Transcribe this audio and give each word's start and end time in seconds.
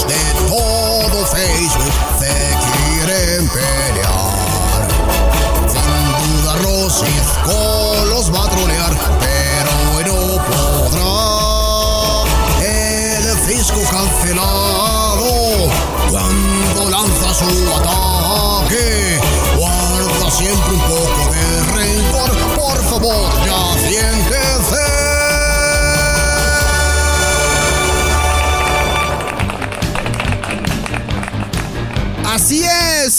de 0.00 0.16
todo 0.48 1.26
Facebook 1.26 1.92
se 2.18 2.34
quieren 2.64 3.48
pelear. 3.48 4.88
Sin 5.68 6.02
duda 6.18 6.52
Rosisco 6.56 7.60
los 8.06 8.32
va 8.32 8.44
a 8.44 8.48
trolear, 8.48 8.92
pero 9.20 9.72
no 10.06 10.20
podrá. 10.44 11.12
El 12.62 13.24
fisco 13.46 13.80
cancelado 13.90 15.30
cuando 16.10 16.90
lanza 16.90 17.34
su 17.34 17.52
ataque. 17.76 19.20
Guarda 19.58 20.30
siempre 20.30 20.72
un 20.72 20.80
poco 20.80 21.22
de 21.32 21.44
rencor, 21.74 22.30
por 22.56 22.78
favor, 22.84 23.41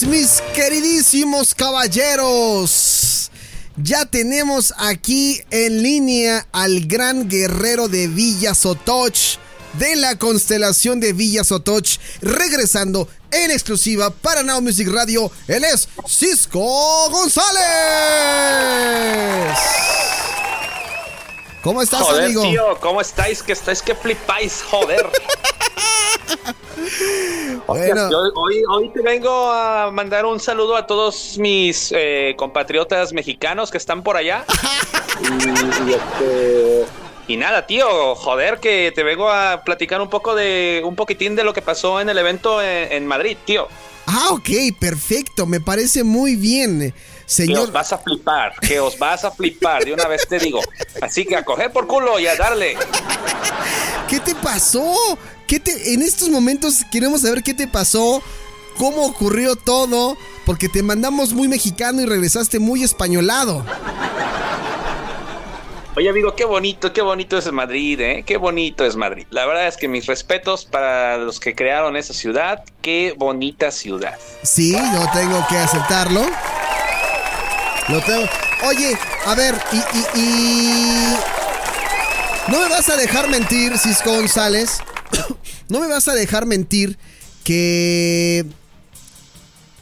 es, 0.03 0.07
mis 0.07 0.41
queridísimos 0.53 1.55
caballeros. 1.55 3.31
Ya 3.77 4.05
tenemos 4.05 4.73
aquí 4.77 5.41
en 5.49 5.81
línea 5.81 6.45
al 6.51 6.85
gran 6.85 7.27
guerrero 7.27 7.87
de 7.87 8.07
Villa 8.07 8.53
Sotoch, 8.53 9.37
de 9.73 9.95
la 9.95 10.17
constelación 10.17 10.99
de 10.99 11.13
Villa 11.13 11.43
Sotoch, 11.43 11.97
regresando 12.21 13.07
en 13.31 13.51
exclusiva 13.51 14.11
para 14.11 14.43
Now 14.43 14.61
Music 14.61 14.87
Radio. 14.91 15.31
Él 15.47 15.63
es 15.63 15.89
Cisco 16.07 17.09
González. 17.09 17.63
¿Cómo 21.63 21.81
estás, 21.81 22.01
Joder, 22.01 22.25
amigo? 22.25 22.41
tío, 22.43 22.77
¿cómo 22.81 23.01
estáis? 23.01 23.41
Que 23.41 23.53
estáis 23.53 23.81
que 23.81 23.95
flipáis, 23.95 24.61
joder. 24.69 25.09
Bueno. 27.67 28.09
Hoy, 28.35 28.63
hoy 28.69 28.89
te 28.89 29.01
vengo 29.01 29.51
a 29.51 29.89
mandar 29.91 30.25
un 30.25 30.39
saludo 30.39 30.75
a 30.75 30.85
todos 30.85 31.37
mis 31.37 31.93
eh, 31.95 32.35
compatriotas 32.37 33.13
mexicanos 33.13 33.71
que 33.71 33.77
están 33.77 34.03
por 34.03 34.17
allá. 34.17 34.45
y, 35.21 35.89
y, 35.89 35.93
este, 35.93 36.85
y 37.27 37.37
nada, 37.37 37.65
tío, 37.65 38.15
joder, 38.15 38.59
que 38.59 38.91
te 38.93 39.03
vengo 39.03 39.29
a 39.29 39.63
platicar 39.63 40.01
un 40.01 40.09
poco 40.09 40.35
de 40.35 40.81
un 40.83 40.95
poquitín 40.95 41.35
de 41.35 41.43
lo 41.43 41.53
que 41.53 41.61
pasó 41.61 42.01
en 42.01 42.09
el 42.09 42.17
evento 42.17 42.61
en, 42.61 42.91
en 42.91 43.07
Madrid, 43.07 43.37
tío. 43.45 43.67
Ah, 44.05 44.29
ok, 44.31 44.77
perfecto, 44.79 45.45
me 45.45 45.61
parece 45.61 46.03
muy 46.03 46.35
bien. 46.35 46.91
Que 46.91 46.93
Señor, 47.25 47.63
os 47.63 47.71
vas 47.71 47.93
a 47.93 47.97
flipar, 47.97 48.53
que 48.59 48.79
os 48.79 48.99
vas 48.99 49.23
a 49.23 49.31
flipar, 49.31 49.85
de 49.85 49.93
una 49.93 50.07
vez 50.07 50.27
te 50.27 50.37
digo. 50.37 50.59
Así 51.01 51.25
que 51.25 51.37
a 51.37 51.45
coger 51.45 51.71
por 51.71 51.87
culo 51.87 52.19
y 52.19 52.27
a 52.27 52.35
darle. 52.35 52.75
¿qué 54.09 54.19
te 54.19 54.35
pasó? 54.35 55.17
¿Qué 55.53 55.59
te, 55.59 55.93
en 55.93 56.01
estos 56.01 56.29
momentos 56.29 56.83
queremos 56.91 57.21
saber 57.21 57.43
qué 57.43 57.53
te 57.53 57.67
pasó, 57.67 58.23
cómo 58.75 59.05
ocurrió 59.05 59.55
todo, 59.55 60.17
porque 60.47 60.67
te 60.67 60.81
mandamos 60.81 61.31
muy 61.33 61.47
mexicano 61.47 62.01
y 62.01 62.07
regresaste 62.07 62.57
muy 62.57 62.81
españolado. 62.81 63.63
Oye, 65.95 66.09
amigo, 66.09 66.35
qué 66.35 66.45
bonito, 66.45 66.91
qué 66.91 67.03
bonito 67.03 67.37
es 67.37 67.51
Madrid, 67.51 67.99
¿eh? 68.01 68.23
Qué 68.25 68.37
bonito 68.37 68.83
es 68.83 68.95
Madrid. 68.95 69.27
La 69.29 69.45
verdad 69.45 69.67
es 69.67 69.77
que 69.77 69.87
mis 69.87 70.07
respetos 70.07 70.65
para 70.65 71.17
los 71.17 71.39
que 71.39 71.53
crearon 71.53 71.97
esa 71.97 72.15
ciudad. 72.15 72.63
Qué 72.81 73.13
bonita 73.15 73.69
ciudad. 73.69 74.17
Sí, 74.41 74.71
yo 74.71 75.05
tengo 75.13 75.45
que 75.47 75.57
aceptarlo. 75.59 76.25
Lo 77.89 78.01
tengo. 78.01 78.25
Oye, 78.65 78.97
a 79.27 79.35
ver, 79.35 79.53
y, 79.71 79.77
y, 79.77 80.19
y- 80.19 81.15
No 82.47 82.59
me 82.59 82.69
vas 82.69 82.89
a 82.89 82.95
dejar 82.95 83.27
mentir, 83.29 83.77
Cisco 83.77 84.15
González. 84.15 84.79
no 85.69 85.79
me 85.79 85.87
vas 85.87 86.07
a 86.07 86.13
dejar 86.13 86.45
mentir 86.45 86.97
que... 87.43 88.45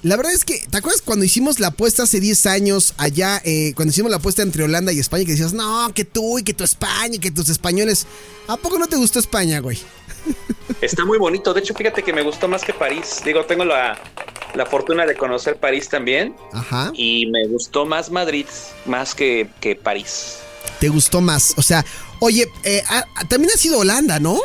La 0.03 0.17
verdad 0.17 0.33
es 0.33 0.45
que, 0.45 0.65
¿te 0.67 0.77
acuerdas 0.77 1.03
cuando 1.03 1.25
hicimos 1.25 1.59
la 1.59 1.67
apuesta 1.67 2.03
hace 2.03 2.19
10 2.19 2.47
años 2.47 2.95
allá, 2.97 3.39
eh, 3.45 3.73
cuando 3.75 3.91
hicimos 3.91 4.09
la 4.09 4.17
apuesta 4.17 4.41
entre 4.41 4.63
Holanda 4.63 4.91
y 4.91 4.97
España, 4.97 5.25
que 5.25 5.33
decías, 5.33 5.53
no, 5.53 5.91
que 5.93 6.05
tú 6.05 6.39
y 6.39 6.43
que 6.43 6.55
tu 6.55 6.63
España 6.63 7.15
y 7.15 7.19
que 7.19 7.29
tus 7.29 7.49
españoles... 7.49 8.07
¿A 8.47 8.57
poco 8.57 8.79
no 8.79 8.87
te 8.87 8.95
gustó 8.95 9.19
España, 9.19 9.59
güey? 9.59 9.77
Está 10.81 11.05
muy 11.05 11.19
bonito. 11.19 11.53
De 11.53 11.59
hecho, 11.59 11.75
fíjate 11.75 12.01
que 12.03 12.13
me 12.13 12.23
gustó 12.23 12.47
más 12.47 12.63
que 12.63 12.73
París. 12.73 13.21
Digo, 13.23 13.45
tengo 13.45 13.63
la, 13.63 13.97
la 14.55 14.65
fortuna 14.65 15.05
de 15.05 15.15
conocer 15.15 15.57
París 15.57 15.89
también. 15.89 16.35
Ajá. 16.51 16.91
Y 16.95 17.27
me 17.27 17.47
gustó 17.47 17.85
más 17.85 18.09
Madrid, 18.09 18.47
más 18.85 19.13
que, 19.13 19.47
que 19.59 19.75
París. 19.75 20.37
¿Te 20.79 20.89
gustó 20.89 21.21
más? 21.21 21.53
O 21.57 21.61
sea, 21.61 21.85
oye, 22.19 22.47
eh, 22.63 22.83
ah, 22.89 23.05
también 23.29 23.51
ha 23.53 23.57
sido 23.57 23.79
Holanda, 23.79 24.19
¿no? 24.19 24.39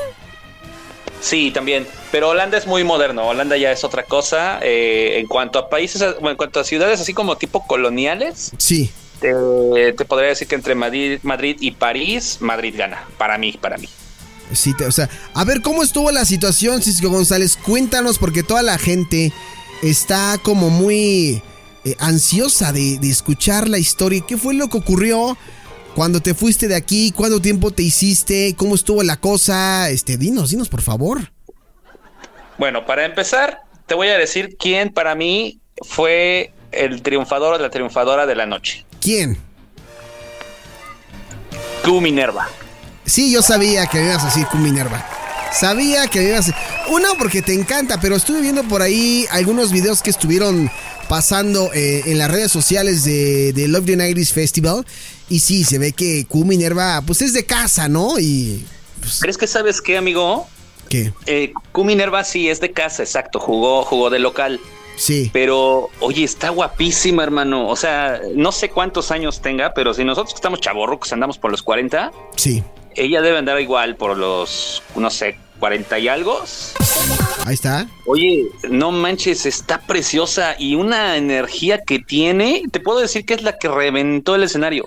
Sí, 1.27 1.51
también. 1.51 1.87
Pero 2.13 2.29
Holanda 2.29 2.57
es 2.57 2.67
muy 2.69 2.85
moderno. 2.85 3.27
Holanda 3.27 3.57
ya 3.57 3.73
es 3.73 3.83
otra 3.83 4.05
cosa. 4.05 4.61
Eh, 4.63 5.19
en 5.19 5.27
cuanto 5.27 5.59
a 5.59 5.69
países, 5.69 6.01
bueno, 6.21 6.31
en 6.31 6.37
cuanto 6.37 6.61
a 6.61 6.65
ciudades 6.65 7.01
así 7.01 7.13
como 7.15 7.37
tipo 7.37 7.67
coloniales, 7.67 8.53
Sí. 8.59 8.91
te, 9.21 9.93
te 9.93 10.05
podría 10.05 10.29
decir 10.29 10.47
que 10.47 10.55
entre 10.55 10.77
Madrid, 10.77 11.19
Madrid 11.25 11.57
y 11.59 11.73
París, 11.73 12.37
Madrid 12.41 12.75
gana. 12.79 13.05
Para 13.19 13.39
mí, 13.39 13.59
para 13.61 13.77
mí. 13.77 13.89
Sí, 14.53 14.73
te- 14.75 14.85
o 14.87 14.93
sea, 14.93 15.11
a 15.35 15.45
ver, 15.45 15.63
¿cómo 15.63 15.83
estuvo 15.83 16.13
la 16.13 16.25
situación, 16.25 16.81
Cisco 16.81 17.09
González? 17.11 17.57
Cuéntanos, 17.61 18.19
porque 18.19 18.45
toda 18.45 18.63
la 18.63 18.79
gente 18.79 19.33
está 19.83 20.39
como 20.45 20.71
muy 20.71 21.43
eh, 21.85 21.97
ansiosa 21.99 22.73
de, 22.73 22.99
de 22.99 23.11
escuchar 23.11 23.69
la 23.69 23.79
historia. 23.79 24.23
¿Qué 24.27 24.37
fue 24.37 24.55
lo 24.55 24.69
que 24.69 24.79
ocurrió 24.79 25.37
cuando 25.97 26.21
te 26.21 26.35
fuiste 26.35 26.69
de 26.69 26.77
aquí? 26.77 27.11
¿Cuánto 27.11 27.41
tiempo 27.41 27.71
te 27.71 27.83
hiciste? 27.83 28.55
¿Cómo 28.55 28.75
estuvo 28.75 29.03
la 29.03 29.17
cosa? 29.17 29.89
Este, 29.89 30.19
dinos, 30.19 30.51
dinos, 30.51 30.69
por 30.69 30.83
favor. 30.83 31.33
Bueno, 32.59 32.85
para 32.85 33.07
empezar, 33.07 33.63
te 33.87 33.95
voy 33.95 34.09
a 34.09 34.19
decir 34.19 34.59
quién 34.59 34.93
para 34.93 35.15
mí 35.15 35.59
fue 35.81 36.53
el 36.71 37.01
triunfador 37.01 37.55
o 37.55 37.59
la 37.59 37.71
triunfadora 37.71 38.27
de 38.27 38.35
la 38.35 38.45
noche. 38.45 38.85
¿Quién? 39.01 39.39
Q 41.83 42.03
Minerva. 42.03 42.47
Sí, 43.07 43.33
yo 43.33 43.41
sabía 43.41 43.87
que 43.87 43.99
me 43.99 44.05
ibas 44.05 44.23
a 44.23 44.27
decir 44.27 44.47
con 44.49 44.63
Minerva. 44.63 45.03
Sabía 45.51 46.09
que 46.09 46.21
me 46.21 46.29
ibas 46.29 46.51
a... 46.51 46.57
Una, 46.91 47.09
porque 47.17 47.41
te 47.41 47.55
encanta, 47.55 47.99
pero 48.03 48.17
estuve 48.17 48.43
viendo 48.43 48.65
por 48.65 48.83
ahí 48.83 49.25
algunos 49.31 49.73
videos 49.73 50.03
que 50.03 50.11
estuvieron 50.11 50.71
pasando 51.09 51.71
eh, 51.73 52.03
en 52.05 52.19
las 52.19 52.31
redes 52.31 52.53
sociales 52.53 53.05
de, 53.05 53.55
de 53.55 53.67
Love 53.69 53.87
the 53.87 53.97
90 53.97 54.35
Festival. 54.35 54.85
Y 55.29 55.41
sí, 55.41 55.65
se 55.65 55.79
ve 55.79 55.93
que 55.93 56.25
Q 56.27 56.45
Minerva, 56.45 57.03
pues 57.07 57.23
es 57.23 57.33
de 57.33 57.45
casa, 57.45 57.89
¿no? 57.89 58.19
Y... 58.19 58.65
pues, 59.01 59.19
¿Crees 59.21 59.37
que 59.39 59.47
sabes 59.47 59.81
qué, 59.81 59.97
amigo? 59.97 60.47
¿Qué? 60.89 61.13
Eh, 61.27 61.53
Q 61.73 61.85
Minerva 61.85 62.23
sí 62.25 62.49
es 62.49 62.61
de 62.61 62.71
casa, 62.73 63.03
exacto. 63.03 63.41
Jugó, 63.41 63.83
jugó 63.85 64.09
de 64.11 64.21
local. 64.21 64.61
Sí. 64.97 65.31
Pero, 65.33 65.91
oye, 66.01 66.25
está 66.25 66.51
guapísima, 66.51 67.23
hermano. 67.25 67.69
O 67.69 67.77
sea, 67.77 68.21
no 68.35 68.53
sé 68.53 68.71
cuántos 68.71 69.11
años 69.11 69.43
tenga, 69.43 69.75
pero 69.75 69.93
si 69.93 70.05
nosotros 70.05 70.33
que 70.33 70.39
estamos 70.39 70.61
chavorrucos 70.61 71.13
andamos 71.13 71.39
por 71.39 71.51
los 71.51 71.63
40, 71.63 72.13
Sí. 72.37 72.63
ella 72.95 73.21
debe 73.21 73.37
andar 73.39 73.61
igual 73.61 73.97
por 73.97 74.17
los, 74.17 74.83
no 74.95 75.11
sé, 75.11 75.39
40 75.59 75.99
y 75.99 76.09
algo. 76.09 76.41
Ahí 77.45 77.55
está. 77.55 77.87
Oye, 78.07 78.45
no 78.71 78.91
manches, 78.91 79.45
está 79.45 79.81
preciosa 79.83 80.55
y 80.59 80.77
una 80.77 81.17
energía 81.17 81.83
que 81.83 81.99
tiene, 81.99 82.63
te 82.71 82.81
puedo 82.81 83.01
decir 83.01 83.25
que 83.27 83.35
es 83.35 83.43
la 83.43 83.59
que 83.59 83.69
reventó 83.69 84.35
el 84.35 84.45
escenario. 84.45 84.85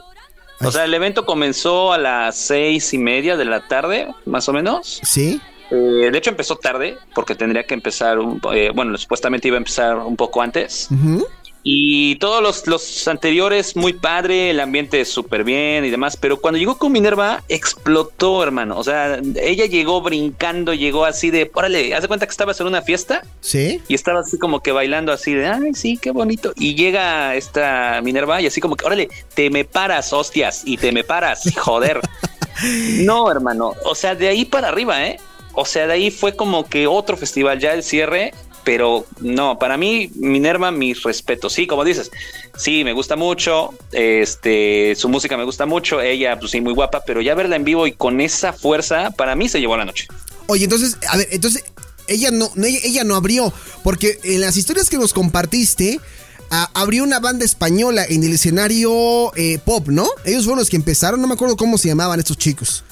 O 0.61 0.71
sea, 0.71 0.83
el 0.85 0.93
evento 0.93 1.25
comenzó 1.25 1.93
a 1.93 1.97
las 1.97 2.35
seis 2.35 2.93
y 2.93 2.97
media 2.97 3.37
de 3.37 3.45
la 3.45 3.67
tarde, 3.67 4.07
más 4.25 4.49
o 4.49 4.53
menos. 4.53 4.99
Sí. 5.03 5.41
Eh, 5.71 6.09
de 6.11 6.17
hecho, 6.17 6.31
empezó 6.31 6.55
tarde 6.57 6.97
porque 7.13 7.35
tendría 7.35 7.63
que 7.63 7.73
empezar, 7.75 8.19
un, 8.19 8.41
eh, 8.53 8.71
bueno, 8.73 8.97
supuestamente 8.97 9.47
iba 9.47 9.57
a 9.57 9.59
empezar 9.59 9.97
un 9.97 10.15
poco 10.15 10.41
antes. 10.41 10.87
Ujú. 10.91 11.25
Y 11.61 12.15
todos 12.15 12.41
los, 12.41 12.67
los 12.67 13.07
anteriores, 13.07 13.75
muy 13.75 13.93
padre, 13.93 14.51
el 14.51 14.59
ambiente 14.61 15.03
súper 15.03 15.43
bien 15.43 15.83
y 15.83 15.89
demás. 15.89 16.15
Pero 16.15 16.39
cuando 16.39 16.57
llegó 16.57 16.77
con 16.77 16.91
Minerva, 16.91 17.43
explotó, 17.49 18.41
hermano. 18.41 18.77
O 18.77 18.83
sea, 18.83 19.19
ella 19.41 19.65
llegó 19.65 20.01
brincando, 20.01 20.73
llegó 20.73 21.03
así 21.05 21.31
de, 21.31 21.51
órale, 21.53 21.93
haz 21.93 22.01
de 22.01 22.07
cuenta 22.07 22.25
que 22.25 22.31
estabas 22.31 22.59
en 22.61 22.67
una 22.67 22.81
fiesta 22.81 23.23
Sí. 23.41 23.81
y 23.87 23.93
estaba 23.93 24.21
así 24.21 24.37
como 24.37 24.61
que 24.61 24.71
bailando 24.71 25.11
así 25.11 25.33
de, 25.33 25.47
ay, 25.47 25.73
sí, 25.73 25.97
qué 25.97 26.11
bonito. 26.11 26.53
Y 26.55 26.75
llega 26.75 27.35
esta 27.35 27.99
Minerva 28.03 28.41
y 28.41 28.47
así 28.47 28.61
como 28.61 28.75
que, 28.77 28.85
órale, 28.85 29.09
te 29.33 29.49
me 29.49 29.65
paras, 29.65 30.13
hostias, 30.13 30.63
y 30.65 30.77
te 30.77 30.91
me 30.93 31.03
paras, 31.03 31.43
joder. 31.57 31.99
no, 33.01 33.29
hermano. 33.31 33.73
O 33.83 33.95
sea, 33.95 34.15
de 34.15 34.27
ahí 34.29 34.45
para 34.45 34.69
arriba, 34.69 35.05
¿eh? 35.05 35.19
O 35.53 35.65
sea, 35.65 35.87
de 35.87 35.93
ahí 35.93 36.11
fue 36.11 36.35
como 36.35 36.67
que 36.69 36.87
otro 36.87 37.17
festival, 37.17 37.59
ya 37.59 37.73
el 37.73 37.83
cierre. 37.83 38.33
Pero 38.63 39.05
no, 39.19 39.57
para 39.57 39.77
mí, 39.77 40.11
Minerva, 40.15 40.71
mis 40.71 41.03
respetos. 41.03 41.53
Sí, 41.53 41.67
como 41.67 41.83
dices, 41.83 42.11
sí, 42.57 42.83
me 42.83 42.93
gusta 42.93 43.15
mucho. 43.15 43.73
Este, 43.91 44.93
su 44.95 45.09
música 45.09 45.37
me 45.37 45.43
gusta 45.43 45.65
mucho. 45.65 46.01
Ella, 46.01 46.37
pues 46.39 46.51
sí, 46.51 46.61
muy 46.61 46.73
guapa. 46.73 47.03
Pero 47.05 47.21
ya 47.21 47.35
verla 47.35 47.55
en 47.55 47.63
vivo 47.63 47.87
y 47.87 47.93
con 47.93 48.21
esa 48.21 48.53
fuerza, 48.53 49.11
para 49.11 49.35
mí 49.35 49.49
se 49.49 49.59
llevó 49.59 49.77
la 49.77 49.85
noche. 49.85 50.07
Oye, 50.47 50.65
entonces, 50.65 50.97
a 51.07 51.17
ver, 51.17 51.27
entonces, 51.31 51.63
ella 52.07 52.31
no, 52.31 52.51
no 52.55 52.65
ella, 52.65 53.03
no 53.03 53.15
abrió. 53.15 53.53
Porque 53.83 54.19
en 54.23 54.41
las 54.41 54.57
historias 54.57 54.89
que 54.89 54.97
nos 54.97 55.13
compartiste, 55.13 55.99
abrió 56.49 57.03
una 57.03 57.19
banda 57.19 57.45
española 57.45 58.05
en 58.07 58.23
el 58.23 58.33
escenario 58.33 59.35
eh, 59.35 59.59
pop, 59.63 59.87
¿no? 59.87 60.07
Ellos 60.25 60.43
fueron 60.43 60.59
los 60.59 60.69
que 60.69 60.75
empezaron, 60.75 61.21
no 61.21 61.27
me 61.27 61.35
acuerdo 61.35 61.55
cómo 61.55 61.77
se 61.77 61.87
llamaban 61.87 62.19
estos 62.19 62.37
chicos. 62.37 62.83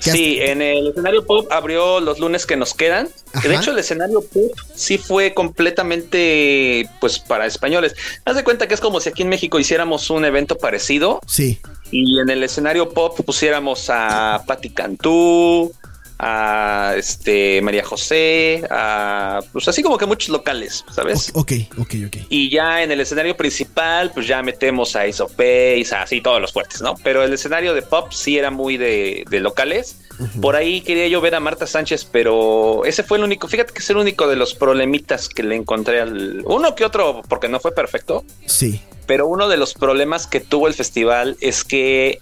Sí, 0.00 0.38
en 0.40 0.62
el 0.62 0.88
escenario 0.88 1.24
pop 1.26 1.50
abrió 1.50 2.00
los 2.00 2.18
lunes 2.18 2.46
que 2.46 2.56
nos 2.56 2.74
quedan. 2.74 3.08
Que 3.42 3.48
de 3.48 3.56
hecho, 3.56 3.72
el 3.72 3.78
escenario 3.78 4.20
pop 4.22 4.52
sí 4.74 4.96
fue 4.98 5.34
completamente, 5.34 6.88
pues, 7.00 7.18
para 7.18 7.46
españoles. 7.46 7.94
Haz 8.24 8.36
de 8.36 8.44
cuenta 8.44 8.66
que 8.68 8.74
es 8.74 8.80
como 8.80 9.00
si 9.00 9.08
aquí 9.10 9.22
en 9.22 9.28
México 9.28 9.58
hiciéramos 9.58 10.10
un 10.10 10.24
evento 10.24 10.56
parecido 10.58 11.20
Sí. 11.26 11.60
y 11.90 12.20
en 12.20 12.30
el 12.30 12.42
escenario 12.42 12.90
pop 12.90 13.18
pusiéramos 13.24 13.90
a 13.90 14.42
Patti 14.46 14.70
Cantú, 14.70 15.72
a 16.18 16.67
este 16.98 17.60
María 17.62 17.84
José, 17.84 18.62
a 18.70 19.40
pues 19.52 19.66
así 19.68 19.82
como 19.82 19.96
que 19.98 20.06
muchos 20.06 20.28
locales, 20.30 20.84
¿sabes? 20.94 21.30
Ok, 21.34 21.52
ok, 21.78 21.94
ok. 22.06 22.16
Y 22.28 22.50
ya 22.50 22.82
en 22.82 22.90
el 22.92 23.00
escenario 23.00 23.36
principal, 23.36 24.10
pues 24.12 24.26
ya 24.26 24.42
metemos 24.42 24.96
a 24.96 25.02
Ace 25.02 25.22
of 25.22 25.32
Base, 25.36 25.88
así 25.94 26.20
todos 26.20 26.40
los 26.40 26.52
fuertes, 26.52 26.80
¿no? 26.82 26.94
Pero 27.02 27.22
el 27.24 27.32
escenario 27.32 27.74
de 27.74 27.82
pop 27.82 28.12
sí 28.12 28.38
era 28.38 28.50
muy 28.50 28.76
de, 28.76 29.24
de 29.30 29.40
locales. 29.40 30.00
Por 30.42 30.56
ahí 30.56 30.80
quería 30.80 31.06
yo 31.06 31.20
ver 31.20 31.36
a 31.36 31.40
Marta 31.40 31.64
Sánchez, 31.64 32.04
pero 32.04 32.84
ese 32.84 33.04
fue 33.04 33.18
el 33.18 33.24
único, 33.24 33.46
fíjate 33.46 33.72
que 33.72 33.78
es 33.78 33.88
el 33.90 33.98
único 33.98 34.26
de 34.26 34.34
los 34.34 34.52
problemitas 34.54 35.28
que 35.28 35.44
le 35.44 35.54
encontré 35.54 36.00
al... 36.00 36.42
Uno 36.44 36.74
que 36.74 36.84
otro, 36.84 37.22
porque 37.28 37.48
no 37.48 37.60
fue 37.60 37.70
perfecto, 37.72 38.24
Sí. 38.44 38.80
pero 39.06 39.28
uno 39.28 39.48
de 39.48 39.56
los 39.56 39.74
problemas 39.74 40.26
que 40.26 40.40
tuvo 40.40 40.66
el 40.66 40.74
festival 40.74 41.36
es 41.40 41.62
que 41.62 42.18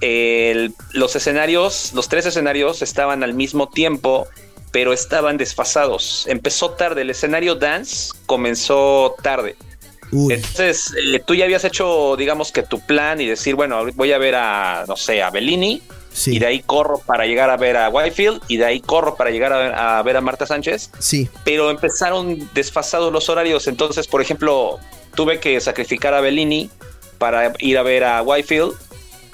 el- 0.00 0.74
los 0.92 1.16
escenarios, 1.16 1.92
los 1.94 2.08
tres 2.08 2.26
escenarios 2.26 2.82
estaban 2.82 3.22
al 3.22 3.34
mismo 3.34 3.68
tiempo, 3.68 4.26
pero 4.70 4.92
estaban 4.92 5.36
desfasados. 5.36 6.24
Empezó 6.26 6.70
tarde, 6.70 7.02
el 7.02 7.10
escenario 7.10 7.54
dance 7.54 8.12
comenzó 8.26 9.14
tarde. 9.22 9.56
Uy. 10.12 10.34
Entonces, 10.34 10.92
eh, 11.12 11.20
tú 11.24 11.34
ya 11.34 11.44
habías 11.44 11.64
hecho, 11.64 12.14
digamos 12.16 12.52
que 12.52 12.62
tu 12.62 12.80
plan 12.80 13.20
y 13.20 13.26
decir, 13.26 13.54
bueno, 13.54 13.84
voy 13.94 14.12
a 14.12 14.18
ver 14.18 14.34
a, 14.36 14.84
no 14.86 14.96
sé, 14.96 15.22
a 15.22 15.30
Bellini, 15.30 15.82
Sí. 16.12 16.36
y 16.36 16.38
de 16.38 16.46
ahí 16.46 16.60
corro 16.60 16.98
para 16.98 17.26
llegar 17.26 17.50
a 17.50 17.56
ver 17.56 17.76
a 17.76 17.88
Whitefield, 17.88 18.40
y 18.46 18.56
de 18.58 18.64
ahí 18.64 18.80
corro 18.80 19.16
para 19.16 19.30
llegar 19.30 19.52
a, 19.52 20.00
ver 20.04 20.16
a 20.16 20.20
Marta 20.20 20.46
Sánchez, 20.46 20.90
Sí. 21.00 21.28
pero 21.44 21.70
empezaron 21.70 22.48
desfasados 22.54 23.12
los 23.12 23.28
horarios. 23.28 23.66
Entonces, 23.66 24.06
por 24.06 24.20
ejemplo, 24.22 24.78
tuve 25.16 25.40
que 25.40 25.60
sacrificar 25.60 26.14
a 26.14 26.20
Bellini 26.20 26.70
para 27.18 27.52
ir 27.58 27.78
a 27.78 27.82
ver 27.82 28.04
a 28.04 28.22
Whitefield, 28.22 28.74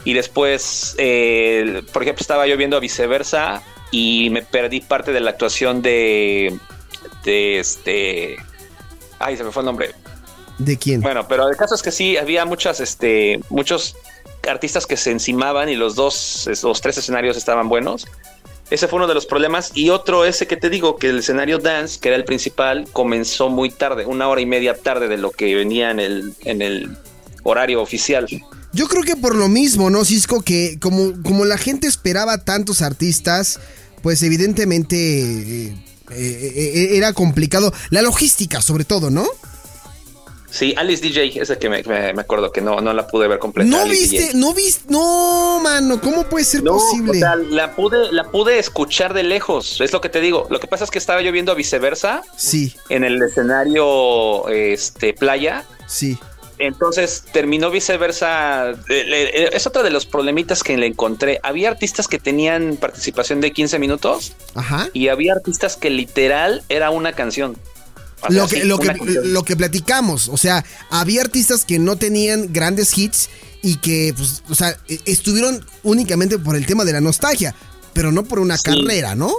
y 0.05 0.15
después, 0.15 0.95
eh, 0.99 1.83
por 1.93 2.03
ejemplo, 2.03 2.23
estaba 2.23 2.47
yo 2.47 2.57
viendo 2.57 2.77
a 2.77 2.81
viceversa, 2.81 3.63
y 3.91 4.31
me 4.31 4.43
perdí 4.43 4.81
parte 4.81 5.13
de 5.13 5.21
la 5.21 5.31
actuación 5.31 5.83
de, 5.83 6.57
de 7.25 7.59
este. 7.59 8.37
Ay, 9.19 9.37
se 9.37 9.45
me 9.45 9.51
fue 9.51 9.63
el 9.63 9.67
nombre. 9.67 9.91
¿De 10.59 10.77
quién? 10.77 11.01
Bueno, 11.01 11.27
pero 11.27 11.49
el 11.49 11.57
caso 11.57 11.75
es 11.75 11.83
que 11.83 11.91
sí, 11.91 12.17
había 12.17 12.45
muchas, 12.45 12.81
este, 12.81 13.41
muchos 13.49 13.97
artistas 14.49 14.87
que 14.87 14.97
se 14.97 15.11
encimaban 15.11 15.69
y 15.69 15.77
los 15.77 15.95
dos, 15.95 16.49
los 16.63 16.81
tres 16.81 16.99
escenarios 16.99 17.37
estaban 17.37 17.69
buenos. 17.69 18.07
Ese 18.71 18.87
fue 18.87 18.99
uno 18.99 19.09
de 19.09 19.15
los 19.15 19.27
problemas. 19.27 19.73
Y 19.75 19.91
otro, 19.91 20.25
ese 20.25 20.47
que 20.47 20.57
te 20.57 20.71
digo, 20.71 20.97
que 20.97 21.09
el 21.09 21.19
escenario 21.19 21.59
dance, 21.59 21.99
que 21.99 22.09
era 22.09 22.17
el 22.17 22.25
principal, 22.25 22.87
comenzó 22.93 23.49
muy 23.49 23.71
tarde, 23.71 24.07
una 24.07 24.29
hora 24.29 24.41
y 24.41 24.47
media 24.47 24.75
tarde 24.75 25.09
de 25.09 25.17
lo 25.17 25.33
que 25.33 25.55
venía 25.57 25.91
en 25.91 25.99
el, 25.99 26.35
en 26.45 26.63
el 26.63 26.97
horario 27.43 27.83
oficial. 27.83 28.29
Yo 28.73 28.87
creo 28.89 29.03
que 29.03 29.17
por 29.17 29.35
lo 29.35 29.49
mismo, 29.49 29.91
¿no, 29.91 30.05
Cisco? 30.05 30.43
Que 30.43 30.79
como, 30.81 31.21
como 31.23 31.45
la 31.45 31.59
gente 31.59 31.87
esperaba 31.89 32.39
tantos 32.39 32.83
artistas, 32.83 33.59
pues 34.03 34.23
evidentemente 34.23 34.97
eh, 34.97 35.75
eh, 36.11 36.53
eh, 36.55 36.89
era 36.97 37.13
complicado. 37.13 37.73
La 37.91 38.03
logística, 38.03 38.63
sobre 38.63 38.85
todo, 38.85 39.11
¿no? 39.11 39.27
Sí, 40.53 40.75
Alice 40.77 41.01
DJ, 41.01 41.41
ese 41.41 41.59
que 41.59 41.69
me, 41.69 41.81
me- 41.85 42.13
me 42.13 42.23
acuerdo 42.23 42.51
que 42.51 42.61
no, 42.61 42.81
no 42.81 42.93
la 42.93 43.07
pude 43.07 43.29
ver 43.29 43.39
completa. 43.39 43.71
No 43.71 43.83
Alice 43.83 44.01
viste, 44.03 44.19
DJ. 44.29 44.35
no 44.35 44.53
viste, 44.53 44.85
no, 44.89 45.61
mano, 45.63 46.01
¿cómo 46.01 46.25
puede 46.25 46.45
ser 46.45 46.65
No, 46.65 46.73
posible? 46.73 47.11
o 47.13 47.15
sea, 47.15 47.37
la 47.37 47.77
pude, 47.77 48.11
la 48.13 48.25
pude 48.33 48.59
escuchar 48.59 49.15
de 49.15 49.23
lejos, 49.23 49.81
es 49.81 49.93
lo 49.93 50.01
que 50.01 50.09
te 50.09 50.21
digo. 50.21 50.49
Lo 50.51 50.59
que 50.59 50.67
pasa 50.67 50.83
es 50.83 50.91
que 50.91 50.99
estaba 50.99 51.23
yo 51.23 51.31
viendo 51.31 51.53
a 51.53 51.55
viceversa 51.55 52.23
Sí, 52.37 52.75
en 52.89 53.05
el 53.05 53.23
escenario 53.23 54.49
este 54.49 55.13
playa. 55.15 55.65
sí. 55.87 56.19
Entonces 56.61 57.25
terminó 57.33 57.71
viceversa. 57.71 58.71
Eh, 58.71 58.77
eh, 58.89 59.51
Es 59.53 59.67
otro 59.67 59.83
de 59.83 59.91
los 59.91 60.07
problemitas 60.07 60.63
que 60.63 60.77
le 60.77 60.87
encontré. 60.87 61.41
Había 61.43 61.71
artistas 61.71 62.07
que 62.07 62.19
tenían 62.19 62.77
participación 62.77 63.41
de 63.41 63.51
15 63.53 63.79
minutos 63.79 64.33
Ajá. 64.55 64.89
y 64.93 65.09
había 65.09 65.33
artistas 65.33 65.77
que 65.77 65.91
literal 65.91 66.63
era 66.69 66.91
una 66.91 67.13
canción. 67.15 67.57
O 68.23 68.29
sea, 68.31 68.43
Lo 68.43 68.49
que, 68.49 68.61
sí, 68.61 68.67
lo, 68.67 68.79
que, 68.79 68.87
canción. 68.89 69.33
lo 69.33 69.43
que 69.45 69.57
platicamos, 69.57 70.29
o 70.29 70.37
sea, 70.37 70.63
había 70.91 71.23
artistas 71.23 71.65
que 71.65 71.79
no 71.79 71.97
tenían 71.97 72.53
grandes 72.53 72.97
hits 72.99 73.31
y 73.63 73.77
que, 73.77 74.13
pues, 74.15 74.43
o 74.51 74.55
sea, 74.55 74.77
e- 74.89 75.01
estuvieron 75.07 75.65
únicamente 75.83 76.39
por 76.39 76.55
el 76.57 76.67
tema 76.67 76.85
de 76.85 76.93
la 76.93 77.01
nostalgia, 77.01 77.55
pero 77.95 78.13
no 78.13 78.25
por 78.25 78.39
una 78.39 78.59
Sí. 78.59 78.65
carrera, 78.65 79.15
¿no? 79.15 79.33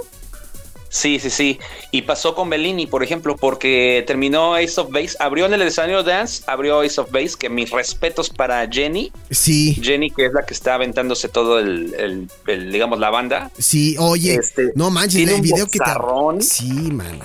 Sí, 0.94 1.18
sí, 1.18 1.30
sí. 1.30 1.58
Y 1.90 2.02
pasó 2.02 2.34
con 2.34 2.50
Bellini, 2.50 2.86
por 2.86 3.02
ejemplo, 3.02 3.34
porque 3.34 4.04
terminó 4.06 4.54
Ace 4.54 4.78
of 4.78 4.90
Base, 4.90 5.16
abrió 5.18 5.46
en 5.46 5.54
el 5.54 5.62
escenario 5.62 6.02
Dance, 6.02 6.42
abrió 6.46 6.80
Ace 6.82 7.00
of 7.00 7.10
Base, 7.10 7.30
que 7.38 7.48
mis 7.48 7.70
respetos 7.70 8.28
para 8.28 8.68
Jenny. 8.70 9.10
Sí, 9.30 9.74
Jenny, 9.82 10.10
que 10.10 10.26
es 10.26 10.34
la 10.34 10.44
que 10.44 10.52
está 10.52 10.74
aventándose 10.74 11.28
todo 11.30 11.58
el, 11.60 11.94
el- 11.94 12.28
el, 12.46 12.70
digamos, 12.70 12.98
la 12.98 13.08
banda. 13.08 13.50
sí, 13.58 13.96
oye, 13.98 14.34
Este, 14.34 14.70
no 14.74 14.90
manches, 14.90 15.16
tiene 15.16 15.32
el 15.32 15.36
un 15.36 15.42
video 15.42 15.66
que 15.66 15.78
te... 15.78 16.44
Sí, 16.44 16.70
mano. 16.70 17.24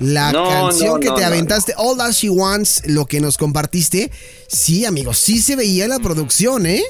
La 0.00 0.32
No, 0.32 0.44
canción 0.48 0.94
no, 0.94 1.00
que 1.00 1.08
no, 1.08 1.14
te 1.14 1.24
aventaste, 1.24 1.74
All 1.76 1.96
That 1.96 2.10
She 2.10 2.28
Wants, 2.28 2.82
lo 2.86 3.06
que 3.06 3.20
nos 3.20 3.38
compartiste, 3.38 4.10
sí, 4.48 4.84
amigos, 4.84 5.18
sí 5.18 5.40
se 5.40 5.54
veía 5.54 5.86
la 5.88 6.00
producción, 6.00 6.66
¿eh? 6.66 6.82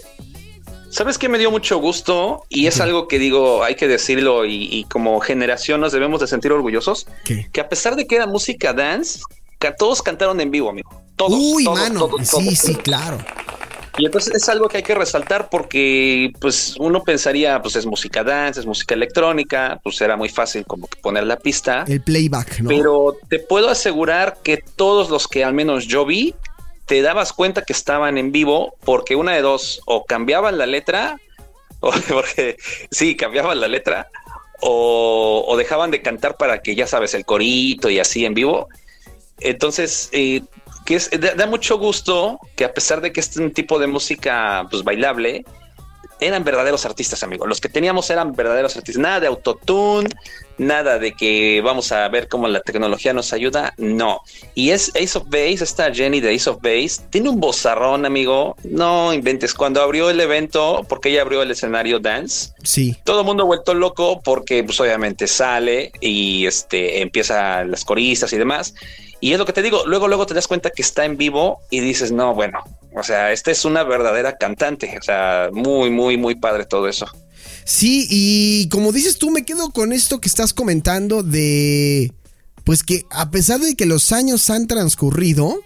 ¿Sabes 0.90 1.18
qué 1.18 1.28
me 1.28 1.38
dio 1.38 1.50
mucho 1.50 1.78
gusto? 1.78 2.44
Y 2.48 2.66
es 2.66 2.80
algo 2.80 3.08
que 3.08 3.18
digo, 3.18 3.62
hay 3.64 3.74
que 3.74 3.88
decirlo 3.88 4.44
y, 4.44 4.68
y 4.70 4.84
como 4.84 5.20
generación 5.20 5.80
nos 5.80 5.92
debemos 5.92 6.20
de 6.20 6.26
sentir 6.26 6.52
orgullosos, 6.52 7.06
¿Qué? 7.25 7.49
que 7.52 7.61
a 7.61 7.68
pesar 7.68 7.96
de 7.96 8.06
que 8.06 8.16
era 8.16 8.26
música 8.26 8.72
dance, 8.72 9.20
que 9.58 9.72
todos 9.72 10.02
cantaron 10.02 10.40
en 10.40 10.50
vivo, 10.50 10.70
amigo. 10.70 11.02
Todos. 11.16 11.38
Uy, 11.38 11.64
todos, 11.64 11.78
mano, 11.78 12.00
todos, 12.00 12.28
sí, 12.28 12.54
sí, 12.54 12.75
claro. 12.75 13.18
Y 13.99 14.04
entonces 14.04 14.34
es 14.34 14.49
algo 14.49 14.68
que 14.68 14.78
hay 14.78 14.82
que 14.82 14.94
resaltar 14.94 15.49
porque 15.49 16.30
pues 16.38 16.75
uno 16.78 17.02
pensaría, 17.02 17.62
pues 17.62 17.76
es 17.76 17.87
música 17.87 18.22
dance, 18.22 18.61
es 18.61 18.66
música 18.66 18.94
electrónica, 18.94 19.80
pues 19.82 20.00
era 20.02 20.16
muy 20.16 20.28
fácil 20.28 20.66
como 20.66 20.87
que 20.87 21.00
poner 21.00 21.25
la 21.26 21.38
pista. 21.38 21.84
El 21.88 22.02
playback, 22.02 22.61
¿no? 22.61 22.68
Pero 22.68 23.16
te 23.28 23.38
puedo 23.38 23.70
asegurar 23.70 24.38
que 24.42 24.62
todos 24.76 25.08
los 25.08 25.26
que 25.26 25.44
al 25.44 25.54
menos 25.54 25.87
yo 25.87 26.04
vi, 26.04 26.34
te 26.87 27.02
dabas 27.02 27.33
cuenta 27.33 27.62
que 27.62 27.73
estaban 27.73 28.16
en 28.16 28.33
vivo 28.33 28.76
porque 28.85 29.16
una 29.16 29.33
de 29.33 29.43
dos, 29.43 29.83
o 29.87 30.05
cambiaban 30.05 30.59
la 30.59 30.66
letra, 30.66 31.21
o 31.81 31.93
porque 32.09 32.57
sí, 32.90 33.16
cambiaban 33.16 33.61
la 33.61 33.69
letra, 33.69 34.09
o, 34.61 35.45
o 35.47 35.57
dejaban 35.57 35.90
de 35.90 36.00
cantar 36.00 36.37
para 36.37 36.62
que 36.62 36.75
ya 36.75 36.87
sabes, 36.87 37.14
el 37.14 37.25
corito 37.25 37.90
y 37.90 37.99
así 37.99 38.25
en 38.25 38.35
vivo. 38.35 38.69
Entonces, 39.40 40.09
eh, 40.12 40.43
que 40.87 40.95
es, 40.95 41.11
da, 41.21 41.35
da 41.35 41.47
mucho 41.47 41.78
gusto 41.78 42.38
que 42.55 42.64
a 42.64 42.73
pesar 42.73 43.00
de 43.00 43.12
que 43.12 43.21
es 43.21 43.37
un 43.37 43.52
tipo 43.52 43.78
de 43.78 43.87
música 43.87 44.66
pues 44.71 44.83
bailable, 44.83 45.45
eran 46.21 46.45
verdaderos 46.45 46.87
artistas, 46.87 47.23
amigo. 47.23 47.47
Los 47.47 47.61
que 47.61 47.69
teníamos 47.69 48.09
eran 48.11 48.33
verdaderos 48.33 48.76
artistas. 48.76 49.00
Nada 49.00 49.21
de 49.21 49.26
autotune, 49.26 50.09
nada 50.58 50.98
de 50.98 51.12
que 51.12 51.60
vamos 51.62 51.92
a 51.92 52.08
ver 52.08 52.28
cómo 52.28 52.48
la 52.48 52.60
tecnología 52.60 53.12
nos 53.12 53.32
ayuda. 53.32 53.75
No. 53.76 54.20
Y 54.54 54.70
es 54.70 54.90
Ace 54.90 55.18
of 55.18 55.25
Base, 55.28 55.62
esta 55.64 55.92
Jenny 55.92 56.20
de 56.20 56.34
Ace 56.34 56.48
of 56.50 56.58
Base, 56.62 57.02
tiene 57.10 57.28
un 57.28 57.40
bozarrón, 57.40 58.06
amigo. 58.06 58.56
No 58.64 59.12
inventes. 59.12 59.54
Cuando 59.54 59.82
abrió 59.82 60.10
el 60.10 60.20
evento, 60.20 60.84
porque 60.88 61.10
ella 61.10 61.22
abrió 61.22 61.42
el 61.42 61.50
escenario 61.50 61.98
Dance, 61.98 62.50
Sí. 62.62 62.96
todo 63.04 63.20
el 63.20 63.26
mundo 63.26 63.46
vuelto 63.46 63.75
loco 63.75 64.20
porque 64.25 64.64
pues 64.64 64.80
obviamente 64.80 65.26
sale 65.26 65.92
y 66.00 66.46
este 66.46 67.00
empieza 67.02 67.64
las 67.64 67.84
coristas 67.84 68.32
y 68.32 68.38
demás. 68.38 68.75
Y 69.20 69.32
es 69.32 69.38
lo 69.38 69.46
que 69.46 69.52
te 69.52 69.62
digo, 69.62 69.82
luego 69.86 70.08
luego 70.08 70.26
te 70.26 70.34
das 70.34 70.46
cuenta 70.46 70.70
que 70.70 70.82
está 70.82 71.04
en 71.04 71.16
vivo 71.16 71.60
y 71.70 71.80
dices, 71.80 72.12
"No, 72.12 72.34
bueno, 72.34 72.62
o 72.94 73.02
sea, 73.02 73.32
esta 73.32 73.50
es 73.50 73.64
una 73.64 73.82
verdadera 73.82 74.36
cantante." 74.36 74.96
O 74.98 75.02
sea, 75.02 75.48
muy 75.52 75.90
muy 75.90 76.16
muy 76.18 76.34
padre 76.34 76.66
todo 76.66 76.86
eso. 76.88 77.06
Sí, 77.66 78.06
y 78.08 78.68
como 78.68 78.92
dices 78.92 79.18
tú, 79.18 79.30
me 79.30 79.44
quedo 79.44 79.70
con 79.70 79.92
esto 79.92 80.20
que 80.20 80.28
estás 80.28 80.54
comentando 80.54 81.25
de, 81.25 82.12
pues 82.62 82.85
que 82.85 83.04
a 83.11 83.32
pesar 83.32 83.58
de 83.58 83.75
que 83.75 83.87
los 83.87 84.12
años 84.12 84.49
han 84.50 84.68
transcurrido, 84.68 85.61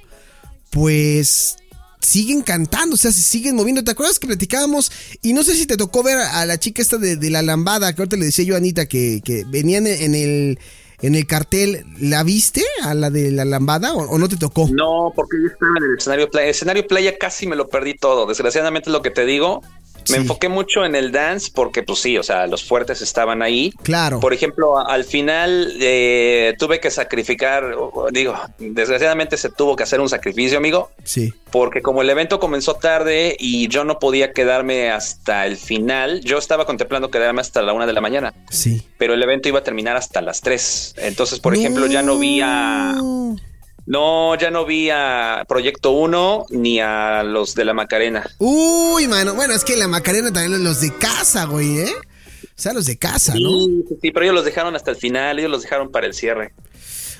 pues 0.71 1.57
siguen 2.01 2.41
cantando, 2.41 2.95
o 2.95 2.99
sea, 2.99 3.13
se 3.13 3.21
siguen 3.21 3.55
moviendo. 3.55 3.85
¿Te 3.85 3.91
acuerdas 3.91 4.19
que 4.19 4.27
platicábamos? 4.27 4.91
Y 5.21 5.35
no 5.35 5.45
sé 5.45 5.55
si 5.55 5.67
te 5.67 5.77
tocó 5.77 6.03
ver 6.03 6.17
a, 6.17 6.47
la 6.47 6.59
chica 6.59 6.81
esta 6.81 6.97
de, 6.97 7.31
la 7.31 7.43
lambada, 7.43 7.95
que 7.95 8.01
ahorita 8.01 8.17
le 8.17 8.25
decía 8.25 8.47
yo 8.47 8.55
a 8.55 8.59
Anita 8.59 8.87
que, 8.87 9.21
que 9.23 9.45
venían 9.45 9.87
en 9.87 10.15
el 10.15 10.59
en 11.03 11.15
el 11.15 11.27
cartel, 11.27 11.85
¿la 11.99 12.23
viste 12.23 12.63
a 12.83 12.95
la 12.95 13.11
de 13.11 13.31
la 13.31 13.45
lambada 13.45 13.95
o, 13.95 14.19
no 14.19 14.29
te 14.29 14.37
tocó? 14.37 14.69
No, 14.71 15.13
porque 15.15 15.39
yo 15.41 15.49
estaba 15.49 15.73
en 15.79 15.85
el 15.85 15.99
escenario 15.99 16.31
playa. 16.31 16.45
El 16.45 16.51
escenario 16.51 16.87
playa 16.87 17.19
casi 17.19 17.47
me 17.47 17.57
lo 17.57 17.69
perdí 17.69 17.95
todo. 17.95 18.27
Desgraciadamente 18.27 18.91
es 18.91 18.93
lo 18.93 19.03
que 19.03 19.11
te 19.11 19.25
digo. 19.25 19.63
Me 20.09 20.17
enfoqué 20.17 20.49
mucho 20.49 20.85
en 20.85 20.95
el 20.95 21.13
dance 21.13 21.51
porque, 21.55 21.83
pues 21.83 22.01
sí, 22.01 22.17
o 22.19 22.23
sea, 22.23 22.47
los 22.47 22.65
fuertes 22.65 23.03
estaban 23.03 23.43
ahí. 23.43 23.73
Claro. 23.83 24.21
Por 24.21 24.33
ejemplo, 24.33 24.79
al 24.79 25.05
final 25.05 25.75
eh, 25.81 26.55
tuve 26.59 26.81
que 26.81 26.91
sacrificar, 26.91 27.75
digo, 28.13 28.35
desgraciadamente 28.59 29.37
se 29.37 29.51
tuvo 29.51 29.77
que 29.77 29.83
hacer 29.83 30.01
un 30.01 30.09
sacrificio, 30.09 30.59
amigo. 30.59 30.91
Sí. 31.05 31.33
Porque 31.51 31.83
como 31.83 32.03
el 32.03 32.11
evento 32.11 32.41
comenzó 32.41 32.75
tarde 32.75 33.37
y 33.39 33.69
yo 33.69 33.85
no 33.85 33.99
podía 33.99 34.33
quedarme 34.33 34.91
hasta 34.91 35.47
el 35.47 35.57
final, 35.57 36.21
yo 36.23 36.39
estaba 36.39 36.65
contemplando 36.67 37.11
quedarme 37.11 37.41
hasta 37.41 37.63
la 37.63 37.73
una 37.73 37.87
de 37.87 37.93
la 37.93 38.01
mañana. 38.01 38.35
Sí. 38.51 38.87
Pero 38.99 39.15
el 39.15 39.23
evento 39.23 39.49
iba 39.49 39.61
a 39.61 39.65
terminar 39.65 39.97
hasta 39.97 40.21
las 40.21 40.41
tres. 40.41 40.95
Entonces, 40.97 41.41
por 41.41 41.55
ejemplo, 41.55 41.87
ya 41.87 42.03
no 42.03 42.19
vi 42.19 42.41
a 42.43 42.95
no, 43.91 44.37
ya 44.37 44.53
no 44.53 44.65
vi 44.65 44.89
a 44.89 45.45
Proyecto 45.49 45.91
1 45.91 46.47
ni 46.51 46.79
a 46.79 47.25
los 47.25 47.57
de 47.57 47.65
la 47.65 47.75
Macarena. 47.75 48.25
Uy, 48.39 49.09
mano. 49.09 49.35
Bueno, 49.35 49.53
es 49.53 49.65
que 49.65 49.75
la 49.75 49.89
Macarena 49.89 50.33
también 50.33 50.63
los 50.63 50.81
de 50.81 50.97
casa, 50.97 51.47
güey, 51.47 51.81
¿eh? 51.81 51.93
O 52.45 52.63
sea, 52.63 52.73
los 52.73 52.87
de 52.87 52.97
casa, 52.97 53.35
¿no? 53.35 53.51
Sí, 54.01 54.13
pero 54.13 54.23
ellos 54.23 54.37
los 54.37 54.45
dejaron 54.45 54.77
hasta 54.77 54.93
el 54.93 54.97
final, 54.97 55.41
ellos 55.41 55.51
los 55.51 55.63
dejaron 55.63 55.91
para 55.91 56.07
el 56.07 56.15
cierre. 56.15 56.53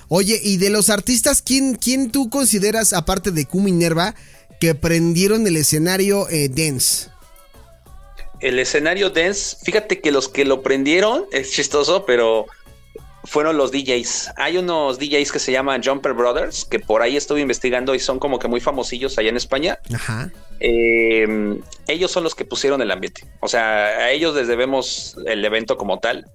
Oye, 0.07 0.41
y 0.41 0.59
de 0.59 0.71
los 0.71 0.91
artistas, 0.91 1.43
¿quién, 1.43 1.75
quién 1.75 2.13
tú 2.13 2.31
consideras, 2.31 2.93
aparte 2.93 3.33
de 3.33 3.47
Kumi 3.47 3.73
Nerva, 3.73 4.15
que 4.61 4.77
prendieron 4.77 5.49
el 5.49 5.57
escenario 5.57 6.29
eh, 6.29 6.49
dance? 6.49 7.09
El 8.39 8.61
escenario 8.61 9.11
dance, 9.11 9.57
fíjate 9.65 10.01
que 10.01 10.13
los 10.13 10.29
que 10.29 10.45
lo 10.45 10.63
prendieron, 10.63 11.25
es 11.33 11.51
chistoso, 11.51 12.07
pero 12.07 12.47
fueron 13.25 13.57
los 13.57 13.71
DJs. 13.73 14.33
Hay 14.37 14.57
unos 14.57 14.99
DJs 14.99 15.33
que 15.33 15.39
se 15.39 15.53
llaman 15.53 15.83
Jumper 15.83 16.13
Brothers, 16.15 16.65
que 16.65 16.79
por 16.79 17.03
ahí 17.03 17.17
estuve 17.17 17.41
investigando 17.41 17.95
y 17.95 17.99
son 17.99 18.19
como 18.19 18.39
que 18.39 18.49
muy 18.49 18.61
famosillos 18.61 19.19
allá 19.19 19.29
en 19.29 19.37
España. 19.37 19.79
Ajá. 19.95 20.31
Em, 20.59 21.61
ellos 21.87 22.11
son 22.11 22.25
los 22.25 22.35
que 22.35 22.45
pusieron 22.45 22.81
el 22.83 22.91
ambiente. 22.91 23.25
O 23.41 23.49
sea, 23.49 23.87
a 23.87 24.11
ellos 24.11 24.35
les 24.35 24.49
debemos 24.49 25.17
el 25.27 25.45
evento 25.45 25.77
como 25.77 25.99
tal. 25.99 26.27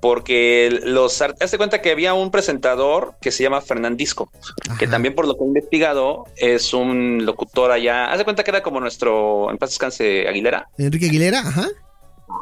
Porque 0.00 0.80
los 0.82 1.22
hazte 1.22 1.56
cuenta 1.58 1.80
que 1.80 1.92
había 1.92 2.12
un 2.12 2.32
presentador 2.32 3.14
que 3.20 3.30
se 3.30 3.44
llama 3.44 3.60
Fernandisco, 3.60 4.32
que 4.76 4.88
también 4.88 5.14
por 5.14 5.28
lo 5.28 5.36
que 5.36 5.44
he 5.44 5.46
investigado 5.46 6.24
es 6.34 6.74
un 6.74 7.24
locutor 7.24 7.70
allá. 7.70 8.10
Haz 8.10 8.18
de 8.18 8.24
cuenta 8.24 8.42
que 8.42 8.50
era 8.50 8.64
como 8.64 8.80
nuestro 8.80 9.48
en 9.48 9.58
paz 9.58 9.70
descanse 9.70 10.26
Aguilera. 10.26 10.66
Enrique 10.76 11.06
Aguilera, 11.06 11.38
ajá. 11.38 11.68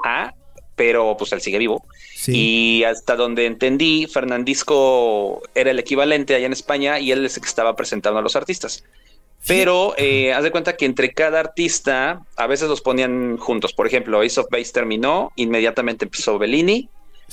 Ajá 0.02 0.34
pero 0.80 1.14
pues 1.14 1.30
él 1.32 1.42
sigue 1.42 1.58
vivo. 1.58 1.84
Y 2.26 2.84
hasta 2.84 3.16
donde 3.16 3.46
entendí, 3.46 4.06
Fernandisco 4.06 5.42
era 5.54 5.70
el 5.70 5.78
equivalente 5.78 6.34
allá 6.34 6.46
en 6.46 6.52
España 6.52 7.00
y 7.00 7.12
él 7.12 7.24
es 7.24 7.36
el 7.36 7.42
que 7.42 7.48
estaba 7.48 7.76
presentando 7.76 8.18
a 8.18 8.22
los 8.22 8.36
artistas. 8.36 8.84
Pero 9.46 9.94
eh, 9.96 10.34
haz 10.34 10.42
de 10.42 10.50
cuenta 10.50 10.76
que 10.76 10.84
entre 10.84 11.12
cada 11.12 11.40
artista 11.40 12.22
a 12.36 12.46
veces 12.46 12.68
los 12.68 12.82
ponían 12.82 13.38
juntos. 13.38 13.72
Por 13.72 13.86
ejemplo, 13.86 14.20
Ace 14.20 14.38
of 14.38 14.48
Base 14.50 14.72
terminó, 14.72 15.32
inmediatamente 15.36 16.04
empezó 16.04 16.38
Bellini 16.38 16.90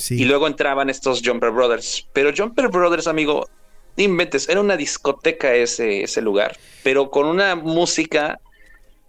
y 0.09 0.25
luego 0.25 0.47
entraban 0.47 0.89
estos 0.89 1.21
Jumper 1.23 1.51
Brothers. 1.51 2.07
Pero 2.13 2.31
Jumper 2.35 2.69
Brothers, 2.69 3.07
amigo, 3.07 3.49
inventes, 3.97 4.47
era 4.47 4.61
una 4.61 4.77
discoteca 4.77 5.53
ese, 5.53 6.03
ese 6.03 6.21
lugar, 6.21 6.57
pero 6.83 7.09
con 7.09 7.25
una 7.25 7.55
música 7.55 8.39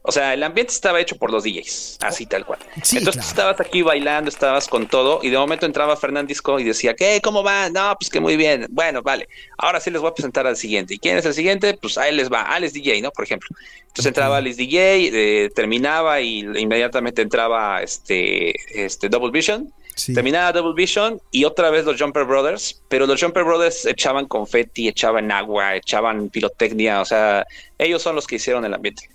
o 0.09 0.13
sea, 0.13 0.33
el 0.33 0.43
ambiente 0.43 0.73
estaba 0.73 0.99
hecho 1.03 1.17
por 1.19 1.31
los 1.31 1.45
DJs, 1.45 1.99
así 2.01 2.25
tal 2.25 2.47
cual. 2.47 2.59
Entonces 2.93 3.27
estabas 3.27 3.61
aquí 3.61 3.83
bailando, 3.83 4.31
estabás 4.31 4.67
con 4.67 4.89
todo, 4.89 5.21
y 5.23 5.29
de 5.29 5.37
momento 5.37 5.67
entraba 5.67 5.99
Fernandisco 5.99 6.59
y 6.59 6.65
decía, 6.65 6.97
¿qué? 6.97 7.21
¿Cómo 7.23 7.43
va? 7.45 7.69
No, 7.69 7.95
pues 8.01 8.09
que 8.09 8.19
muy 8.19 8.39
bien. 8.39 8.65
Bueno, 8.71 9.03
vale. 9.03 9.29
Ahora 9.59 9.81
sí 9.81 9.91
les 9.91 10.01
voy 10.01 10.11
a 10.11 10.15
presentar 10.15 10.47
al 10.47 10.57
siguiente. 10.57 10.95
¿Y 10.95 10.99
quién 10.99 11.19
es 11.19 11.27
el 11.27 11.35
siguiente? 11.35 11.75
Pues 11.75 11.99
a 11.99 12.09
él 12.09 12.17
les 12.17 12.33
va, 12.33 12.41
Alex 12.41 12.73
DJ, 12.73 13.03
¿no? 13.03 13.11
Por 13.11 13.27
ejemplo. 13.27 13.51
Entonces 13.83 14.07
entraba 14.07 14.39
Alex 14.39 14.57
DJ, 14.57 15.11
eh, 15.13 15.51
terminaba 15.55 16.23
y 16.23 16.39
inmediatamente 16.39 17.21
entraba 17.21 17.83
este, 17.83 18.55
este 18.83 19.11
Double 19.11 19.31
Vision. 19.31 19.71
Terminaba 20.15 20.53
Double 20.53 20.73
Vision 20.75 21.21
y 21.33 21.45
otra 21.45 21.69
vez 21.69 21.85
los 21.85 22.01
Jumper 22.01 22.25
Brothers, 22.25 22.81
pero 22.89 23.07
los 23.07 23.21
Jumper 23.21 23.45
Brothers 23.45 23.85
echaban 23.85 24.25
confeti, 24.27 24.89
echaban 24.89 25.31
agua, 25.31 25.77
echaban 25.77 26.31
pirotecnia, 26.31 27.03
o 27.03 27.05
sea, 27.05 27.45
ellos 27.77 28.01
son 28.01 28.15
los 28.15 28.27
que 28.27 28.37
hicieron 28.37 28.65
el 28.65 28.73
ambiente. 28.73 29.11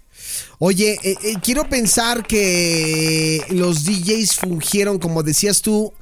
Oye, 0.59 0.99
eh, 1.03 1.15
eh, 1.23 1.35
quiero 1.41 1.67
pensar 1.67 2.25
que 2.25 3.41
los 3.49 3.85
DJs 3.85 4.35
fungieron, 4.35 4.99
como 4.99 5.23
decías 5.23 5.61
tú, 5.61 5.93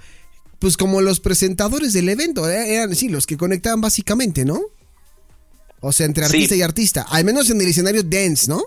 pues 0.59 0.77
como 0.77 1.01
los 1.01 1.19
presentadores 1.19 1.93
del 1.93 2.09
evento, 2.09 2.49
¿eh? 2.49 2.75
eran 2.75 2.95
sí, 2.95 3.09
los 3.09 3.25
que 3.25 3.37
conectaban 3.37 3.81
básicamente, 3.81 4.45
¿no? 4.45 4.61
O 5.79 5.91
sea, 5.91 6.05
entre 6.05 6.25
artista 6.25 6.55
y 6.55 6.61
artista, 6.61 7.05
al 7.09 7.25
menos 7.25 7.49
en 7.49 7.59
el 7.59 7.67
escenario 7.67 8.03
dance, 8.03 8.47
¿no? 8.47 8.63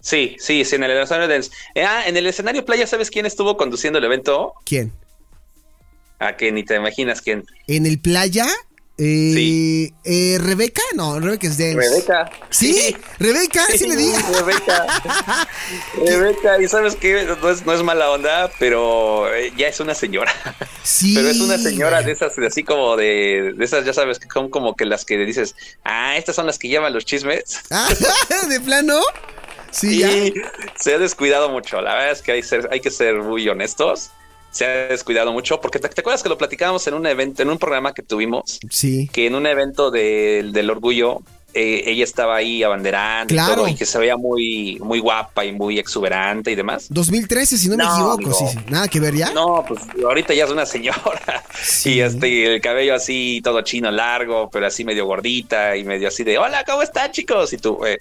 Sí, 0.00 0.36
sí, 0.38 0.64
sí, 0.64 0.76
en 0.76 0.84
el 0.84 0.92
escenario 0.92 1.28
dance. 1.28 1.50
ah, 1.76 2.04
en 2.06 2.16
el 2.16 2.26
escenario 2.26 2.64
playa, 2.64 2.86
¿sabes 2.86 3.10
quién 3.10 3.26
estuvo 3.26 3.56
conduciendo 3.56 3.98
el 3.98 4.04
evento? 4.04 4.54
¿Quién? 4.64 4.92
A 6.18 6.28
ah, 6.28 6.36
que 6.36 6.50
ni 6.52 6.64
te 6.64 6.76
imaginas 6.76 7.20
quién. 7.20 7.44
¿En 7.66 7.84
el 7.84 7.98
playa? 7.98 8.46
Eh, 8.98 9.92
eh, 10.04 10.38
Rebeca, 10.40 10.80
no, 10.94 11.20
Rebeca 11.20 11.46
es 11.46 11.58
de 11.58 11.74
Rebeca. 11.74 12.30
¿Sí? 12.48 12.96
Rebeca, 13.18 13.66
sí, 13.66 13.86
le 13.86 13.94
dije. 13.94 14.16
Rebeca. 14.32 14.86
Rebeca, 16.02 16.62
y 16.62 16.66
sabes 16.66 16.96
que 16.96 17.24
no 17.24 17.50
es, 17.50 17.66
no 17.66 17.74
es 17.74 17.82
mala 17.82 18.10
onda, 18.10 18.50
pero 18.58 19.34
eh, 19.34 19.52
ya 19.54 19.68
es 19.68 19.80
una 19.80 19.94
señora. 19.94 20.32
Sí. 20.82 21.14
Pero 21.14 21.28
es 21.28 21.40
una 21.40 21.58
señora 21.58 22.00
de 22.00 22.12
esas, 22.12 22.38
así 22.38 22.64
como 22.64 22.96
de, 22.96 23.52
de 23.54 23.64
esas, 23.64 23.84
ya 23.84 23.92
sabes, 23.92 24.18
que 24.18 24.28
son 24.32 24.48
como 24.48 24.76
que 24.76 24.86
las 24.86 25.04
que 25.04 25.18
dices, 25.18 25.56
ah, 25.84 26.16
estas 26.16 26.36
son 26.36 26.46
las 26.46 26.58
que 26.58 26.68
llevan 26.68 26.94
los 26.94 27.04
chismes. 27.04 27.60
Ah, 27.70 27.88
¿de 28.48 28.60
plano? 28.60 29.00
Sí, 29.72 30.32
se 30.76 30.94
ha 30.94 30.98
descuidado 30.98 31.50
mucho. 31.50 31.82
La 31.82 31.94
verdad 31.96 32.12
es 32.12 32.22
que 32.22 32.32
hay, 32.32 32.42
ser, 32.42 32.66
hay 32.72 32.80
que 32.80 32.90
ser 32.90 33.16
muy 33.16 33.46
honestos 33.46 34.10
se 34.56 34.64
ha 34.64 34.86
descuidado 34.88 35.32
mucho, 35.32 35.60
porque 35.60 35.78
te, 35.78 35.86
acuerdas 35.86 36.22
que 36.22 36.30
lo 36.30 36.38
platicábamos 36.38 36.86
en 36.86 36.94
un 36.94 37.06
evento, 37.06 37.42
en 37.42 37.50
un 37.50 37.58
programa 37.58 37.92
que 37.92 38.02
tuvimos, 38.02 38.58
sí. 38.70 39.08
que 39.12 39.26
en 39.26 39.34
un 39.34 39.46
evento 39.46 39.90
del 39.90 40.70
orgullo, 40.70 41.20
eh, 41.52 41.90
ella 41.90 42.04
estaba 42.04 42.36
ahí 42.36 42.62
abanderando 42.62 43.34
y, 43.34 43.36
todo, 43.36 43.68
y 43.68 43.74
que 43.74 43.84
se 43.84 43.98
veía 43.98 44.16
muy, 44.16 44.78
muy 44.80 44.98
guapa 44.98 45.44
y 45.44 45.52
muy 45.52 45.78
exuberante 45.78 46.50
y 46.50 46.54
demás. 46.54 46.86
2013, 46.88 47.58
si 47.58 47.68
no, 47.68 47.76
me 47.76 47.84
equivoco, 47.84 48.32
sí, 48.32 48.58
nada 48.68 48.88
que 48.88 48.98
ver 48.98 49.14
ya. 49.14 49.30
No, 49.32 49.62
pues 49.66 49.80
ahorita 50.02 50.32
ya 50.32 50.44
es 50.44 50.50
una 50.50 50.64
señora. 50.64 51.44
Y 51.84 52.00
este, 52.00 52.54
el 52.54 52.60
cabello 52.60 52.94
así, 52.94 53.40
todo 53.44 53.60
chino 53.62 53.90
largo, 53.90 54.48
pero 54.50 54.66
así 54.66 54.84
medio 54.84 55.06
gordita 55.06 55.76
y 55.76 55.84
medio 55.84 56.08
así 56.08 56.24
de, 56.24 56.38
hola, 56.38 56.64
¿cómo 56.64 56.82
están 56.82 57.12
chicos? 57.12 57.52
Y 57.52 57.58
tú, 57.58 57.84
eh, 57.86 57.98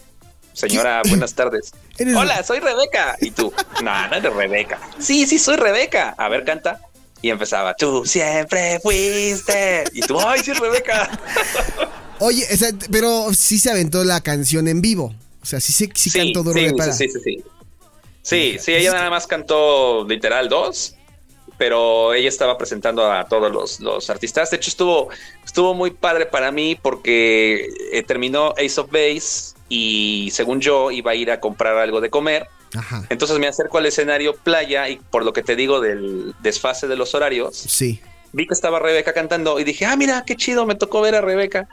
Señora, 0.56 1.02
buenas 1.10 1.34
tardes. 1.36 1.74
Hola, 2.16 2.42
soy 2.44 2.60
Rebeca. 2.60 3.16
Y 3.22 3.32
tú, 3.32 3.54
no, 3.84 4.08
no 4.08 4.16
eres 4.16 4.34
Rebeca. 4.34 4.80
Sí, 4.98 5.28
sí, 5.28 5.38
soy 5.38 5.58
Rebeca. 5.58 6.16
A 6.18 6.30
ver, 6.30 6.44
canta. 6.44 6.80
Y 7.22 7.30
empezaba, 7.30 7.76
tú 7.76 8.06
siempre 8.06 8.80
fuiste. 8.82 9.84
Y 9.94 10.02
tú, 10.02 10.20
ay, 10.20 10.42
sí, 10.42 10.54
Rebeca. 10.54 11.10
Oye, 12.20 12.46
pero 12.92 13.34
sí 13.34 13.60
se 13.60 13.72
aventó 13.72 14.04
la 14.04 14.22
canción 14.22 14.68
en 14.68 14.82
vivo. 14.82 15.14
O 15.42 15.46
sea, 15.46 15.60
sí, 15.60 15.74
sí, 15.74 15.90
sí, 15.96 16.12
cantó 16.12 16.44
duro 16.44 16.60
sí, 16.60 16.66
de 16.66 16.74
para. 16.74 16.94
Sí, 16.94 17.10
sí, 17.10 17.20
sí. 17.24 17.44
Sí, 18.22 18.58
sí, 18.60 18.74
ella 18.74 18.92
nada 18.92 19.10
más 19.10 19.28
cantó 19.28 20.06
literal 20.08 20.50
dos, 20.50 20.96
pero 21.58 22.14
ella 22.14 22.30
estaba 22.30 22.58
presentando 22.58 23.12
a 23.12 23.28
todos 23.28 23.52
los, 23.52 23.80
los 23.80 24.10
artistas. 24.10 24.50
De 24.50 24.58
hecho, 24.58 24.70
estuvo, 24.70 25.10
estuvo 25.44 25.74
muy 25.74 25.92
padre 25.92 26.26
para 26.26 26.52
mí 26.52 26.76
porque 26.80 27.70
eh, 27.92 28.04
terminó 28.04 28.54
Ace 28.58 28.82
of 28.82 28.92
Base 28.92 29.55
y 29.70 30.30
según 30.32 30.62
yo 30.62 30.92
iba 30.92 31.12
a 31.12 31.16
ir 31.16 31.32
a 31.32 31.40
comprar 31.40 31.78
algo 31.78 32.02
de 32.02 32.10
comer. 32.10 32.48
Entonces 33.10 33.40
me 33.40 33.48
acerco 33.48 33.78
al 33.78 33.86
escenario 33.86 34.36
playa 34.36 34.90
y 34.90 34.98
por 34.98 35.24
lo 35.24 35.32
que 35.32 35.44
te 35.44 35.56
digo 35.56 35.80
del 35.80 36.34
desfase 36.42 36.88
de 36.88 36.98
los 36.98 37.16
horarios, 37.16 37.56
sí. 37.56 38.02
vi 38.34 38.48
que 38.48 38.54
estaba 38.54 38.80
Rebeca 38.80 39.14
cantando 39.14 39.60
y 39.60 39.64
dije, 39.64 39.86
ah, 39.86 39.96
mira, 39.96 40.24
qué 40.26 40.36
chido, 40.36 40.66
me 40.66 40.76
tocó 40.76 41.02
ver 41.02 41.16
a 41.16 41.22
Rebeca. 41.22 41.70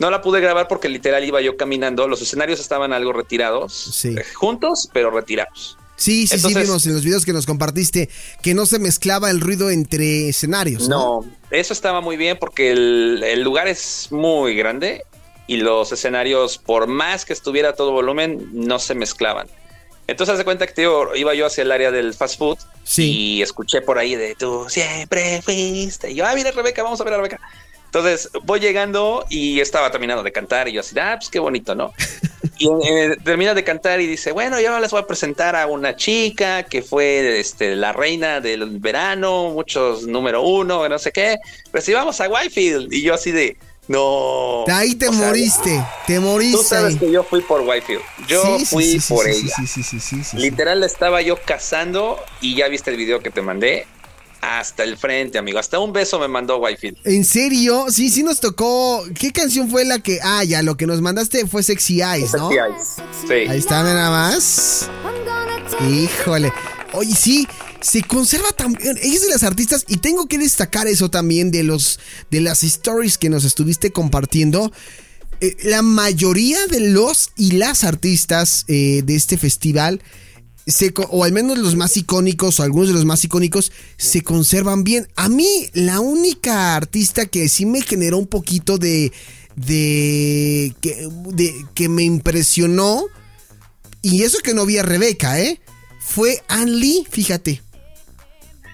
No 0.00 0.10
la 0.10 0.22
pude 0.22 0.40
grabar 0.40 0.66
porque 0.66 0.88
literal 0.88 1.22
iba 1.24 1.40
yo 1.40 1.56
caminando, 1.56 2.08
los 2.08 2.22
escenarios 2.22 2.58
estaban 2.58 2.92
algo 2.92 3.12
retirados, 3.12 4.04
eh, 4.04 4.24
juntos, 4.34 4.88
pero 4.92 5.10
retirados. 5.10 5.76
Sí, 5.96 6.26
sí, 6.26 6.38
sí, 6.38 6.54
vimos 6.54 6.86
en 6.86 6.94
los 6.94 7.04
videos 7.04 7.26
que 7.26 7.34
nos 7.34 7.44
compartiste 7.44 8.08
que 8.42 8.54
no 8.54 8.64
se 8.64 8.78
mezclaba 8.78 9.30
el 9.30 9.38
ruido 9.38 9.68
entre 9.68 10.30
escenarios. 10.30 10.88
No, 10.88 11.26
eso 11.50 11.74
estaba 11.74 12.00
muy 12.00 12.16
bien 12.16 12.38
porque 12.40 12.70
el, 12.70 13.22
el 13.22 13.42
lugar 13.42 13.68
es 13.68 14.08
muy 14.10 14.56
grande 14.56 15.04
y 15.50 15.56
los 15.56 15.90
escenarios, 15.90 16.58
por 16.58 16.86
más 16.86 17.24
que 17.24 17.32
estuviera 17.32 17.72
todo 17.72 17.90
volumen, 17.90 18.50
no 18.52 18.78
se 18.78 18.94
mezclaban. 18.94 19.48
Entonces, 20.06 20.36
hace 20.36 20.44
cuenta 20.44 20.64
que 20.64 20.88
iba 21.16 21.34
yo 21.34 21.46
hacia 21.46 21.62
el 21.62 21.72
área 21.72 21.90
del 21.90 22.14
fast 22.14 22.38
food 22.38 22.58
y 22.96 23.42
escuché 23.42 23.82
por 23.82 23.98
ahí 23.98 24.14
de 24.14 24.36
tú 24.36 24.66
siempre 24.68 25.42
fuiste. 25.42 26.12
Y 26.12 26.14
yo, 26.14 26.24
ah, 26.24 26.34
mira, 26.36 26.52
Rebeca, 26.52 26.84
vamos 26.84 27.00
a 27.00 27.04
ver 27.04 27.14
a 27.14 27.16
Rebeca. 27.16 27.40
Entonces 27.86 28.30
voy 28.44 28.60
llegando 28.60 29.26
y 29.28 29.58
estaba 29.58 29.90
terminando 29.90 30.22
de 30.22 30.30
cantar 30.30 30.68
y 30.68 30.72
yo 30.74 30.82
así, 30.82 30.96
ah, 31.00 31.16
pues 31.18 31.28
qué 31.28 31.40
bonito, 31.40 31.74
¿no? 31.74 31.92
Y 32.58 32.68
eh, 32.88 33.16
termina 33.24 33.52
de 33.52 33.64
cantar 33.64 34.00
y 34.00 34.06
dice, 34.06 34.30
bueno, 34.30 34.60
yo 34.60 34.78
les 34.78 34.92
voy 34.92 35.00
a 35.00 35.06
presentar 35.06 35.56
a 35.56 35.66
una 35.66 35.96
chica 35.96 36.62
que 36.62 36.82
fue 36.82 37.40
este, 37.40 37.74
la 37.74 37.92
reina 37.92 38.40
del 38.40 38.78
verano, 38.78 39.50
muchos 39.50 40.06
número 40.06 40.42
uno, 40.42 40.88
no 40.88 40.98
sé 41.00 41.10
qué. 41.10 41.38
Recibamos 41.72 42.20
a 42.20 42.28
Whitefield. 42.28 42.92
Y 42.92 43.02
yo 43.02 43.14
así 43.14 43.32
de, 43.32 43.56
no. 43.90 44.64
Ahí 44.72 44.94
te 44.94 45.10
moriste, 45.10 45.84
te 46.06 46.20
moriste. 46.20 46.58
Tú 46.58 46.62
sabes 46.62 46.96
que 46.96 47.10
yo 47.10 47.24
fui 47.24 47.40
por 47.40 47.62
Whitefield. 47.62 48.02
Yo 48.28 48.58
fui 48.60 49.00
por 49.08 49.26
ella. 49.26 49.52
Literal 50.34 50.78
la 50.78 50.86
estaba 50.86 51.22
yo 51.22 51.36
cazando 51.44 52.16
y 52.40 52.54
ya 52.54 52.68
viste 52.68 52.92
el 52.92 52.96
video 52.96 53.18
que 53.18 53.30
te 53.30 53.42
mandé 53.42 53.88
hasta 54.42 54.84
el 54.84 54.96
frente, 54.96 55.38
amigo. 55.38 55.58
Hasta 55.58 55.80
un 55.80 55.92
beso 55.92 56.20
me 56.20 56.28
mandó 56.28 56.58
Whitefield. 56.58 56.98
¿En 57.04 57.24
serio? 57.24 57.86
Sí, 57.90 58.10
sí 58.10 58.22
nos 58.22 58.38
tocó. 58.38 59.04
¿Qué 59.18 59.32
canción 59.32 59.68
fue 59.68 59.84
la 59.84 59.98
que.? 59.98 60.20
Ah, 60.22 60.44
ya, 60.44 60.62
lo 60.62 60.76
que 60.76 60.86
nos 60.86 61.00
mandaste 61.00 61.48
fue 61.48 61.64
Sexy 61.64 62.00
Eyes, 62.00 62.32
¿no? 62.34 62.48
Sexy 62.48 62.60
Eyes. 62.60 62.94
Sí. 63.26 63.50
Ahí 63.50 63.58
está, 63.58 63.82
nada 63.82 64.08
más. 64.10 64.88
Híjole. 65.90 66.52
Oye, 66.92 67.12
sí, 67.12 67.48
se 67.80 68.02
conserva 68.02 68.50
también. 68.52 68.98
Ella 69.02 69.14
es 69.14 69.22
de 69.22 69.28
las 69.28 69.42
artistas 69.42 69.84
y 69.88 69.98
tengo 69.98 70.26
que 70.26 70.38
destacar 70.38 70.86
eso 70.86 71.10
también 71.10 71.50
de 71.50 71.62
los 71.62 71.98
de 72.30 72.40
las 72.40 72.62
stories 72.64 73.18
que 73.18 73.30
nos 73.30 73.44
estuviste 73.44 73.92
compartiendo. 73.92 74.72
Eh, 75.40 75.56
la 75.64 75.82
mayoría 75.82 76.66
de 76.66 76.80
los 76.80 77.30
y 77.36 77.52
las 77.52 77.84
artistas 77.84 78.64
eh, 78.68 79.02
de 79.04 79.16
este 79.16 79.38
festival 79.38 80.02
o 81.08 81.24
al 81.24 81.32
menos 81.32 81.58
los 81.58 81.76
más 81.76 81.96
icónicos 81.96 82.60
o 82.60 82.62
algunos 82.62 82.88
de 82.88 82.94
los 82.94 83.04
más 83.04 83.24
icónicos 83.24 83.72
se 83.96 84.22
conservan 84.22 84.84
bien. 84.84 85.08
A 85.16 85.28
mí 85.28 85.68
la 85.72 86.00
única 86.00 86.76
artista 86.76 87.26
que 87.26 87.48
sí 87.48 87.66
me 87.66 87.82
generó 87.82 88.18
un 88.18 88.26
poquito 88.26 88.78
de 88.78 89.12
de 89.56 90.74
que, 90.80 91.08
de, 91.34 91.54
que 91.74 91.88
me 91.88 92.02
impresionó 92.02 93.04
y 94.02 94.22
eso 94.22 94.38
que 94.38 94.54
no 94.54 94.64
vi 94.64 94.78
a 94.78 94.82
Rebeca, 94.82 95.40
¿eh? 95.40 95.60
Fue 96.00 96.42
Ann 96.48 96.80
Lee, 96.80 97.06
fíjate. 97.10 97.62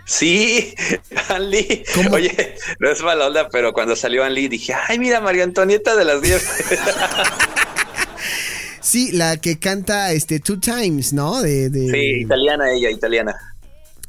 Sí, 0.06 0.72
Ann 1.28 1.50
Lee. 1.50 1.84
Oye, 2.12 2.54
no 2.78 2.90
es 2.90 3.02
mala 3.02 3.26
onda, 3.26 3.48
pero 3.50 3.72
cuando 3.72 3.96
salió 3.96 4.24
Ann 4.24 4.34
Lee 4.34 4.48
dije, 4.48 4.72
ay, 4.88 4.98
mira, 4.98 5.20
María 5.20 5.44
Antonieta 5.44 5.96
de 5.96 6.04
las 6.04 6.22
10. 6.22 6.48
Sí, 8.80 9.10
la 9.10 9.36
que 9.36 9.58
canta 9.58 10.12
este 10.12 10.38
Two 10.38 10.60
Times, 10.60 11.12
¿no? 11.12 11.42
De, 11.42 11.68
Sí, 11.70 12.22
italiana 12.22 12.72
ella, 12.72 12.88
italiana. 12.88 13.34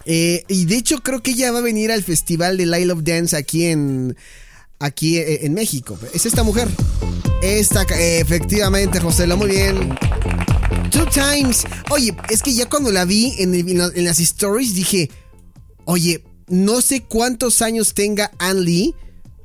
Eh, 0.06 0.44
y 0.48 0.66
de 0.66 0.76
hecho 0.76 1.00
creo 1.00 1.24
que 1.24 1.32
ella 1.32 1.52
va 1.52 1.60
a 1.60 1.64
venir 1.64 1.92
al 1.92 2.04
festival 2.04 2.58
de 2.58 2.68
Light 2.68 2.92
of 2.92 3.00
Dance 3.02 3.36
aquí 3.36 3.66
en 3.66 4.16
aquí 4.78 5.18
eh, 5.18 5.46
en 5.48 5.56
México. 5.56 5.98
Es 6.14 6.28
esta 6.28 6.44
mujer. 6.44 6.68
Esta, 7.42 7.82
efectivamente, 7.90 9.00
José, 9.00 9.26
lo 9.26 9.36
muy 9.36 9.50
bien. 9.50 9.98
Two 10.92 11.08
Times. 11.08 11.66
Oye, 11.90 12.16
es 12.30 12.44
que 12.44 12.54
ya 12.54 12.70
cuando 12.70 12.92
la 12.92 13.04
vi 13.06 13.34
en, 13.40 13.56
en 13.56 14.06
las 14.06 14.20
stories 14.20 14.76
dije, 14.76 15.10
oye, 15.88 16.24
no 16.48 16.82
sé 16.82 17.02
cuántos 17.04 17.62
años 17.62 17.94
tenga 17.94 18.32
Ann 18.38 18.64
Lee, 18.64 18.94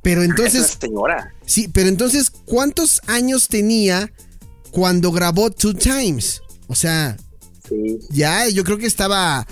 pero 0.02 0.22
entonces... 0.22 0.62
Es 0.62 0.78
señora. 0.80 1.34
Sí, 1.46 1.68
pero 1.68 1.88
entonces, 1.88 2.30
¿cuántos 2.30 3.00
años 3.06 3.48
tenía 3.48 4.12
cuando 4.72 5.12
grabó 5.12 5.50
Two 5.50 5.74
Times. 5.74 6.42
O 6.66 6.74
sea, 6.74 7.16
ya 8.10 8.48
yo 8.48 8.64
creo 8.64 8.78
que 8.78 8.86
estaba 8.86 9.46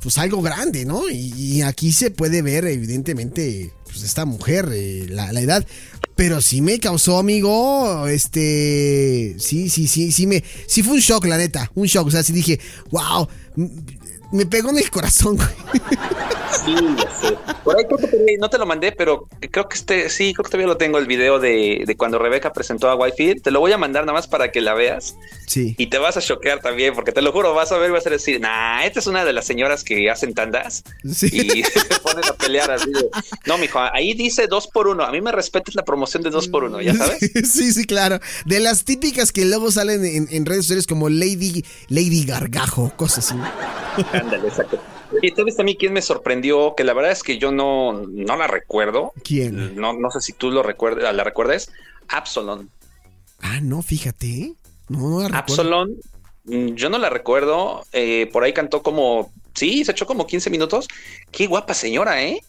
pues 0.00 0.16
algo 0.16 0.40
grande, 0.40 0.86
¿no? 0.86 1.10
Y, 1.10 1.60
aquí 1.60 1.92
se 1.92 2.10
puede 2.10 2.40
ver 2.40 2.64
evidentemente 2.64 3.70
pues 3.84 4.02
esta 4.02 4.24
mujer, 4.24 4.70
eh, 4.72 5.06
la, 5.10 5.30
la, 5.32 5.40
edad. 5.42 5.66
Pero 6.16 6.40
sí 6.40 6.62
me 6.62 6.78
causó, 6.78 7.18
amigo, 7.18 8.06
este... 8.06 9.36
Sí, 9.38 9.68
sí, 9.68 9.88
sí, 9.88 10.12
sí 10.12 10.26
me... 10.26 10.42
Sí 10.66 10.82
fue 10.82 10.94
un 10.94 11.00
shock, 11.00 11.26
la 11.26 11.36
neta, 11.36 11.70
un 11.74 11.86
shock. 11.86 12.06
O 12.06 12.10
sea, 12.10 12.22
sí 12.22 12.32
dije, 12.32 12.60
wow, 12.90 13.28
me 14.32 14.46
pegó 14.46 14.70
en 14.70 14.78
el 14.78 14.90
corazón, 14.90 15.38
Sí, 16.64 16.74
ya 16.96 17.10
sé. 17.20 17.38
Por 17.64 17.78
ahí 17.78 17.84
creo 17.84 17.98
que 17.98 18.36
no 18.38 18.50
te 18.50 18.58
lo 18.58 18.66
mandé, 18.66 18.92
pero 18.92 19.28
creo 19.50 19.68
que 19.68 19.76
este, 19.76 20.10
sí, 20.10 20.34
creo 20.34 20.44
que 20.44 20.50
todavía 20.50 20.66
lo 20.66 20.76
tengo 20.76 20.98
el 20.98 21.06
video 21.06 21.38
de, 21.38 21.84
de 21.86 21.96
cuando 21.96 22.18
Rebeca 22.18 22.52
presentó 22.52 22.90
a 22.90 22.96
Wi-Fi. 22.96 23.36
Te 23.36 23.50
lo 23.50 23.60
voy 23.60 23.72
a 23.72 23.78
mandar 23.78 24.04
nada 24.04 24.14
más 24.14 24.26
para 24.26 24.50
que 24.50 24.60
la 24.60 24.74
veas. 24.74 25.16
Sí. 25.46 25.74
Y 25.78 25.86
te 25.86 25.98
vas 25.98 26.16
a 26.16 26.20
choquear 26.20 26.60
también, 26.60 26.94
porque 26.94 27.12
te 27.12 27.22
lo 27.22 27.32
juro, 27.32 27.54
vas 27.54 27.72
a 27.72 27.78
ver, 27.78 27.92
vas 27.92 28.06
a 28.06 28.10
decir, 28.10 28.40
nah, 28.40 28.84
esta 28.84 28.98
es 28.98 29.06
una 29.06 29.24
de 29.24 29.32
las 29.32 29.46
señoras 29.46 29.84
que 29.84 30.10
hacen 30.10 30.34
tandas. 30.34 30.82
Sí. 31.10 31.28
Y 31.32 31.62
se 31.64 32.00
ponen 32.02 32.24
a 32.24 32.32
pelear 32.34 32.70
así 32.70 32.90
de, 32.90 33.08
no, 33.46 33.56
mijo, 33.58 33.78
ahí 33.78 34.14
dice 34.14 34.46
dos 34.48 34.66
por 34.66 34.88
uno. 34.88 35.04
A 35.04 35.12
mí 35.12 35.20
me 35.20 35.32
respetes 35.32 35.74
la 35.74 35.84
promoción 35.84 36.22
de 36.22 36.30
dos 36.30 36.48
por 36.48 36.64
uno, 36.64 36.80
¿ya 36.80 36.94
sabes? 36.94 37.18
Sí, 37.50 37.72
sí, 37.72 37.84
claro. 37.84 38.20
De 38.44 38.60
las 38.60 38.84
típicas 38.84 39.32
que 39.32 39.44
luego 39.44 39.70
salen 39.70 40.04
en, 40.04 40.28
en 40.30 40.46
redes 40.46 40.64
sociales 40.64 40.86
como 40.86 41.08
Lady, 41.08 41.64
Lady 41.88 42.24
Gargajo, 42.24 42.92
cosas 42.96 43.30
así. 43.30 43.40
Ándale, 44.12 44.48
exacto. 44.48 44.80
Y 45.22 45.30
sabes 45.30 45.58
a 45.58 45.62
mí 45.62 45.76
quién 45.76 45.92
me 45.92 46.02
sorprendió, 46.02 46.74
que 46.76 46.84
la 46.84 46.92
verdad 46.92 47.12
es 47.12 47.22
que 47.22 47.38
yo 47.38 47.52
no, 47.52 48.04
no 48.08 48.36
la 48.36 48.46
recuerdo. 48.46 49.12
¿Quién? 49.24 49.76
No, 49.76 49.92
no 49.92 50.10
sé 50.10 50.20
si 50.20 50.32
tú 50.32 50.50
lo 50.50 50.62
recuerdas, 50.62 51.14
la 51.14 51.24
recuerdes. 51.24 51.70
Absalon. 52.08 52.70
Ah, 53.40 53.60
no, 53.60 53.82
fíjate. 53.82 54.54
No, 54.88 55.28
no 55.28 55.36
Absalon, 55.36 55.96
yo 56.44 56.90
no 56.90 56.98
la 56.98 57.10
recuerdo. 57.10 57.84
Eh, 57.92 58.28
por 58.32 58.44
ahí 58.44 58.52
cantó 58.52 58.82
como, 58.82 59.32
sí, 59.54 59.84
se 59.84 59.92
echó 59.92 60.06
como 60.06 60.26
15 60.26 60.50
minutos. 60.50 60.88
Qué 61.30 61.46
guapa 61.46 61.74
señora, 61.74 62.22
¿eh? 62.22 62.42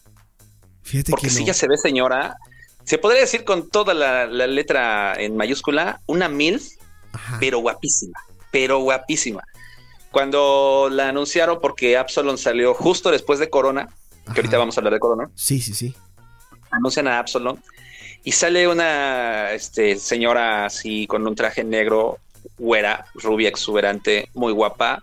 Fíjate 0.82 1.10
Porque 1.10 1.28
que 1.28 1.32
sí, 1.32 1.44
ya 1.44 1.54
se 1.54 1.68
ve 1.68 1.76
señora. 1.76 2.36
Se 2.84 2.98
podría 2.98 3.20
decir 3.20 3.44
con 3.44 3.68
toda 3.68 3.94
la, 3.94 4.26
letra 4.26 5.14
en 5.14 5.36
mayúscula, 5.36 6.00
una 6.06 6.28
MILF, 6.28 6.72
pero 7.38 7.58
guapísima, 7.60 8.18
pero 8.50 8.80
guapísima. 8.80 9.44
Cuando 10.12 10.88
la 10.90 11.08
anunciaron, 11.08 11.58
porque 11.60 11.96
Absalon 11.96 12.38
salió 12.38 12.74
justo 12.74 13.10
después 13.10 13.38
de 13.38 13.50
Corona, 13.50 13.88
que 14.26 14.40
ahorita 14.40 14.58
vamos 14.58 14.76
a 14.76 14.80
hablar 14.80 14.92
de 14.92 15.00
Corona. 15.00 15.30
Sí, 15.34 15.60
sí, 15.60 15.74
sí. 15.74 15.94
Anuncian 16.70 17.08
a 17.08 17.18
Absalon 17.18 17.60
y 18.22 18.32
sale 18.32 18.68
una 18.68 19.52
este, 19.52 19.96
señora 19.96 20.66
así 20.66 21.06
con 21.06 21.26
un 21.26 21.34
traje 21.34 21.64
negro, 21.64 22.18
güera, 22.58 23.06
rubia, 23.14 23.48
exuberante, 23.48 24.28
muy 24.34 24.52
guapa, 24.52 25.02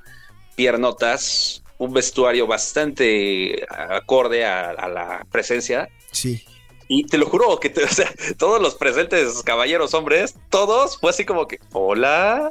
piernotas, 0.56 1.63
un 1.78 1.93
vestuario 1.93 2.48
bastante 2.48 3.65
acorde 3.69 4.45
a, 4.45 4.69
a 4.69 4.88
la 4.88 5.26
presencia. 5.32 5.89
Sí. 6.12 6.45
Y 6.91 7.04
te 7.04 7.19
lo 7.19 7.28
juro 7.28 7.60
que 7.60 7.71
o 7.84 7.88
sea, 7.88 8.12
todos 8.38 8.60
los 8.60 8.75
presentes 8.75 9.43
caballeros 9.43 9.93
hombres, 9.93 10.36
todos 10.49 10.97
fue 10.97 11.12
así 11.12 11.23
como 11.23 11.47
que, 11.47 11.60
hola, 11.71 12.49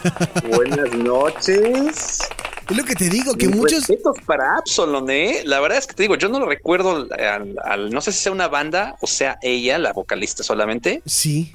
buenas 0.48 0.92
noches. 0.94 2.20
Es 2.70 2.76
lo 2.76 2.84
que 2.84 2.94
te 2.94 3.08
digo, 3.08 3.34
que 3.34 3.48
muchos. 3.48 3.90
Para 4.26 4.58
Absalon, 4.58 5.10
¿eh? 5.10 5.42
La 5.44 5.58
verdad 5.58 5.78
es 5.78 5.88
que 5.88 5.94
te 5.94 6.04
digo, 6.04 6.14
yo 6.14 6.28
no 6.28 6.38
lo 6.38 6.46
recuerdo 6.46 7.08
al, 7.64 7.90
no 7.90 8.00
sé 8.00 8.12
si 8.12 8.18
sea 8.18 8.32
una 8.32 8.46
banda 8.46 8.96
o 9.00 9.08
sea 9.08 9.40
ella, 9.42 9.76
la 9.76 9.92
vocalista 9.92 10.44
solamente. 10.44 11.02
Sí. 11.04 11.52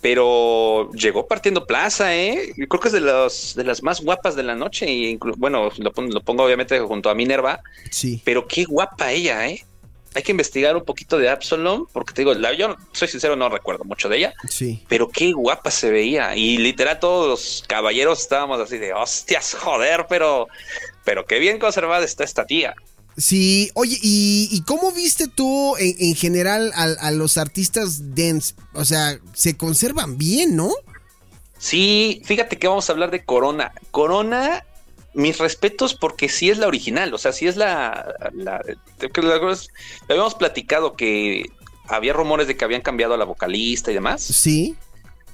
Pero 0.00 0.90
llegó 0.92 1.26
partiendo 1.26 1.66
plaza, 1.66 2.16
¿eh? 2.16 2.54
Yo 2.56 2.66
creo 2.66 2.80
que 2.80 2.88
es 2.88 2.94
de, 2.94 3.00
los, 3.00 3.54
de 3.56 3.64
las 3.64 3.82
más 3.82 4.00
guapas 4.00 4.36
de 4.36 4.44
la 4.44 4.54
noche. 4.54 4.90
Y 4.90 5.18
bueno, 5.36 5.70
lo, 5.76 5.92
lo 6.02 6.22
pongo 6.22 6.44
obviamente 6.44 6.80
junto 6.80 7.10
a 7.10 7.14
Minerva. 7.14 7.60
Sí. 7.90 8.22
Pero 8.24 8.46
qué 8.46 8.64
guapa 8.64 9.12
ella, 9.12 9.46
¿eh? 9.48 9.66
Hay 10.14 10.22
que 10.22 10.32
investigar 10.32 10.76
un 10.76 10.84
poquito 10.84 11.18
de 11.18 11.28
Absalom, 11.28 11.86
porque 11.92 12.14
te 12.14 12.22
digo, 12.22 12.34
la, 12.34 12.52
yo 12.54 12.76
soy 12.92 13.08
sincero, 13.08 13.36
no 13.36 13.48
recuerdo 13.48 13.84
mucho 13.84 14.08
de 14.08 14.18
ella. 14.18 14.34
Sí. 14.48 14.82
Pero 14.88 15.08
qué 15.08 15.32
guapa 15.32 15.70
se 15.70 15.90
veía. 15.90 16.34
Y 16.36 16.58
literal, 16.58 16.98
todos 16.98 17.28
los 17.28 17.64
caballeros 17.66 18.20
estábamos 18.20 18.60
así 18.60 18.78
de 18.78 18.92
hostias, 18.92 19.54
joder, 19.60 20.06
pero, 20.08 20.48
pero 21.04 21.26
qué 21.26 21.38
bien 21.38 21.58
conservada 21.58 22.04
está 22.04 22.24
esta 22.24 22.46
tía. 22.46 22.74
Sí, 23.16 23.72
oye, 23.74 23.98
¿y, 24.00 24.62
cómo 24.64 24.92
viste 24.92 25.26
tú 25.26 25.74
en, 25.78 26.14
general 26.14 26.72
a, 26.76 26.84
a, 26.84 27.10
los 27.10 27.36
artistas 27.36 28.14
dance? 28.14 28.54
O 28.74 28.84
sea, 28.84 29.18
se 29.34 29.56
conservan 29.56 30.18
bien, 30.18 30.54
¿no? 30.54 30.70
Sí, 31.58 32.22
fíjate 32.24 32.58
que 32.58 32.68
vamos 32.68 32.88
a 32.88 32.92
hablar 32.92 33.10
de 33.10 33.24
Corona. 33.24 33.72
Corona 33.90 34.64
mis 35.18 35.38
respetos 35.38 35.94
porque 35.94 36.28
sí 36.28 36.48
es 36.48 36.58
la 36.58 36.68
original, 36.68 37.12
o 37.12 37.18
sea, 37.18 37.32
sí 37.32 37.48
es 37.48 37.56
la... 37.56 38.14
la, 38.34 38.62
habíamos 40.08 40.34
platicado 40.36 40.94
que 40.94 41.50
había 41.88 42.12
rumores 42.12 42.46
de 42.46 42.56
que 42.56 42.64
habían 42.64 42.82
cambiado 42.82 43.14
a 43.14 43.16
la 43.16 43.24
vocalista 43.24 43.90
y 43.90 43.94
demás. 43.94 44.22
Sí. 44.22 44.76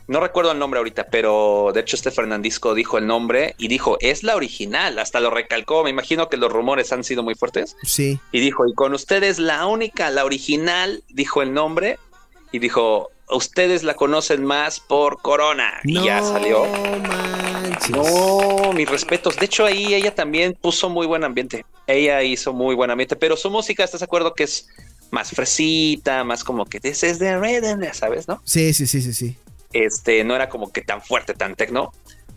No 0.07 0.21
recuerdo 0.21 0.53
el 0.53 0.59
nombre 0.59 0.79
ahorita, 0.79 1.09
pero 1.11 1.71
de 1.75 1.81
hecho 1.81 1.97
este 1.97 2.11
Fernandisco 2.11 2.75
dijo 2.75 2.97
el 2.97 3.07
nombre 3.07 3.55
y 3.59 3.69
dijo, 3.69 3.99
es 4.01 4.23
la 4.23 4.37
original, 4.37 4.99
hasta 4.99 5.21
lo 5.21 5.29
recalcó, 5.29 5.85
me 5.85 5.91
imagino 5.91 6.31
que 6.31 6.39
los 6.39 6.51
rumores 6.51 6.91
han 6.93 7.05
sido 7.05 7.23
muy 7.23 7.35
fuertes. 7.35 7.77
Sí. 7.83 8.19
Y 8.33 8.41
dijo, 8.41 8.67
y 8.67 8.73
con 8.73 8.95
ustedes 8.95 9.39
la 9.39 9.67
única, 9.67 10.11
la 10.11 10.25
original, 10.25 11.05
dijo 11.11 11.43
el 11.43 11.53
nombre 11.53 11.99
y 12.53 12.59
dijo, 12.59 13.11
ustedes 13.31 13.83
la 13.83 13.95
conocen 13.95 14.45
más 14.45 14.81
por 14.81 15.21
Corona. 15.23 15.81
y 15.85 16.03
ya 16.05 16.23
salió. 16.23 16.67
No, 17.91 18.73
mis 18.73 18.89
respetos. 18.89 19.37
De 19.37 19.47
hecho, 19.47 19.65
ahí 19.65 19.95
ella 19.95 20.15
también 20.15 20.57
puso 20.61 20.89
muy 20.89 21.07
buen 21.07 21.25
ambiente. 21.25 21.65
Ella 21.87 22.23
hizo 22.23 22.53
muy 22.53 22.75
buen 22.75 22.91
ambiente, 22.91 23.17
pero 23.17 23.37
su 23.37 23.51
música, 23.51 23.85
¿estás 23.85 24.01
de 24.01 24.05
acuerdo 24.05 24.35
que 24.35 24.45
es 24.45 24.69
más 25.11 25.31
fresita, 25.31 26.25
más 26.25 26.43
como 26.45 26.65
que 26.67 26.81
this 26.81 27.03
is 27.03 27.19
the 27.19 27.39
rhythm, 27.39 27.83
¿sabes, 27.93 28.27
no? 28.27 28.41
Sí, 28.45 28.73
sí, 28.73 28.87
sí, 28.87 29.01
sí, 29.03 29.13
sí. 29.13 29.37
Este, 29.73 30.25
no 30.25 30.35
era 30.35 30.49
como 30.49 30.73
que 30.73 30.83
tan 30.83 31.03
fuerte, 31.03 31.35
tan 31.35 31.55
tecno. 31.55 31.93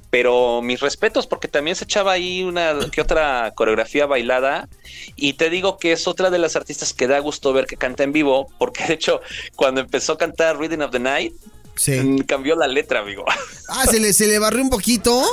Pero 0.10 0.62
mis 0.62 0.80
respetos 0.80 1.28
porque 1.28 1.48
también 1.48 1.76
se 1.76 1.84
echaba 1.84 2.14
ahí 2.14 2.44
una 2.44 2.76
que 2.92 3.02
otra 3.02 3.52
coreografía 3.56 4.06
bailada 4.06 4.70
y 5.16 5.34
te 5.34 5.50
digo 5.50 5.78
que 5.78 5.92
es 5.92 6.08
otra 6.08 6.30
de 6.30 6.40
las 6.40 6.56
artistas 6.56 6.94
que 6.94 7.08
da 7.08 7.20
gusto 7.20 7.54
ver 7.54 7.66
que 7.66 7.78
canta 7.78 8.04
en 8.04 8.14
vivo 8.14 8.48
porque 8.58 8.86
de 8.86 8.94
hecho 8.94 9.22
cuando 9.56 9.82
empezó 9.82 10.14
a 10.14 10.18
cantar 10.18 10.58
Reading 10.58 10.82
of 10.82 10.92
the 10.92 11.00
Night 11.00 11.34
mm, 11.88 12.20
cambió 12.20 12.56
la 12.56 12.68
letra, 12.68 13.02
amigo. 13.02 13.26
Ah, 13.70 13.86
se 13.86 14.00
le, 14.00 14.14
se 14.14 14.28
le 14.28 14.40
barrió 14.40 14.64
un 14.64 14.70
poquito. 14.70 15.24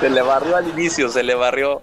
se 0.00 0.08
le 0.08 0.22
barrió 0.22 0.56
al 0.56 0.68
inicio, 0.68 1.10
se 1.10 1.22
le 1.22 1.34
barrió. 1.34 1.80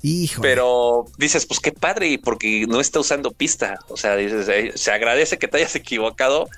Hijo. 0.00 0.42
Pero 0.42 1.06
dices, 1.16 1.46
pues 1.46 1.60
qué 1.60 1.72
padre, 1.72 2.20
porque 2.22 2.66
no 2.68 2.78
está 2.78 3.00
usando 3.00 3.32
pista. 3.32 3.78
O 3.88 3.96
sea, 3.96 4.16
dices, 4.16 4.46
eh, 4.48 4.72
se 4.74 4.92
agradece 4.92 5.38
que 5.38 5.48
te 5.48 5.56
hayas 5.56 5.74
equivocado, 5.76 6.48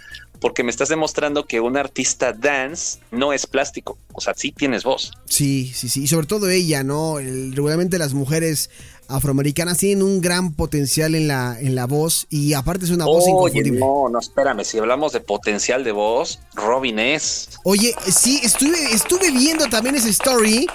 porque 0.41 0.63
me 0.63 0.71
estás 0.71 0.89
demostrando 0.89 1.47
que 1.47 1.61
un 1.61 1.77
artista 1.77 2.33
dance 2.33 2.99
no 3.11 3.33
es 3.33 3.47
plástico. 3.47 3.99
O 4.13 4.21
sea, 4.21 4.35
sí 4.35 4.53
tienes 4.53 4.85
voz. 4.85 5.13
Sí, 5.27 5.73
sí, 5.75 5.89
sí. 5.89 6.05
Y 6.05 6.07
sobre 6.09 6.27
todo 6.27 6.49
ella, 6.49 6.83
¿no? 6.83 7.19
regularmente 7.19 7.99
las 7.99 8.15
mujeres 8.15 8.71
afroamericanas 9.09 9.79
tienen 9.79 10.03
un 10.03 10.21
gran 10.21 10.53
potencial 10.53 11.15
en 11.15 11.29
la, 11.29 11.59
en 11.61 11.75
la 11.75 11.87
voz 11.87 12.27
y 12.31 12.55
aparte 12.55 12.85
es 12.85 12.91
una 12.91 13.05
voz 13.05 13.27
inconfundible. 13.29 13.81
No, 13.81 14.09
no, 14.09 14.19
espérame, 14.19 14.65
si 14.65 14.79
hablamos 14.79 15.13
de 15.13 15.21
potencial 15.21 15.85
de 15.85 15.93
voz, 15.93 16.41
Robin 16.55 16.99
es. 16.99 17.51
Oye, 17.65 17.95
sí, 18.07 18.41
estuve, 18.43 18.93
estuve 18.93 19.31
viendo 19.31 19.67
también 19.67 19.95
esa 19.95 20.09
story 20.09 20.67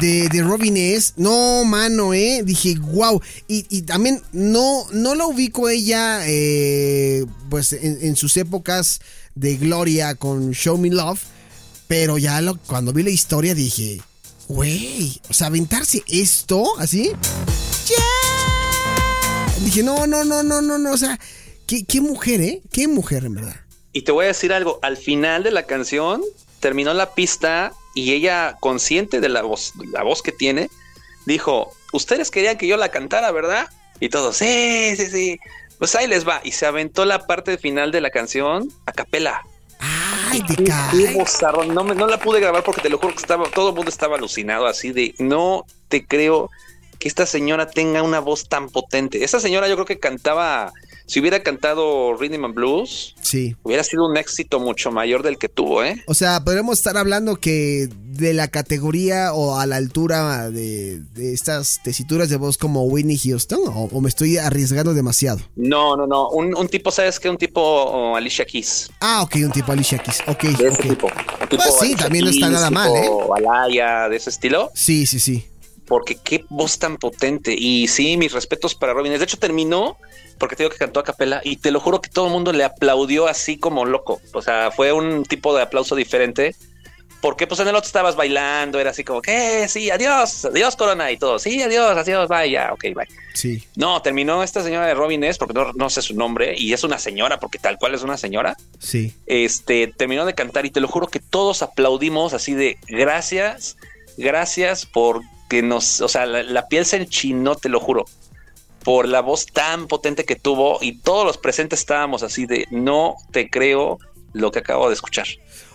de, 0.00 0.28
de 0.28 0.42
Robin 0.42 0.76
S. 0.76 1.12
No, 1.16 1.64
mano, 1.64 2.14
eh. 2.14 2.42
Dije, 2.44 2.76
wow. 2.78 3.20
Y, 3.48 3.82
también 3.82 4.22
no, 4.32 4.84
no 4.92 5.14
la 5.14 5.26
ubico 5.26 5.68
ella, 5.68 6.20
eh, 6.26 7.24
pues 7.50 7.72
en, 7.72 8.16
sus 8.16 8.36
épocas 8.36 9.00
de 9.34 9.56
gloria 9.56 10.14
con 10.14 10.52
Show 10.52 10.78
Me 10.78 10.90
Love. 10.90 11.20
Pero 11.86 12.18
ya 12.18 12.40
lo, 12.40 12.56
cuando 12.66 12.92
vi 12.92 13.02
la 13.02 13.10
historia 13.10 13.54
dije, 13.54 14.00
güey, 14.48 15.20
o 15.28 15.34
sea, 15.34 15.48
aventarse 15.48 16.02
esto 16.08 16.64
así. 16.78 17.12
Dije, 19.60 19.82
no, 19.82 20.06
no, 20.06 20.24
no, 20.24 20.42
no, 20.42 20.60
no, 20.60 20.78
no. 20.78 20.92
O 20.92 20.96
sea, 20.96 21.18
qué, 21.66 21.84
qué 21.84 22.00
mujer, 22.00 22.40
¿eh? 22.40 22.62
Qué 22.72 22.88
mujer, 22.88 23.24
en 23.24 23.34
verdad. 23.34 23.56
Y 23.92 24.02
te 24.02 24.12
voy 24.12 24.24
a 24.24 24.28
decir 24.28 24.52
algo. 24.52 24.78
Al 24.82 24.96
final 24.96 25.42
de 25.42 25.50
la 25.50 25.64
canción, 25.64 26.22
terminó 26.60 26.92
la 26.94 27.14
pista 27.14 27.72
y 27.94 28.12
ella, 28.12 28.56
consciente 28.60 29.20
de 29.20 29.28
la 29.28 29.42
voz, 29.42 29.72
la 29.92 30.02
voz 30.02 30.22
que 30.22 30.32
tiene, 30.32 30.70
dijo: 31.26 31.72
Ustedes 31.92 32.30
querían 32.30 32.58
que 32.58 32.66
yo 32.66 32.76
la 32.76 32.90
cantara, 32.90 33.30
¿verdad? 33.30 33.68
Y 34.00 34.08
todos, 34.08 34.36
sí, 34.36 34.94
sí, 34.96 35.06
sí. 35.06 35.38
Pues 35.78 35.94
ahí 35.94 36.06
les 36.06 36.26
va. 36.26 36.40
Y 36.44 36.52
se 36.52 36.66
aventó 36.66 37.04
la 37.04 37.26
parte 37.26 37.56
final 37.58 37.92
de 37.92 38.00
la 38.00 38.10
canción 38.10 38.68
a 38.86 38.92
capela. 38.92 39.42
Ay, 39.78 40.42
te 40.42 40.64
cae. 40.64 41.16
No, 41.68 41.84
no 41.84 42.06
la 42.06 42.18
pude 42.18 42.40
grabar 42.40 42.64
porque 42.64 42.80
te 42.80 42.88
lo 42.88 42.98
juro 42.98 43.14
que 43.14 43.20
estaba, 43.20 43.48
todo 43.50 43.70
el 43.70 43.74
mundo 43.74 43.90
estaba 43.90 44.16
alucinado 44.16 44.66
así 44.66 44.92
de 44.92 45.14
no 45.18 45.64
te 45.88 46.06
creo 46.06 46.50
que 47.04 47.08
esta 47.08 47.26
señora 47.26 47.66
tenga 47.66 48.02
una 48.02 48.18
voz 48.18 48.48
tan 48.48 48.70
potente. 48.70 49.24
Esa 49.24 49.38
señora 49.38 49.68
yo 49.68 49.74
creo 49.74 49.84
que 49.84 49.98
cantaba, 49.98 50.72
si 51.04 51.20
hubiera 51.20 51.42
cantado 51.42 52.16
Rhythm 52.16 52.46
and 52.46 52.54
Blues, 52.54 53.14
sí. 53.20 53.54
hubiera 53.62 53.84
sido 53.84 54.06
un 54.06 54.16
éxito 54.16 54.58
mucho 54.58 54.90
mayor 54.90 55.22
del 55.22 55.36
que 55.36 55.50
tuvo, 55.50 55.84
¿eh? 55.84 56.02
O 56.06 56.14
sea, 56.14 56.42
podríamos 56.42 56.78
estar 56.78 56.96
hablando 56.96 57.36
que 57.36 57.90
de 57.90 58.32
la 58.32 58.48
categoría 58.48 59.34
o 59.34 59.58
a 59.58 59.66
la 59.66 59.76
altura 59.76 60.50
de, 60.50 61.02
estas 61.14 61.82
tesituras 61.82 62.30
de 62.30 62.36
voz 62.36 62.56
como 62.56 62.84
Whitney 62.84 63.18
Houston, 63.18 63.60
o, 63.66 64.00
me 64.00 64.08
estoy 64.08 64.38
arriesgando 64.38 64.94
demasiado. 64.94 65.40
No, 65.56 65.98
no, 65.98 66.06
no. 66.06 66.30
Un, 66.30 66.68
tipo, 66.68 66.90
¿sabes 66.90 67.20
qué? 67.20 67.28
Un 67.28 67.36
tipo 67.36 67.60
oh, 67.60 68.16
Alicia 68.16 68.46
Keys. 68.46 68.90
Ah, 69.00 69.20
ok, 69.24 69.36
un 69.44 69.52
tipo 69.52 69.72
Alicia 69.72 69.98
Keys. 69.98 70.22
Ok. 70.26 70.44
De 70.44 70.68
ese 70.68 70.82
tipo. 70.82 71.10
pues 71.50 71.74
sí, 71.82 71.94
también 71.96 72.24
no 72.24 72.30
está 72.30 72.48
nada 72.48 72.70
mal, 72.70 72.90
¿eh? 72.96 73.10
Alaya, 73.36 74.08
de 74.08 74.16
ese 74.16 74.30
estilo. 74.30 74.70
Sí, 74.74 75.04
sí, 75.04 75.20
sí 75.20 75.44
porque 75.86 76.16
qué 76.16 76.44
voz 76.48 76.78
tan 76.78 76.96
potente. 76.96 77.54
Y 77.56 77.88
sí, 77.88 78.16
mis 78.16 78.32
respetos 78.32 78.74
para 78.74 78.92
Robin. 78.92 79.12
De 79.12 79.22
hecho, 79.22 79.38
terminó 79.38 79.98
porque 80.38 80.56
te 80.56 80.62
digo 80.62 80.72
que 80.72 80.78
cantó 80.78 81.00
a 81.00 81.04
capela 81.04 81.40
y 81.44 81.56
te 81.56 81.70
lo 81.70 81.80
juro 81.80 82.00
que 82.00 82.10
todo 82.10 82.26
el 82.26 82.32
mundo 82.32 82.52
le 82.52 82.64
aplaudió 82.64 83.26
así 83.26 83.56
como 83.56 83.84
loco. 83.84 84.20
O 84.32 84.42
sea, 84.42 84.70
fue 84.70 84.92
un 84.92 85.24
tipo 85.24 85.54
de 85.56 85.62
aplauso 85.62 85.94
diferente. 85.94 86.54
Porque 87.20 87.46
pues 87.46 87.58
en 87.60 87.68
el 87.68 87.74
otro 87.74 87.86
estabas 87.86 88.16
bailando, 88.16 88.78
era 88.78 88.90
así 88.90 89.02
como 89.02 89.22
que 89.22 89.66
sí, 89.66 89.90
adiós, 89.90 90.44
adiós 90.44 90.76
Corona 90.76 91.10
y 91.10 91.16
todo, 91.16 91.38
sí, 91.38 91.62
adiós, 91.62 91.96
adiós, 91.96 92.28
vaya, 92.28 92.70
ok, 92.74 92.84
bye. 92.94 93.08
Sí. 93.32 93.64
No, 93.76 94.02
terminó 94.02 94.42
esta 94.42 94.62
señora 94.62 94.86
de 94.86 94.92
Robin 94.92 95.24
S, 95.24 95.38
porque 95.38 95.54
no, 95.54 95.72
no, 95.72 95.88
sé 95.88 96.02
su 96.02 96.14
nombre, 96.14 96.54
y 96.54 96.74
es 96.74 96.84
una 96.84 96.98
señora, 96.98 97.40
porque 97.40 97.58
tal 97.58 97.78
cual 97.78 97.94
es 97.94 98.02
una 98.02 98.18
señora. 98.18 98.58
Sí. 98.78 99.14
Este, 99.24 99.86
terminó 99.86 100.26
de 100.26 100.34
cantar 100.34 100.66
y 100.66 100.70
te 100.70 100.82
lo 100.82 100.88
juro 100.88 101.06
que 101.06 101.18
todos 101.18 101.62
aplaudimos 101.62 102.34
así 102.34 102.52
de 102.52 102.76
gracias, 102.88 103.78
gracias 104.18 104.84
por 104.84 105.22
que 105.48 105.62
nos, 105.62 106.00
o 106.00 106.08
sea, 106.08 106.26
la, 106.26 106.68
piel 106.68 106.86
se 106.86 106.96
enchinó, 106.96 107.56
te 107.56 107.68
lo 107.68 107.80
juro, 107.80 108.06
por 108.82 109.08
la 109.08 109.20
voz 109.20 109.46
tan 109.46 109.86
potente 109.86 110.24
que 110.24 110.36
tuvo 110.36 110.78
y 110.80 110.98
todos 110.98 111.24
los 111.26 111.38
presentes 111.38 111.80
estábamos 111.80 112.22
así 112.22 112.46
de 112.46 112.66
no 112.70 113.16
te 113.32 113.48
creo 113.48 113.98
lo 114.32 114.50
que 114.50 114.60
acabo 114.60 114.88
de 114.88 114.94
escuchar. 114.94 115.26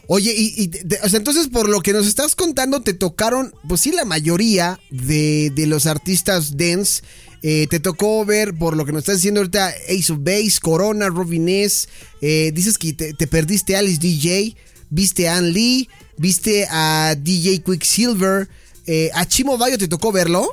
Oye, 0.07 0.33
y, 0.35 0.71
entonces 1.13 1.47
por 1.49 1.69
lo 1.69 1.81
que 1.81 1.93
nos 1.93 2.07
estás 2.07 2.35
contando, 2.35 2.81
te 2.81 2.93
tocaron, 2.93 3.53
pues 3.67 3.81
sí, 3.81 3.91
la 3.91 4.05
mayoría 4.05 4.79
de, 4.89 5.51
los 5.67 5.85
artistas 5.85 6.57
dance. 6.57 7.03
Eh, 7.41 7.67
te 7.69 7.79
tocó 7.79 8.25
ver, 8.25 8.53
por 8.53 8.75
lo 8.75 8.85
que 8.85 8.91
nos 8.91 8.99
estás 8.99 9.17
diciendo 9.17 9.39
ahorita, 9.39 9.69
Ace 9.87 10.11
of 10.11 10.19
Base, 10.21 10.57
Corona, 10.61 11.07
Robin 11.07 11.47
S. 11.47 11.87
Eh, 12.21 12.51
dices 12.53 12.77
que 12.77 12.91
te, 12.91 13.13
te, 13.13 13.27
perdiste 13.27 13.77
Alice 13.77 13.99
DJ, 13.99 14.57
viste 14.89 15.29
a 15.29 15.37
Ann 15.37 15.53
Lee, 15.53 15.87
viste 16.17 16.67
a 16.69 17.15
DJ 17.17 17.59
Quicksilver. 17.63 18.49
Eh, 18.91 19.11
¿A 19.13 19.23
Chimo 19.27 19.55
Bayo 19.55 19.77
te 19.77 19.87
tocó 19.87 20.11
verlo? 20.11 20.51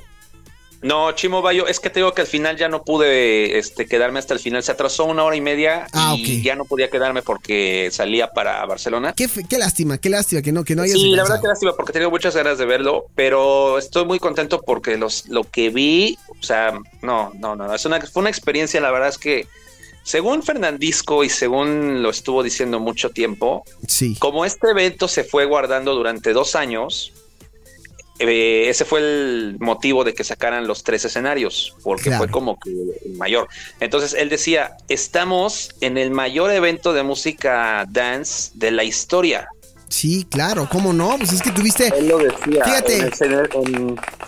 No, 0.83 1.11
Chimo 1.13 1.41
Bayo, 1.41 1.67
es 1.67 1.81
que 1.81 1.89
te 1.89 2.01
digo 2.01 2.13
que 2.13 2.21
al 2.21 2.27
final 2.27 2.59
ya 2.59 2.69
no 2.69 2.85
pude 2.85 3.59
este, 3.59 3.87
quedarme 3.87 4.19
hasta 4.19 4.35
el 4.35 4.41
final. 4.41 4.63
Se 4.63 4.73
atrasó 4.73 5.07
una 5.07 5.25
hora 5.25 5.37
y 5.37 5.41
media 5.41 5.87
ah, 5.95 6.15
y 6.19 6.43
ya 6.43 6.55
no 6.55 6.67
podía 6.67 6.91
quedarme 6.91 7.23
porque 7.23 7.89
salía 7.91 8.29
para 8.29 8.63
Barcelona. 8.67 9.15
Qué, 9.15 9.27
lástima, 9.57 9.97
qué 9.97 10.11
lástima 10.11 10.43
que 10.43 10.53
no, 10.53 10.65
que 10.65 10.77
no 10.77 10.83
hayas 10.83 11.01
Sí, 11.01 11.13
la 11.13 11.23
verdad 11.23 11.41
que 11.41 11.49
lástima 11.49 11.73
porque 11.75 11.95
tengo 11.95 12.11
muchas 12.11 12.37
ganas 12.37 12.59
de 12.59 12.67
verlo, 12.67 13.07
pero 13.15 13.79
estoy 13.79 14.05
muy 14.05 14.19
contento 14.19 14.61
porque 14.61 14.99
los, 14.99 15.27
lo 15.29 15.45
que 15.45 15.71
vi, 15.71 16.19
o 16.29 16.43
sea, 16.45 16.79
no, 17.01 17.33
no, 17.39 17.57
no, 17.57 17.75
es 17.75 17.87
una, 17.87 18.03
fue 18.03 18.21
una 18.21 18.31
experiencia, 18.31 18.83
la 18.83 18.91
verdad 18.91 19.09
es 19.09 19.17
que 19.17 19.47
según 20.03 20.43
Fernandisco 20.43 21.25
y 21.25 21.31
según 21.31 22.03
lo 22.03 22.11
estuvo 22.11 22.43
diciendo 22.43 22.81
mucho 22.81 23.09
tiempo, 23.09 23.65
sí. 23.89 24.15
como 24.19 24.45
este 24.45 24.73
evento 24.73 25.09
se 25.09 25.25
fue 25.25 25.47
guardando 25.47 25.95
durante 25.95 26.35
dos 26.35 26.55
años, 26.55 27.15
eh, 28.19 28.69
ese 28.69 28.85
fue 28.85 29.01
el 29.01 29.57
motivo 29.61 30.05
de 30.05 30.15
que 30.15 30.25
sacaran 30.25 30.67
los 30.67 30.83
tres 30.83 31.05
escenarios, 31.05 31.75
porque 31.83 32.11
fue 32.11 32.29
como 32.29 32.59
que 32.59 32.71
el 32.71 33.17
mayor. 33.17 33.49
Entonces 33.81 34.15
él 34.15 34.29
decía, 34.29 34.77
estamos 34.89 35.75
en 35.81 35.99
el 35.99 36.11
mayor 36.11 36.51
evento 36.51 36.93
de 36.93 37.03
música 37.03 37.85
dance 37.89 38.51
de 38.55 38.71
la 38.71 38.85
historia. 38.85 39.49
Sí, 39.89 40.27
claro, 40.29 40.69
¿cómo 40.71 40.93
no? 40.93 41.17
Pues 41.17 41.33
es 41.33 41.43
que 41.43 41.53
tuviste. 41.53 41.93
Él 41.97 42.09
lo 42.09 42.19
decía. 42.19 42.65
Fíjate. 42.65 43.11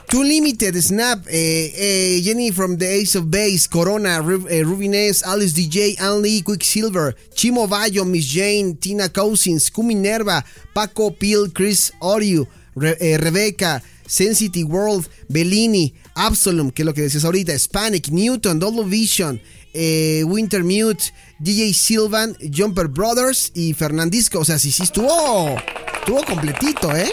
Too 0.09 0.23
Limited, 0.23 0.81
Snap, 0.81 1.27
eh, 1.29 1.73
eh, 1.75 2.23
Jenny 2.23 2.53
from 2.53 2.79
the 2.79 3.01
Ace 3.01 3.19
of 3.19 3.25
Base, 3.27 3.69
Corona, 3.69 4.21
Rubinez, 4.21 5.23
Alice 5.25 5.55
DJ, 5.55 5.97
Anli, 5.99 6.43
Quicksilver, 6.43 7.17
Chimo 7.35 7.67
Bayo, 7.67 8.05
Miss 8.05 8.33
Jane, 8.33 8.75
Tina 8.75 9.09
Cousins, 9.09 9.71
Nerva, 9.77 10.45
Paco 10.73 11.11
Peel, 11.11 11.53
Chris 11.53 11.93
Oriu, 11.99 12.47
eh, 12.83 13.19
Rebecca, 13.19 13.83
Sensitive 14.07 14.69
World, 14.69 15.07
Bellini, 15.29 15.95
Absalom, 16.15 16.71
que 16.71 16.83
es 16.83 16.87
lo 16.87 16.95
que 16.95 17.03
decías 17.03 17.25
ahorita, 17.25 17.55
Hispanic, 17.55 18.09
Newton, 18.09 18.59
Double 18.59 18.85
Vision, 18.85 19.41
eh, 19.75 20.25
Winter 20.25 20.65
Mute, 20.65 21.13
DJ 21.39 21.73
Sylvan, 21.75 22.37
Jumper 22.55 22.89
Brothers 22.89 23.53
y 23.55 23.75
Fernandisco. 23.75 24.41
O 24.41 24.45
sea, 24.45 24.59
sí, 24.59 24.71
sí, 24.73 24.83
estuvo, 24.83 25.57
estuvo 25.99 26.23
completito, 26.25 26.95
¿eh? 26.97 27.11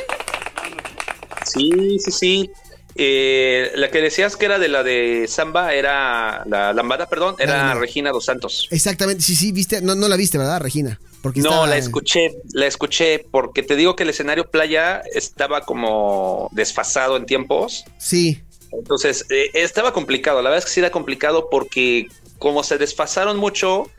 Sí, 1.46 1.98
sí, 2.00 2.12
sí. 2.12 2.50
Eh, 2.98 3.72
la 3.76 3.92
que 3.92 4.00
decías 4.00 4.38
que 4.38 4.46
era 4.46 4.58
de 4.58 4.70
la 4.70 4.82
de 4.82 5.26
Samba 5.28 5.74
era 5.74 6.46
la 6.46 6.72
lambada, 6.72 7.08
perdón, 7.08 7.36
era 7.40 7.74
Regina 7.74 8.12
dos 8.12 8.24
Santos. 8.24 8.70
Exactamente, 8.72 9.22
sí, 9.22 9.36
sí, 9.36 9.52
viste, 9.52 9.82
no, 9.82 9.96
no 9.96 10.08
la 10.08 10.16
viste, 10.16 10.38
¿verdad, 10.38 10.62
Regina? 10.62 10.98
No, 11.36 11.66
la 11.66 11.78
escuché, 11.78 12.36
la 12.54 12.68
escuché 12.68 13.26
porque 13.32 13.64
te 13.64 13.76
digo 13.76 13.96
que 13.96 14.04
el 14.04 14.10
escenario 14.10 14.50
playa 14.50 15.02
estaba 15.14 15.62
como 15.62 16.50
desfasado 16.52 17.18
en 17.18 17.26
tiempos. 17.26 17.86
Sí. 17.98 18.42
Entonces, 18.72 19.26
eh, 19.30 19.52
estaba 19.54 19.94
complicado, 19.94 20.42
la 20.42 20.50
verdad 20.50 20.60
es 20.60 20.66
que 20.66 20.72
sí 20.72 20.80
era 20.80 20.92
complicado 20.92 21.50
porque 21.50 22.08
como 22.40 22.64
se 22.64 22.78
desfasaron 22.78 23.38
mucho, 23.38 23.90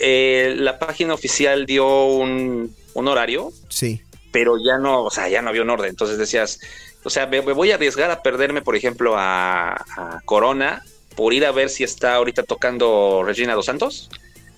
eh, 0.00 0.54
la 0.58 0.78
página 0.78 1.14
oficial 1.14 1.66
dio 1.66 2.06
un, 2.06 2.74
horario. 2.94 3.52
Sí. 3.68 4.02
Pero 4.30 4.56
ya 4.64 4.78
no, 4.78 5.04
o 5.04 5.10
sea, 5.10 5.28
ya 5.28 5.42
no 5.42 5.50
había 5.50 5.62
un 5.62 5.70
orden. 5.70 5.90
Entonces 5.90 6.18
decías, 6.18 6.60
o 7.04 7.10
sea, 7.10 7.26
me, 7.26 7.40
voy 7.40 7.70
a 7.70 7.76
arriesgar 7.76 8.10
a 8.10 8.22
perderme, 8.22 8.62
por 8.62 8.76
ejemplo, 8.76 9.14
a, 9.16 9.72
a 9.74 10.20
Corona 10.24 10.82
por 11.16 11.32
ir 11.32 11.46
a 11.46 11.52
ver 11.52 11.70
si 11.70 11.84
está 11.84 12.14
ahorita 12.16 12.42
tocando 12.42 13.22
Regina 13.24 13.54
dos 13.54 13.66
Santos 13.66 14.10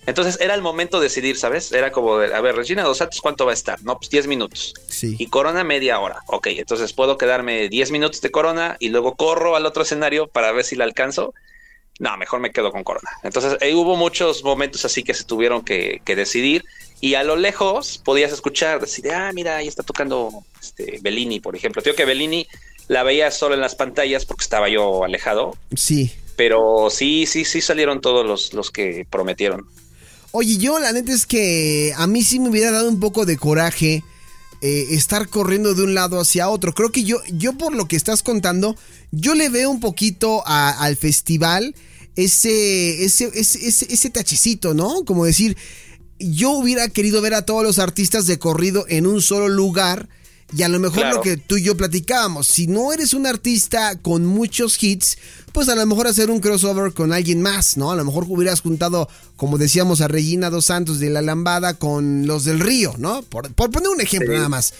Entonces 0.07 0.39
era 0.41 0.55
el 0.55 0.63
momento 0.63 0.99
de 0.99 1.05
decidir, 1.05 1.37
¿sabes? 1.37 1.73
Era 1.73 1.91
como, 1.91 2.19
de, 2.19 2.35
a 2.35 2.41
ver, 2.41 2.57
Regina 2.57 2.83
Dos 2.85 2.99
Santos, 2.99 3.21
¿cuánto 3.21 3.45
va 3.45 3.51
a 3.51 3.55
estar? 3.55 3.83
No, 3.83 3.99
pues 3.99 4.11
10 4.11 4.27
minutos. 4.29 4.75
Sí. 4.89 5.17
Y 5.19 5.27
Corona 5.27 5.65
media 5.65 5.99
hora. 5.99 6.21
Ok, 6.27 6.47
entonces 6.49 6.93
puedo 6.93 7.19
quedarme 7.19 7.69
10 7.69 7.91
minutos 7.91 8.21
de 8.21 8.31
Corona 8.31 8.77
y 8.79 8.89
luego 8.91 9.17
corro 9.17 9.57
al 9.57 9.67
otro 9.67 9.83
escenario 9.83 10.29
para 10.29 10.53
ver 10.53 10.65
si 10.65 10.77
la 10.77 10.85
alcanzo. 10.85 11.35
No, 11.99 12.17
mejor 12.17 12.41
me 12.41 12.53
quedo 12.53 12.73
con 12.73 12.85
Corona. 12.85 13.11
Entonces 13.23 13.59
ahí 13.61 13.75
hubo 13.75 13.97
muchos 13.97 14.45
momentos 14.45 14.85
así 14.85 15.03
que 15.03 15.15
se 15.15 15.25
tuvieron 15.25 15.65
que, 15.65 16.03
que 16.05 16.15
decidir 16.15 16.65
y 17.01 17.15
a 17.15 17.25
lo 17.25 17.37
lejos 17.37 17.99
podías 17.99 18.33
escuchar, 18.33 18.81
decir, 18.81 19.11
ah, 19.13 19.31
mira, 19.35 19.57
ahí 19.57 19.69
está 19.69 19.83
tocando 19.83 20.31
este, 20.61 20.99
Bellini, 21.03 21.41
por 21.41 21.57
ejemplo. 21.57 21.83
Tengo 21.83 21.97
que 21.97 22.05
Bellini 22.05 22.47
la 22.89 23.03
veía 23.03 23.31
solo 23.31 23.55
en 23.55 23.61
las 23.61 23.75
pantallas 23.75 24.25
porque 24.25 24.45
estaba 24.45 24.69
yo 24.69 25.05
alejado. 25.05 25.57
Sí. 25.75 26.13
Pero 26.37 26.89
sí, 26.91 27.27
sí, 27.27 27.45
sí 27.45 27.61
salieron 27.61 28.01
todos 28.01 28.25
los, 28.25 28.55
los 28.55 28.71
que 28.71 29.07
prometieron. 29.11 29.67
Oye, 30.33 30.59
yo 30.59 30.79
la 30.79 30.93
neta 30.93 31.13
es 31.13 31.27
que 31.27 31.93
a 31.97 32.07
mí 32.07 32.23
sí 32.23 32.41
me 32.41 32.51
hubiera 32.51 32.71
dado 32.71 32.89
un 32.89 33.01
poco 33.01 33.25
de 33.27 33.37
coraje 33.37 34.05
eh, 34.63 34.87
estar 34.91 35.29
corriendo 35.29 35.75
de 35.75 35.83
un 35.83 35.95
lado 35.95 36.21
hacia 36.21 36.49
otro. 36.49 36.75
Creo 36.75 36.91
que 36.91 37.05
yo, 37.05 37.19
yo 37.33 37.53
por 37.55 37.75
lo 37.75 37.87
que 37.87 37.97
estás 37.97 38.23
contando, 38.23 38.77
yo 39.11 39.35
le 39.35 39.49
veo 39.49 39.71
un 39.71 39.81
poquito 39.81 40.43
al 40.47 40.97
festival 40.97 41.75
ese, 42.17 43.05
ese, 43.05 43.31
ese, 43.35 43.67
ese, 43.67 43.93
ese 43.93 44.11
tachecito, 44.11 44.75
¿no? 44.75 45.05
Como 45.05 45.25
decir, 45.27 45.57
yo 46.19 46.53
hubiera 46.53 46.89
querido 46.89 47.21
ver 47.21 47.35
a 47.35 47.43
todos 47.43 47.63
los 47.63 47.79
artistas 47.79 48.27
de 48.27 48.39
corrido 48.39 48.87
en 48.89 49.07
un 49.07 49.21
solo 49.21 49.49
lugar. 49.49 50.09
Y 50.57 50.63
a 50.63 50.69
lo 50.69 50.79
mejor 50.79 50.99
Claro. 51.01 51.17
lo 51.17 51.23
que 51.23 51.37
tú 51.37 51.57
y 51.57 51.63
yo 51.65 51.77
platicábamos, 51.77 52.47
si 52.47 52.67
no 52.69 52.93
eres 52.93 53.15
un 53.15 53.27
artista 53.27 53.97
con 54.01 54.25
muchos 54.27 54.81
hits, 54.83 55.19
pues 55.53 55.69
a 55.69 55.75
lo 55.75 55.85
mejor 55.87 56.07
hacer 56.07 56.31
un 56.31 56.39
crossover 56.41 56.93
con 56.93 57.13
alguien 57.13 57.43
más, 57.43 57.77
¿no? 57.77 57.91
A 57.91 57.97
lo 57.97 58.05
mejor 58.05 58.27
hubieras 58.29 58.61
juntado, 58.61 59.09
como 59.37 59.59
decíamos, 59.59 60.01
a 60.03 60.09
Regina 60.09 60.49
Dos 60.51 60.67
Santos 60.67 61.01
de 61.01 61.11
la 61.11 61.21
Lambada 61.23 61.75
con 61.75 62.27
los 62.29 62.45
del 62.45 62.61
Río, 62.61 62.95
¿no? 62.99 63.23
Por, 63.23 63.53
por 63.55 63.71
poner 63.73 63.89
un 63.89 64.01
ejemplo 64.01 64.31
Sí. 64.31 64.37
nada 64.37 64.49
más. 64.49 64.67
Sí, 64.67 64.73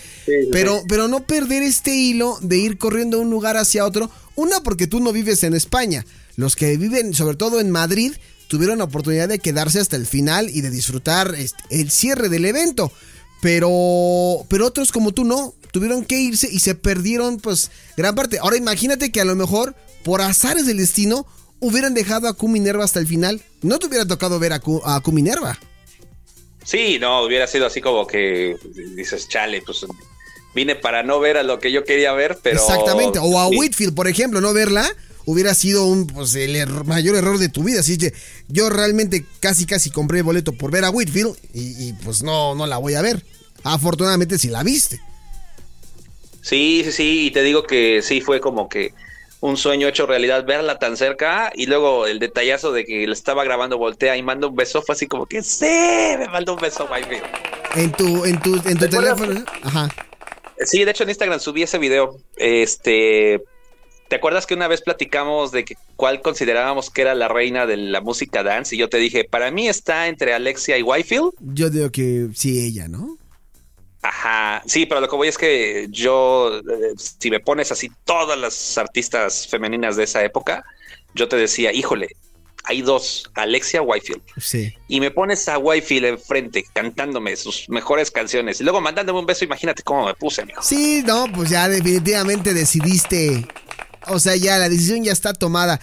sí, 0.43 0.49
pero, 0.53 0.83
pero 0.89 1.09
no 1.09 1.25
perder 1.27 1.63
este 1.65 1.97
hilo 1.97 2.39
de 2.43 2.59
ir 2.59 2.79
corriendo 2.79 3.17
de 3.17 3.25
un 3.25 3.31
lugar 3.31 3.57
hacia 3.57 3.85
otro. 3.85 4.09
Una, 4.37 4.61
porque 4.63 4.87
tú 4.87 5.01
no 5.01 5.13
vives 5.13 5.43
en 5.43 5.55
España. 5.55 6.07
Los 6.37 6.55
que 6.55 6.77
viven, 6.77 7.13
sobre 7.15 7.37
todo 7.37 7.59
en 7.59 7.71
Madrid, 7.71 8.13
tuvieron 8.49 8.79
la 8.79 8.85
oportunidad 8.85 9.29
de 9.29 9.41
quedarse 9.41 9.81
hasta 9.81 9.97
el 9.97 10.07
final 10.07 10.49
y 10.51 10.61
de 10.61 10.71
disfrutar 10.71 11.35
este, 11.35 11.59
el 11.71 11.91
cierre 11.91 12.29
del 12.29 12.45
evento. 12.45 12.93
Pero, 13.41 14.45
pero 14.49 14.67
otros 14.67 14.93
como 14.93 15.13
tú 15.13 15.25
no, 15.25 15.55
tuvieron 15.73 16.05
que 16.05 16.19
irse 16.19 16.49
y 16.51 16.61
se 16.61 16.75
perdieron 16.75 17.39
pues 17.39 17.71
gran 17.97 18.15
parte. 18.15 18.39
Ahora 18.39 18.57
imagínate 18.57 19.13
que 19.13 19.21
a 19.21 19.25
lo 19.25 19.37
mejor 19.37 19.75
por 20.03 20.21
azares 20.21 20.67
del 20.67 20.79
destino 20.79 21.27
hubieran 21.61 21.95
dejado 21.95 22.29
a 22.29 22.35
Q 22.35 22.49
Minerva 22.49 22.85
hasta 22.85 23.01
el 23.01 23.07
final. 23.07 23.43
No 23.63 23.79
te 23.79 23.87
hubiera 23.87 24.07
tocado 24.07 24.39
ver 24.39 24.53
a 24.53 24.61
Q, 24.61 24.83
a 24.85 25.01
Q 25.01 25.13
Minerva. 25.13 25.59
Sí, 26.65 26.99
no, 26.99 27.23
hubiera 27.23 27.47
sido 27.47 27.67
así 27.67 27.81
como 27.81 28.07
que 28.07 28.57
dices, 28.97 29.29
chale, 29.29 29.63
pues 29.63 29.87
vine 30.55 30.75
para 30.75 31.03
no 31.03 31.21
ver 31.21 31.37
a 31.37 31.43
lo 31.43 31.61
que 31.61 31.71
yo 31.71 31.85
quería 31.85 32.13
ver, 32.13 32.39
pero... 32.43 32.61
Exactamente. 32.61 33.21
O 33.23 33.39
a. 33.39 33.49
Whitfield, 33.49 33.95
por 33.95 34.09
ejemplo, 34.09 34.41
no 34.41 34.53
verla 34.53 34.91
hubiera 35.27 35.53
sido 35.55 35.85
un, 35.87 36.07
pues, 36.07 36.35
el 36.35 36.57
error- 36.57 36.87
mayor 36.87 37.15
error 37.17 37.39
de 37.39 37.49
tu 37.51 37.63
vida. 37.63 37.81
Así 37.81 37.99
que 37.99 38.15
yo 38.49 38.71
realmente 38.71 39.27
casi 39.41 39.67
casi 39.67 39.91
compré 39.91 40.19
el 40.19 40.25
boleto 40.25 40.53
por 40.53 40.71
ver 40.71 40.85
a 40.85 40.91
Whitfield 40.91 41.37
y, 41.53 41.89
y, 41.89 41.93
pues 42.05 42.23
no, 42.23 42.55
no 42.55 42.67
la 42.67 42.79
voy 42.79 42.95
a 42.95 43.03
ver. 43.03 43.23
Afortunadamente 43.65 44.39
sí 44.39 44.49
la 44.49 44.63
viste. 44.63 45.01
Sí, 46.41 46.83
sí, 46.85 46.93
sí, 46.93 47.27
y 47.27 47.31
te 47.33 47.43
digo 47.43 47.65
que 47.65 48.03
sí 48.03 48.21
fue 48.21 48.41
como 48.41 48.69
que 48.69 48.95
un 49.41 49.57
sueño 49.57 49.89
hecho 49.89 50.07
realidad 50.07 50.45
verla 50.47 50.79
tan 50.79 50.97
cerca 50.97 51.53
y 51.55 51.67
luego 51.67 52.07
el 52.07 52.19
detallazo 52.21 52.73
de 52.73 52.85
que 52.85 53.07
le 53.07 53.13
estaba 53.13 53.45
grabando 53.45 53.77
voltea 53.79 54.17
y 54.17 54.23
manda 54.23 54.47
un 54.47 54.55
beso 54.57 54.81
fue 54.83 54.95
así 54.95 55.07
como 55.07 55.27
que 55.27 55.43
sí, 55.43 55.67
me 56.19 56.29
mandó 56.31 56.55
un 56.55 56.61
beso, 56.61 56.89
Whitefield. 56.91 57.25
En 57.75 57.93
tu, 57.93 58.25
en 58.25 58.41
tu, 58.41 58.55
en 58.65 58.79
tu 58.79 58.89
teléfono. 58.89 59.45
Ajá. 59.63 59.89
Sí, 60.65 60.85
de 60.85 60.91
hecho 60.93 61.03
en 61.03 61.11
Instagram 61.11 61.41
subí 61.41 61.63
ese 61.65 61.79
video. 61.79 62.19
Este, 62.37 63.43
¿te 64.09 64.17
acuerdas 64.17 64.47
que 64.47 64.55
una 64.55 64.69
vez 64.69 64.83
platicamos 64.83 65.53
de 65.53 65.65
que 65.65 65.77
cuál 65.97 66.21
considerábamos 66.23 66.91
que 66.91 67.03
era 67.03 67.15
la 67.15 67.29
reina 67.29 67.67
de 67.67 67.77
la 67.77 68.01
música 68.01 68.43
dance? 68.43 68.75
Y 68.75 68.79
yo 68.79 68.89
te 68.89 68.99
dije, 68.99 69.25
para 69.25 69.51
mí 69.51 69.69
está 69.69 70.09
entre 70.09 70.33
Alexia 70.35 70.79
y 70.79 70.83
Whitefield. 70.83 71.33
Yo 71.41 71.71
digo 71.71 71.91
que 71.91 72.29
sí, 72.35 72.65
ella, 72.65 72.89
¿no? 72.89 73.19
Ajá, 74.03 74.63
sí, 74.67 74.87
pero 74.87 75.01
lo 75.01 75.09
que 75.09 75.17
voy 75.17 75.29
es 75.29 75.37
que 75.39 75.89
yo, 75.91 76.59
eh, 76.59 76.63
si 76.97 77.29
me 77.31 77.41
pones 77.41 77.73
así 77.73 77.91
todas 78.05 78.39
las 78.39 78.79
artistas 78.79 79.49
femeninas 79.49 79.97
de 79.97 80.05
esa 80.05 80.23
época, 80.25 80.65
yo 81.15 81.27
te 81.29 81.35
decía, 81.37 81.73
híjole, 81.73 82.09
hay 82.69 82.83
dos, 82.83 83.29
Alexia 83.35 83.83
Whitefield, 83.83 84.23
Sí. 84.39 84.75
y 84.89 85.01
me 85.01 85.11
pones 85.11 85.49
a 85.49 85.59
Whitefield 85.59 86.05
enfrente 86.07 86.65
cantándome 86.73 87.35
sus 87.37 87.69
mejores 87.69 88.11
canciones 88.11 88.61
y 88.61 88.65
luego 88.65 88.81
mandándome 88.81 89.19
un 89.21 89.27
beso, 89.27 89.45
imagínate 89.45 89.83
cómo 89.83 90.07
me 90.07 90.15
puse, 90.15 90.43
amigo. 90.43 90.63
Sí, 90.63 91.03
no, 91.05 91.27
pues 91.33 91.51
ya 91.51 91.69
definitivamente 91.69 92.55
decidiste. 92.55 93.45
O 94.09 94.19
sea, 94.19 94.37
ya 94.37 94.59
la 94.59 94.69
decisión 94.69 95.03
ya 95.05 95.13
está 95.13 95.33
tomada. 95.33 95.81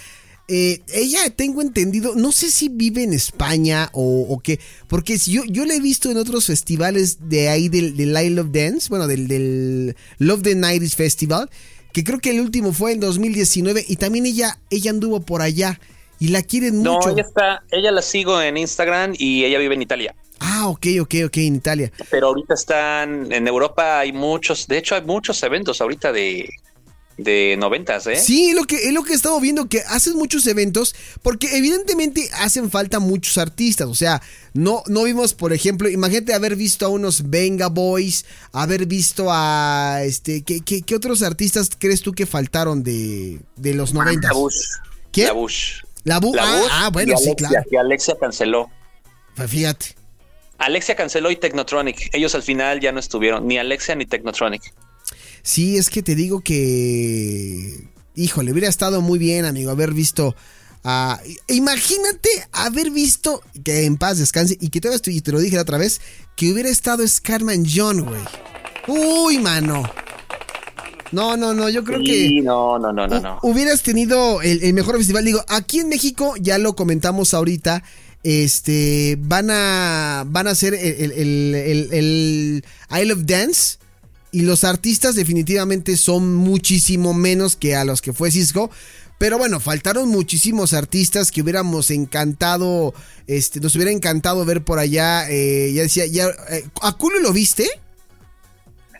Eh, 0.49 0.81
ella, 0.93 1.29
tengo 1.29 1.61
entendido, 1.61 2.15
no 2.15 2.33
sé 2.33 2.51
si 2.51 2.67
vive 2.67 3.03
en 3.03 3.13
España 3.13 3.89
o, 3.93 4.25
o 4.29 4.39
qué, 4.39 4.59
porque 4.89 5.17
si 5.17 5.31
yo, 5.31 5.43
yo 5.45 5.63
la 5.65 5.73
he 5.73 5.79
visto 5.79 6.11
en 6.11 6.17
otros 6.17 6.47
festivales 6.47 7.29
de 7.29 7.47
ahí 7.47 7.69
del, 7.69 7.95
del 7.95 8.09
I 8.09 8.29
Love 8.29 8.51
Dance, 8.51 8.89
bueno, 8.89 9.07
del, 9.07 9.29
del 9.29 9.95
Love 10.17 10.41
the 10.41 10.55
90s 10.57 10.95
Festival, 10.95 11.49
que 11.93 12.03
creo 12.03 12.19
que 12.19 12.31
el 12.31 12.41
último 12.41 12.73
fue 12.73 12.91
en 12.91 12.99
2019 12.99 13.85
y 13.87 13.95
también 13.95 14.25
ella, 14.25 14.59
ella 14.69 14.91
anduvo 14.91 15.21
por 15.21 15.41
allá 15.41 15.79
y 16.19 16.27
la 16.27 16.41
quieren 16.41 16.83
No, 16.83 16.95
mucho. 16.95 17.11
ella 17.11 17.21
está, 17.21 17.63
ella 17.71 17.91
la 17.91 18.01
sigo 18.01 18.41
en 18.41 18.57
Instagram 18.57 19.13
y 19.17 19.45
ella 19.45 19.59
vive 19.59 19.75
en 19.75 19.81
Italia. 19.81 20.13
Ah, 20.39 20.67
ok, 20.67 20.87
ok, 21.01 21.15
ok, 21.27 21.37
en 21.37 21.55
Italia. 21.55 21.91
Pero 22.09 22.27
ahorita 22.27 22.53
están 22.53 23.31
en 23.31 23.47
Europa, 23.47 23.99
hay 23.99 24.11
muchos, 24.11 24.67
de 24.67 24.77
hecho 24.77 24.95
hay 24.95 25.03
muchos 25.03 25.41
eventos 25.43 25.79
ahorita 25.79 26.11
de, 26.11 26.49
de 27.17 27.55
noventas, 27.57 28.07
¿eh? 28.07 28.15
Sí, 28.15 28.49
es 28.49 28.55
lo 28.55 28.63
que, 28.63 28.87
es 28.87 28.93
lo 28.93 29.03
que 29.03 29.13
he 29.13 29.15
estado 29.15 29.39
viendo, 29.39 29.67
que 29.67 29.81
hacen 29.87 30.15
muchos 30.15 30.47
eventos, 30.47 30.95
porque 31.21 31.57
evidentemente 31.57 32.29
hacen 32.39 32.71
falta 32.71 32.99
muchos 32.99 33.37
artistas. 33.37 33.87
O 33.87 33.95
sea, 33.95 34.21
no, 34.53 34.83
no 34.87 35.03
vimos, 35.03 35.33
por 35.33 35.53
ejemplo, 35.53 35.89
imagínate 35.89 36.33
haber 36.33 36.55
visto 36.55 36.85
a 36.85 36.89
unos 36.89 37.29
Venga 37.29 37.67
Boys, 37.67 38.25
haber 38.51 38.85
visto 38.85 39.27
a 39.29 39.99
este. 40.03 40.43
¿Qué, 40.43 40.61
qué, 40.61 40.81
qué 40.81 40.95
otros 40.95 41.21
artistas 41.21 41.69
crees 41.77 42.01
tú 42.01 42.13
que 42.13 42.25
faltaron 42.25 42.83
de, 42.83 43.39
de 43.55 43.73
los 43.73 43.93
90? 43.93 44.27
La 44.27 44.33
Bush. 44.33 44.55
¿Quién? 45.11 45.27
La 45.27 45.33
Bush. 45.33 45.81
La 46.03 46.19
Bu- 46.19 46.35
La 46.35 46.43
ah, 46.43 46.57
Bush 46.59 46.69
ah, 46.71 46.89
bueno, 46.91 47.13
y 47.13 47.17
sí, 47.17 47.23
Alexia, 47.29 47.47
claro. 47.49 47.65
Que 47.69 47.77
Alexia 47.77 48.15
canceló. 48.19 48.69
Fíjate. 49.47 49.95
Alexia 50.57 50.95
canceló 50.95 51.31
y 51.31 51.35
Technotronic. 51.35 52.09
Ellos 52.13 52.35
al 52.35 52.43
final 52.43 52.79
ya 52.79 52.91
no 52.91 52.99
estuvieron, 52.99 53.47
ni 53.47 53.57
Alexia 53.57 53.95
ni 53.95 54.05
Technotronic. 54.05 54.73
Sí, 55.43 55.77
es 55.77 55.89
que 55.89 56.01
te 56.01 56.15
digo 56.15 56.41
que. 56.41 57.87
Híjole, 58.15 58.51
hubiera 58.51 58.69
estado 58.69 59.01
muy 59.01 59.19
bien, 59.19 59.45
amigo, 59.45 59.69
haber 59.71 59.93
visto. 59.93 60.35
imagínate 61.47 62.29
haber 62.51 62.91
visto 62.91 63.41
que 63.63 63.85
en 63.85 63.97
paz 63.97 64.17
descanse 64.19 64.57
y 64.59 64.69
que 64.69 64.81
todavía 64.81 64.97
estoy, 64.97 65.17
y 65.17 65.21
te 65.21 65.31
lo 65.31 65.39
dije 65.39 65.55
la 65.55 65.61
otra 65.63 65.77
vez, 65.77 66.01
que 66.35 66.51
hubiera 66.51 66.69
estado 66.69 67.07
Scarman 67.07 67.65
John, 67.71 68.01
güey. 68.01 68.21
Uy, 68.87 69.37
mano. 69.39 69.83
No, 71.11 71.37
no, 71.37 71.53
no, 71.53 71.69
yo 71.69 71.83
creo 71.83 71.99
que. 71.99 72.05
Sí, 72.27 72.41
no, 72.41 72.79
no, 72.79 72.91
no, 72.91 73.07
no, 73.07 73.19
no. 73.19 73.37
hu- 73.37 73.51
Hubieras 73.51 73.83
tenido 73.83 74.41
el, 74.41 74.63
el 74.63 74.73
mejor 74.73 74.97
festival. 74.97 75.23
Digo, 75.25 75.43
aquí 75.47 75.79
en 75.79 75.89
México, 75.89 76.35
ya 76.39 76.57
lo 76.57 76.75
comentamos 76.75 77.33
ahorita. 77.33 77.83
Este 78.23 79.17
van 79.19 79.49
a. 79.51 80.23
Van 80.27 80.47
a 80.47 80.51
hacer 80.51 80.73
el, 80.73 81.11
el, 81.11 81.55
el- 81.55 81.89
el 81.93 82.65
Isle 83.01 83.13
of 83.13 83.19
Dance. 83.25 83.77
Y 84.33 84.41
los 84.41 84.65
artistas 84.65 85.15
definitivamente 85.15 85.95
son 85.95 86.35
muchísimo 86.35 87.13
menos 87.13 87.55
que 87.55 87.75
a 87.75 87.85
los 87.85 88.01
que 88.01 88.11
fue 88.11 88.31
Cisco. 88.31 88.69
Pero 89.19 89.37
bueno, 89.37 89.59
faltaron 89.61 90.09
muchísimos 90.09 90.73
artistas 90.73 91.31
que 91.31 91.41
hubiéramos 91.41 91.91
encantado. 91.91 92.93
Este, 93.27 93.61
nos 93.61 93.75
hubiera 93.75 93.91
encantado 93.91 94.43
ver 94.43 94.63
por 94.63 94.79
allá. 94.79 95.29
eh, 95.29 95.71
ya 95.73 95.83
decía, 95.83 96.07
ya. 96.07 96.29
eh, 96.49 96.65
¿A 96.81 96.97
Culo 96.97 97.19
lo 97.19 97.31
viste? 97.31 97.69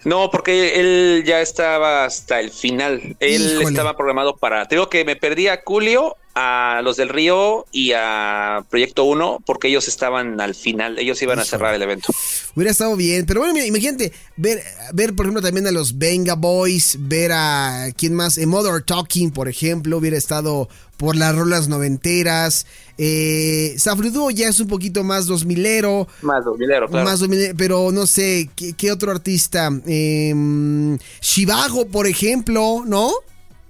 No, 0.05 0.29
porque 0.29 0.79
él 0.79 1.23
ya 1.25 1.41
estaba 1.41 2.05
hasta 2.05 2.39
el 2.39 2.51
final. 2.51 3.15
Él 3.19 3.41
Híjole. 3.41 3.65
estaba 3.69 3.95
programado 3.97 4.37
para. 4.37 4.67
Te 4.67 4.75
digo 4.75 4.89
que 4.89 5.03
me 5.03 5.15
perdí 5.15 5.47
a 5.47 5.61
Julio, 5.65 6.15
a 6.35 6.81
los 6.83 6.97
del 6.97 7.09
Río 7.09 7.65
y 7.71 7.91
a 7.95 8.65
Proyecto 8.69 9.03
1, 9.03 9.43
porque 9.45 9.67
ellos 9.67 9.87
estaban 9.87 10.41
al 10.41 10.55
final. 10.55 10.97
Ellos 10.97 11.21
iban 11.21 11.39
a 11.39 11.45
cerrar 11.45 11.75
el 11.75 11.81
evento. 11.81 12.11
Hubiera 12.55 12.71
estado 12.71 12.95
bien, 12.95 13.25
pero 13.25 13.41
bueno, 13.41 13.53
mira, 13.53 13.65
imagínate 13.65 14.11
ver, 14.35 14.63
ver 14.93 15.13
por 15.15 15.25
ejemplo 15.25 15.41
también 15.41 15.67
a 15.67 15.71
los 15.71 15.97
Venga 15.97 16.35
Boys, 16.35 16.97
ver 16.99 17.31
a 17.33 17.87
quién 17.95 18.13
más, 18.15 18.37
eh, 18.37 18.45
Mother 18.45 18.81
Talking, 18.83 19.31
por 19.31 19.47
ejemplo, 19.47 19.97
hubiera 19.97 20.17
estado 20.17 20.69
por 20.97 21.15
las 21.15 21.35
rolas 21.35 21.67
noventeras. 21.67 22.65
Eh, 22.97 23.75
Safruduo 23.77 24.29
ya 24.31 24.47
es 24.47 24.59
un 24.59 24.67
poquito 24.67 25.03
más 25.03 25.25
dos 25.25 25.45
milero, 25.45 26.07
Más 26.21 26.45
dominero, 26.45 26.87
claro. 26.87 27.05
más 27.05 27.19
2000, 27.19 27.55
pero 27.55 27.91
no 27.91 28.07
sé, 28.07 28.49
¿qué, 28.55 28.73
qué 28.73 28.91
otro 28.91 29.11
artista? 29.11 29.69
Eh, 29.85 30.33
Shivago, 31.21 31.87
por 31.87 32.07
ejemplo, 32.07 32.83
¿no? 32.85 33.11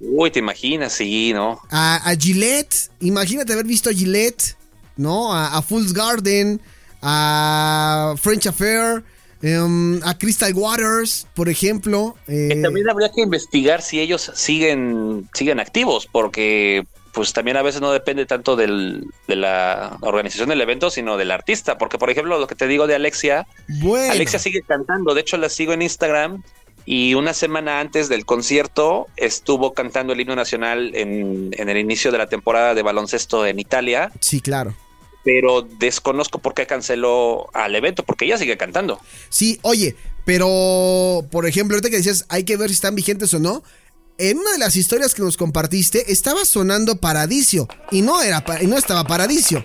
Uy, 0.06 0.32
te 0.32 0.40
imaginas, 0.40 0.94
sí, 0.94 1.34
¿no? 1.34 1.60
A, 1.70 2.10
a 2.10 2.16
Gillette, 2.16 2.90
imagínate 3.00 3.54
haber 3.54 3.66
visto 3.66 3.90
a 3.90 3.94
Gillette. 3.94 4.56
¿no? 4.98 5.34
A, 5.34 5.58
a 5.58 5.62
Fool's 5.62 5.94
Garden, 5.94 6.60
a 7.02 8.16
French 8.20 8.48
Affair, 8.48 9.04
em, 9.42 10.02
a 10.04 10.18
Crystal 10.18 10.54
Waters, 10.54 11.28
por 11.34 11.50
ejemplo. 11.50 12.16
Que 12.26 12.48
eh, 12.48 12.62
también 12.62 12.90
habría 12.90 13.10
que 13.10 13.22
investigar 13.22 13.82
si 13.82 14.00
ellos 14.00 14.32
siguen, 14.36 15.28
siguen 15.34 15.60
activos, 15.60 16.08
porque 16.12 16.86
pues 17.14 17.32
también 17.32 17.58
a 17.58 17.62
veces 17.62 17.80
no 17.80 17.92
depende 17.92 18.26
tanto 18.26 18.56
del, 18.56 19.06
de 19.28 19.36
la 19.36 19.98
organización 20.02 20.50
del 20.50 20.62
evento, 20.62 20.90
sino 20.90 21.16
del 21.16 21.30
artista. 21.30 21.78
Porque, 21.78 22.00
por 22.00 22.10
ejemplo, 22.10 22.40
lo 22.40 22.48
que 22.48 22.56
te 22.56 22.66
digo 22.66 22.88
de 22.88 22.96
Alexia, 22.96 23.46
bueno, 23.68 24.12
Alexia 24.12 24.40
sigue 24.40 24.64
cantando. 24.64 25.14
De 25.14 25.22
hecho, 25.22 25.38
la 25.38 25.50
sigo 25.50 25.74
en 25.74 25.84
Instagram 25.84 26.42
y 26.86 27.14
una 27.14 27.34
semana 27.34 27.80
antes 27.80 28.10
del 28.10 28.26
concierto 28.26 29.08
estuvo 29.16 29.74
cantando 29.74 30.14
el 30.14 30.20
himno 30.20 30.36
nacional 30.36 30.92
en, 30.96 31.52
en 31.58 31.70
el 31.70 31.78
inicio 31.78 32.12
de 32.12 32.18
la 32.18 32.28
temporada 32.28 32.74
de 32.74 32.82
baloncesto 32.82 33.46
en 33.46 33.60
Italia. 33.60 34.12
sí, 34.20 34.42
claro. 34.42 34.76
Pero 35.26 35.62
desconozco 35.62 36.40
por 36.40 36.54
qué 36.54 36.68
canceló 36.68 37.50
al 37.54 37.74
evento, 37.76 38.04
porque 38.04 38.26
ella 38.26 38.38
sigue 38.38 38.58
cantando. 38.58 39.00
Sí, 39.30 39.58
oye, 39.62 39.96
pero 40.26 41.26
por 41.32 41.48
ejemplo, 41.48 41.76
ahorita 41.76 41.90
que 41.90 41.96
decías, 41.96 42.26
hay 42.28 42.44
que 42.44 42.58
ver 42.58 42.70
si 42.70 42.76
están 42.76 42.96
vigentes 42.96 43.34
o 43.34 43.40
no. 43.40 43.64
En 44.18 44.38
una 44.38 44.52
de 44.52 44.58
las 44.60 44.76
historias 44.76 45.16
que 45.16 45.22
nos 45.22 45.38
compartiste 45.38 46.12
estaba 46.12 46.44
sonando 46.46 46.98
Paradiso 46.98 47.68
y 47.90 48.02
no 48.02 48.22
era 48.22 48.44
y 48.62 48.68
no 48.68 48.78
estaba 48.78 49.06
Paradiso. 49.06 49.64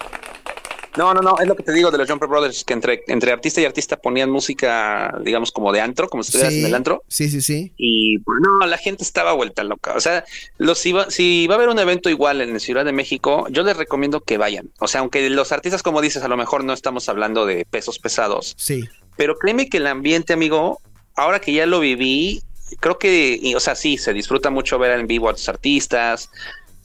No, 0.96 1.12
no, 1.14 1.20
no, 1.20 1.36
es 1.38 1.46
lo 1.46 1.54
que 1.54 1.62
te 1.62 1.72
digo 1.72 1.90
de 1.90 1.98
los 1.98 2.08
Jumper 2.10 2.28
Brothers, 2.28 2.64
que 2.64 2.72
entre, 2.72 3.04
entre 3.08 3.30
artista 3.32 3.60
y 3.60 3.64
artista 3.64 3.96
ponían 3.96 4.30
música, 4.30 5.16
digamos, 5.22 5.52
como 5.52 5.72
de 5.72 5.80
antro, 5.80 6.08
como 6.08 6.22
si 6.22 6.28
estuvieras 6.28 6.54
en 6.54 6.66
el 6.66 6.74
antro. 6.74 7.02
sí, 7.08 7.28
sí, 7.30 7.40
sí. 7.40 7.72
Y 7.76 8.18
pues, 8.20 8.38
no, 8.42 8.66
la 8.66 8.78
gente 8.78 9.04
estaba 9.04 9.32
vuelta 9.32 9.62
loca. 9.64 9.94
O 9.94 10.00
sea, 10.00 10.24
los 10.56 10.84
iba, 10.86 11.10
si 11.10 11.46
va 11.46 11.54
a 11.54 11.58
haber 11.58 11.68
un 11.68 11.78
evento 11.78 12.08
igual 12.10 12.40
en 12.40 12.52
la 12.52 12.58
Ciudad 12.58 12.84
de 12.84 12.92
México, 12.92 13.46
yo 13.50 13.62
les 13.62 13.76
recomiendo 13.76 14.20
que 14.22 14.38
vayan. 14.38 14.70
O 14.80 14.88
sea, 14.88 15.00
aunque 15.02 15.28
los 15.30 15.52
artistas, 15.52 15.82
como 15.82 16.00
dices, 16.00 16.22
a 16.22 16.28
lo 16.28 16.36
mejor 16.36 16.64
no 16.64 16.72
estamos 16.72 17.08
hablando 17.08 17.46
de 17.46 17.64
pesos 17.66 17.98
pesados, 17.98 18.54
Sí. 18.58 18.84
pero 19.16 19.36
créeme 19.38 19.68
que 19.68 19.76
el 19.76 19.86
ambiente, 19.86 20.32
amigo, 20.32 20.80
ahora 21.14 21.40
que 21.40 21.52
ya 21.52 21.66
lo 21.66 21.80
viví, 21.80 22.42
creo 22.80 22.98
que, 22.98 23.38
y, 23.40 23.54
o 23.54 23.60
sea, 23.60 23.74
sí, 23.74 23.98
se 23.98 24.12
disfruta 24.12 24.50
mucho 24.50 24.78
ver 24.78 24.98
en 24.98 25.06
vivo 25.06 25.28
a 25.28 25.34
tus 25.34 25.48
artistas. 25.48 26.30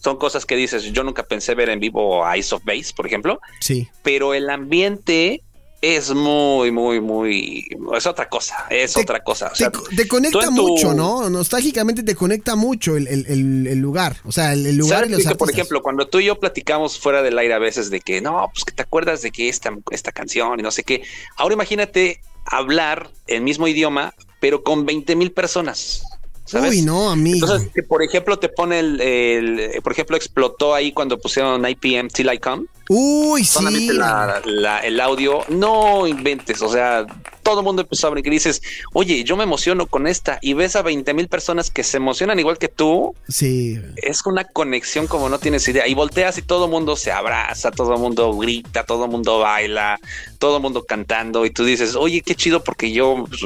Son 0.03 0.17
cosas 0.17 0.45
que 0.45 0.55
dices, 0.55 0.83
yo 0.91 1.03
nunca 1.03 1.23
pensé 1.23 1.55
ver 1.55 1.69
en 1.69 1.79
vivo 1.79 2.25
a 2.25 2.37
Ice 2.37 2.53
of 2.53 2.63
Base, 2.65 2.93
por 2.95 3.07
ejemplo 3.07 3.39
Sí. 3.61 3.87
pero 4.03 4.33
el 4.33 4.49
ambiente 4.49 5.41
es 5.81 6.13
muy, 6.13 6.71
muy, 6.71 7.01
muy, 7.01 7.65
es 7.95 8.05
otra 8.05 8.29
cosa, 8.29 8.67
es 8.69 8.93
Te- 8.93 9.01
otra 9.01 9.21
cosa. 9.21 9.47
O 9.47 9.51
Te, 9.51 9.55
sea, 9.57 9.71
te 9.95 10.07
conecta 10.07 10.45
tu- 10.45 10.51
mucho, 10.51 10.93
¿no? 10.93 11.29
Nostálgicamente 11.29 12.03
te 12.03 12.15
conecta 12.15 12.55
mucho 12.55 12.95
el, 12.95 13.05
el- 13.07 13.25
el- 13.27 13.67
el 13.67 13.79
lugar. 13.79 14.15
O 14.23 14.31
sea, 14.31 14.53
el, 14.53 14.63
lugar 14.77 15.05
y 15.07 15.09
¿sabes 15.11 15.25
los 15.25 15.33
que, 15.33 15.37
por 15.37 15.51
ejemplo, 15.51 15.81
cuando 15.81 16.07
tú 16.07 16.19
y 16.19 16.25
yo 16.25 16.39
platicamos 16.39 16.97
fuera 16.99 17.21
del 17.21 17.37
aire 17.37 17.53
a 17.53 17.59
veces 17.59 17.89
de 17.89 17.99
que 17.99 18.21
no, 18.21 18.49
pues 18.53 18.63
que 18.63 18.71
te 18.71 18.81
acuerdas 18.81 19.21
de 19.21 19.31
que 19.31 19.49
esta, 19.49 19.71
esta 19.91 20.13
canción 20.13 20.57
y 20.57 20.63
no 20.63 20.71
sé 20.71 20.83
qué. 20.83 21.03
Ahora 21.35 21.53
imagínate 21.55 22.21
hablar 22.45 23.09
el 23.27 23.41
mismo 23.41 23.67
idioma, 23.67 24.13
pero 24.39 24.63
con 24.63 24.85
20 24.85 25.17
mil 25.17 25.31
personas. 25.33 26.03
¿Sabes? 26.45 26.71
Uy, 26.71 26.81
no, 26.81 27.09
amigo. 27.09 27.45
Entonces, 27.45 27.69
que 27.73 27.83
por 27.83 28.03
ejemplo 28.03 28.37
te 28.37 28.49
pone 28.49 28.79
el, 28.79 29.01
el- 29.01 29.81
por 29.81 29.91
ejemplo, 29.93 30.15
explotó 30.17 30.73
ahí 30.75 30.91
cuando 30.91 31.17
pusieron 31.19 31.67
IPM 31.67 32.09
Till 32.09 32.31
I 32.33 32.37
Come. 32.39 32.65
Uy, 32.89 33.45
sí. 33.45 33.87
la- 33.93 34.41
la- 34.45 34.79
el 34.79 34.99
audio, 34.99 35.39
no 35.47 36.05
inventes, 36.05 36.61
o 36.61 36.69
sea, 36.69 37.05
todo 37.41 37.59
el 37.59 37.65
mundo 37.65 37.81
empezó 37.81 38.07
a 38.07 38.09
brincar 38.09 38.33
y 38.33 38.35
dices, 38.35 38.61
oye, 38.93 39.23
yo 39.23 39.37
me 39.37 39.43
emociono 39.45 39.87
con 39.87 40.05
esta 40.05 40.37
y 40.41 40.53
ves 40.53 40.75
a 40.75 40.81
20 40.81 41.13
mil 41.13 41.29
personas 41.29 41.71
que 41.71 41.83
se 41.83 41.95
emocionan 41.97 42.39
igual 42.39 42.57
que 42.57 42.67
tú, 42.67 43.15
Sí. 43.29 43.79
es 43.95 44.25
una 44.25 44.43
conexión 44.43 45.07
como 45.07 45.29
no 45.29 45.39
tienes 45.39 45.65
idea 45.69 45.87
y 45.87 45.93
volteas 45.93 46.37
y 46.37 46.41
todo 46.41 46.65
el 46.65 46.71
mundo 46.71 46.97
se 46.97 47.11
abraza, 47.13 47.71
todo 47.71 47.93
el 47.93 47.99
mundo 48.01 48.33
grita, 48.35 48.85
todo 48.85 49.05
el 49.05 49.11
mundo 49.11 49.39
baila, 49.39 49.97
todo 50.37 50.57
el 50.57 50.61
mundo 50.61 50.83
cantando 50.85 51.45
y 51.45 51.51
tú 51.51 51.63
dices, 51.63 51.95
oye, 51.95 52.21
qué 52.21 52.35
chido 52.35 52.63
porque 52.65 52.91
yo, 52.91 53.25
pues, 53.29 53.41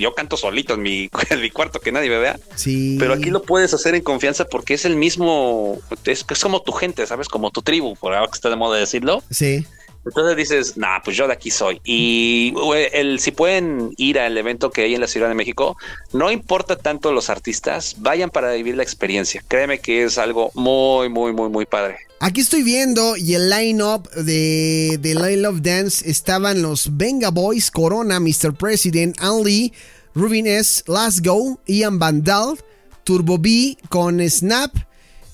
yo 0.00 0.14
canto 0.14 0.36
solito 0.36 0.74
en 0.74 0.82
mi, 0.82 1.10
en 1.30 1.40
mi 1.40 1.50
cuarto 1.50 1.80
que 1.80 1.92
nadie 1.92 2.10
me 2.10 2.18
vea. 2.18 2.38
Sí. 2.54 2.96
Pero 2.98 3.14
aquí 3.14 3.30
lo 3.30 3.42
puedes 3.42 3.74
hacer 3.74 3.94
en 3.94 4.02
confianza 4.02 4.44
porque 4.46 4.74
es 4.74 4.84
el 4.84 4.96
mismo, 4.96 5.78
es, 6.04 6.24
es 6.28 6.40
como 6.40 6.62
tu 6.62 6.72
gente, 6.72 7.06
¿sabes? 7.06 7.28
Como 7.28 7.50
tu 7.50 7.62
tribu, 7.62 7.96
por 7.96 8.14
ahora 8.14 8.30
que 8.30 8.36
está 8.36 8.50
de 8.50 8.56
moda 8.56 8.78
decirlo. 8.78 9.22
Sí. 9.30 9.66
Entonces 10.06 10.36
dices, 10.36 10.76
nah, 10.76 11.00
pues 11.04 11.16
yo 11.16 11.26
de 11.26 11.32
aquí 11.32 11.50
soy. 11.50 11.80
Y 11.84 12.54
el, 12.92 13.18
si 13.18 13.32
pueden 13.32 13.92
ir 13.96 14.20
al 14.20 14.38
evento 14.38 14.70
que 14.70 14.82
hay 14.82 14.94
en 14.94 15.00
la 15.00 15.08
Ciudad 15.08 15.28
de 15.28 15.34
México, 15.34 15.76
no 16.12 16.30
importa 16.30 16.76
tanto 16.76 17.12
los 17.12 17.28
artistas, 17.28 17.96
vayan 17.98 18.30
para 18.30 18.52
vivir 18.52 18.76
la 18.76 18.84
experiencia. 18.84 19.42
Créeme 19.48 19.80
que 19.80 20.04
es 20.04 20.16
algo 20.16 20.52
muy, 20.54 21.08
muy, 21.08 21.32
muy, 21.32 21.48
muy 21.48 21.66
padre. 21.66 21.98
Aquí 22.20 22.40
estoy 22.40 22.62
viendo 22.62 23.16
y 23.16 23.34
el 23.34 23.50
line-up 23.50 24.08
de, 24.10 24.96
de 25.00 25.14
Love 25.14 25.60
Dance 25.60 26.08
estaban 26.08 26.62
los 26.62 26.96
Venga 26.96 27.30
Boys, 27.30 27.70
Corona, 27.70 28.20
Mr. 28.20 28.54
President, 28.54 29.16
Lee, 29.44 29.72
Rubin 30.14 30.46
S, 30.46 30.84
Last 30.86 31.26
Go, 31.26 31.60
Ian 31.66 31.98
Vandal, 31.98 32.58
Turbo 33.04 33.38
B 33.38 33.76
con 33.88 34.20
Snap. 34.30 34.74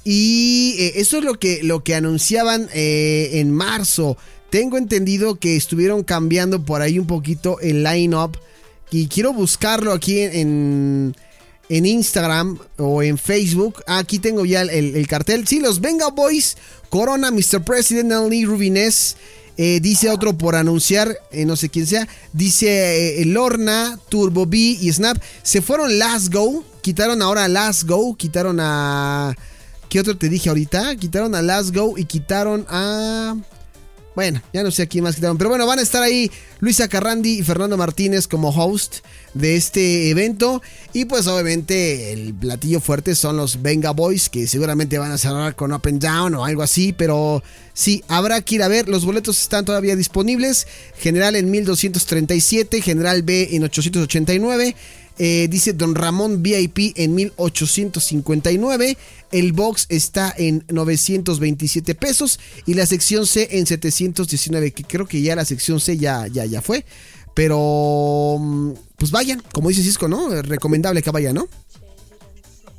Y 0.03 0.75
eh, 0.79 0.93
eso 0.97 1.19
es 1.19 1.25
lo 1.25 1.35
que, 1.35 1.63
lo 1.63 1.85
que 1.85 1.95
anunciaban 1.95 2.69
eh, 2.73 3.31
en 3.35 3.53
marzo. 3.53 4.17
Tengo 4.53 4.77
entendido 4.77 5.37
que 5.37 5.57
estuvieron 5.57 6.03
cambiando 6.03 6.63
por 6.63 6.83
ahí 6.83 6.99
un 6.99 7.07
poquito 7.07 7.59
el 7.61 7.83
line-up. 7.83 8.37
Y 8.91 9.07
quiero 9.09 9.33
buscarlo 9.33 9.93
aquí 9.95 10.21
en, 10.21 11.17
en 11.71 11.87
Instagram 11.87 12.59
o 12.77 13.03
en 13.03 13.17
Facebook. 13.17 13.83
Aquí 13.87 14.19
tengo 14.19 14.45
ya 14.45 14.61
el, 14.61 14.69
el- 14.69 14.95
el 14.97 15.07
cartel. 15.09 15.49
Sí, 15.49 15.59
los 15.61 15.81
Venga 15.81 16.09
Boys, 16.11 16.59
Corona, 16.91 17.31
Mr. 17.31 17.63
President, 17.65 18.13
Lee 18.29 18.45
Rubines. 18.45 19.17
Eh, 19.57 19.81
dice 19.81 20.11
otro 20.11 20.37
por 20.37 20.55
anunciar, 20.55 21.17
eh, 21.31 21.47
no 21.47 21.57
sé 21.57 21.71
quién 21.71 21.87
sea. 21.87 22.07
Dice 22.35 23.23
eh, 23.23 23.25
Lorna, 23.25 23.99
Turbo 24.11 24.45
B 24.45 24.59
y 24.59 24.93
Snap. 24.93 25.17
Se 25.43 25.63
fueron 25.63 25.99
Last 25.99 26.31
Go. 26.31 26.63
Quitaron 26.83 27.23
ahora 27.23 27.49
Last 27.49 27.85
Go. 27.85 28.15
Quitaron 28.17 28.59
a. 28.61 29.35
¿Qué 29.89 29.99
otro 30.01 30.19
te 30.19 30.29
dije 30.29 30.51
ahorita? 30.51 30.97
Quitaron 30.97 31.35
a 31.35 31.41
Last 31.41 31.75
Go 31.75 31.97
y 31.97 32.05
quitaron 32.05 32.67
a. 32.69 33.35
Bueno, 34.15 34.43
ya 34.53 34.63
no 34.63 34.71
sé 34.71 34.83
a 34.83 34.87
quién 34.87 35.05
más 35.05 35.15
quitaron. 35.15 35.39
Pero 35.39 35.49
bueno, 35.49 35.67
van 35.67 35.79
a 35.79 35.83
estar 35.83 36.03
ahí 36.03 36.31
Luisa 36.61 36.89
Carrandi 36.89 37.39
y 37.39 37.43
Fernando 37.43 37.77
Martínez 37.77 38.29
como 38.29 38.51
host 38.51 38.97
de 39.33 39.57
este 39.57 40.11
evento. 40.11 40.63
Y 40.93 41.07
pues 41.07 41.27
obviamente 41.27 42.13
el 42.13 42.35
platillo 42.35 42.81
fuerte 42.81 43.15
son 43.15 43.39
los 43.39 43.63
Venga 43.63 43.93
Boys, 43.93 44.29
que 44.29 44.47
seguramente 44.47 44.99
van 44.99 45.13
a 45.13 45.19
cerrar 45.19 45.57
con 45.57 45.73
Up 45.73 45.83
and 45.87 46.03
Down 46.03 46.35
o 46.35 46.45
algo 46.45 46.63
así. 46.63 46.93
Pero 46.93 47.43
sí, 47.73 48.05
habrá 48.09 48.43
que 48.43 48.57
ir 48.57 48.63
a 48.63 48.69
ver. 48.69 48.89
Los 48.89 49.07
boletos 49.07 49.41
están 49.41 49.65
todavía 49.65 49.97
disponibles. 49.97 50.67
General 50.99 51.35
en 51.35 51.51
1237, 51.51 52.83
General 52.83 53.23
B 53.23 53.49
en 53.53 53.65
889. 53.65 54.77
Eh, 55.19 55.49
dice 55.51 55.73
Don 55.73 55.95
Ramón 55.95 56.43
VIP 56.43 56.95
en 56.97 57.15
1859. 57.15 58.97
El 59.31 59.53
box 59.53 59.87
está 59.89 60.35
en 60.37 60.65
927 60.69 61.95
pesos. 61.95 62.41
Y 62.67 62.75
la 62.75 62.87
sección 62.87 63.27
C 63.27 63.49
en 63.53 63.67
719. 63.67 64.73
Que 64.73 64.85
creo 64.85 65.07
que 65.07 65.23
ya 65.23 65.37
la 65.37 65.45
sección 65.45 65.81
C 65.81 65.97
ya, 65.97 66.27
ya, 66.27 66.45
ya 66.45 66.63
fue. 66.63 66.85
Pero 67.35 68.37
mm, 68.39 68.73
pues 68.97 69.11
vayan, 69.11 69.43
como 69.53 69.69
dice 69.69 69.83
Cisco, 69.83 70.09
¿no? 70.09 70.31
Recomendable 70.43 71.03
que 71.03 71.11
vayan, 71.11 71.35
¿no? 71.35 71.49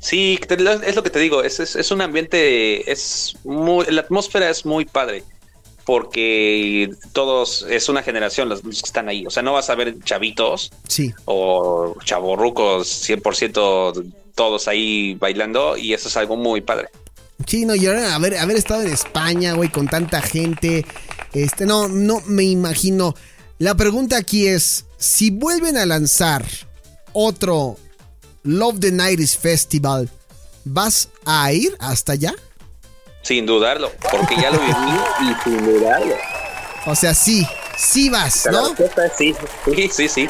Sí, 0.04 0.38
es 0.86 0.96
lo 0.96 1.02
que 1.02 1.08
te 1.08 1.18
digo, 1.18 1.42
es, 1.42 1.60
es, 1.60 1.76
es 1.76 1.90
un 1.90 2.02
ambiente, 2.02 2.92
es 2.92 3.36
muy, 3.42 3.86
la 3.86 4.02
atmósfera 4.02 4.50
es 4.50 4.66
muy 4.66 4.84
padre, 4.84 5.24
porque 5.84 6.90
todos, 7.12 7.66
es 7.68 7.88
una 7.88 8.02
generación 8.02 8.48
los, 8.48 8.62
que 8.62 8.70
están 8.70 9.08
ahí, 9.08 9.26
o 9.26 9.30
sea, 9.30 9.42
no 9.42 9.52
vas 9.52 9.70
a 9.70 9.74
ver 9.74 9.98
chavitos 10.02 10.70
Sí. 10.88 11.12
o 11.26 11.96
chavorrucos 12.04 13.08
100% 13.08 14.12
todos 14.34 14.68
ahí 14.68 15.14
bailando 15.14 15.76
y 15.76 15.94
eso 15.94 16.08
es 16.08 16.16
algo 16.16 16.36
muy 16.36 16.60
padre. 16.60 16.88
Sí, 17.46 17.66
no, 17.66 17.74
y 17.74 17.86
ahora 17.86 18.14
haber, 18.14 18.36
haber 18.38 18.56
estado 18.56 18.82
en 18.82 18.92
España, 18.92 19.54
güey, 19.54 19.68
con 19.68 19.88
tanta 19.88 20.22
gente. 20.22 20.86
Este, 21.32 21.66
no, 21.66 21.88
no 21.88 22.22
me 22.26 22.44
imagino. 22.44 23.14
La 23.58 23.74
pregunta 23.74 24.16
aquí 24.16 24.46
es: 24.46 24.86
si 24.98 25.30
vuelven 25.30 25.76
a 25.76 25.84
lanzar 25.84 26.44
otro 27.12 27.76
Love 28.44 28.78
the 28.80 28.92
Nights 28.92 29.36
Festival, 29.36 30.08
¿vas 30.64 31.08
a 31.24 31.52
ir 31.52 31.76
hasta 31.80 32.12
allá? 32.12 32.34
Sin 33.24 33.46
dudarlo, 33.46 33.90
porque 34.10 34.36
ya 34.36 34.50
lo 34.50 34.60
viví 34.60 34.72
y 35.22 35.42
sin 35.44 35.64
dudarlo. 35.64 36.14
O 36.86 36.94
sea, 36.94 37.14
sí, 37.14 37.46
sí 37.76 38.10
vas, 38.10 38.44
La 38.46 38.52
¿no? 38.52 38.68
respuesta 38.68 39.06
es 39.06 39.12
sí, 39.18 39.34
sí, 39.74 39.90
sí, 39.92 40.08
sí. 40.08 40.28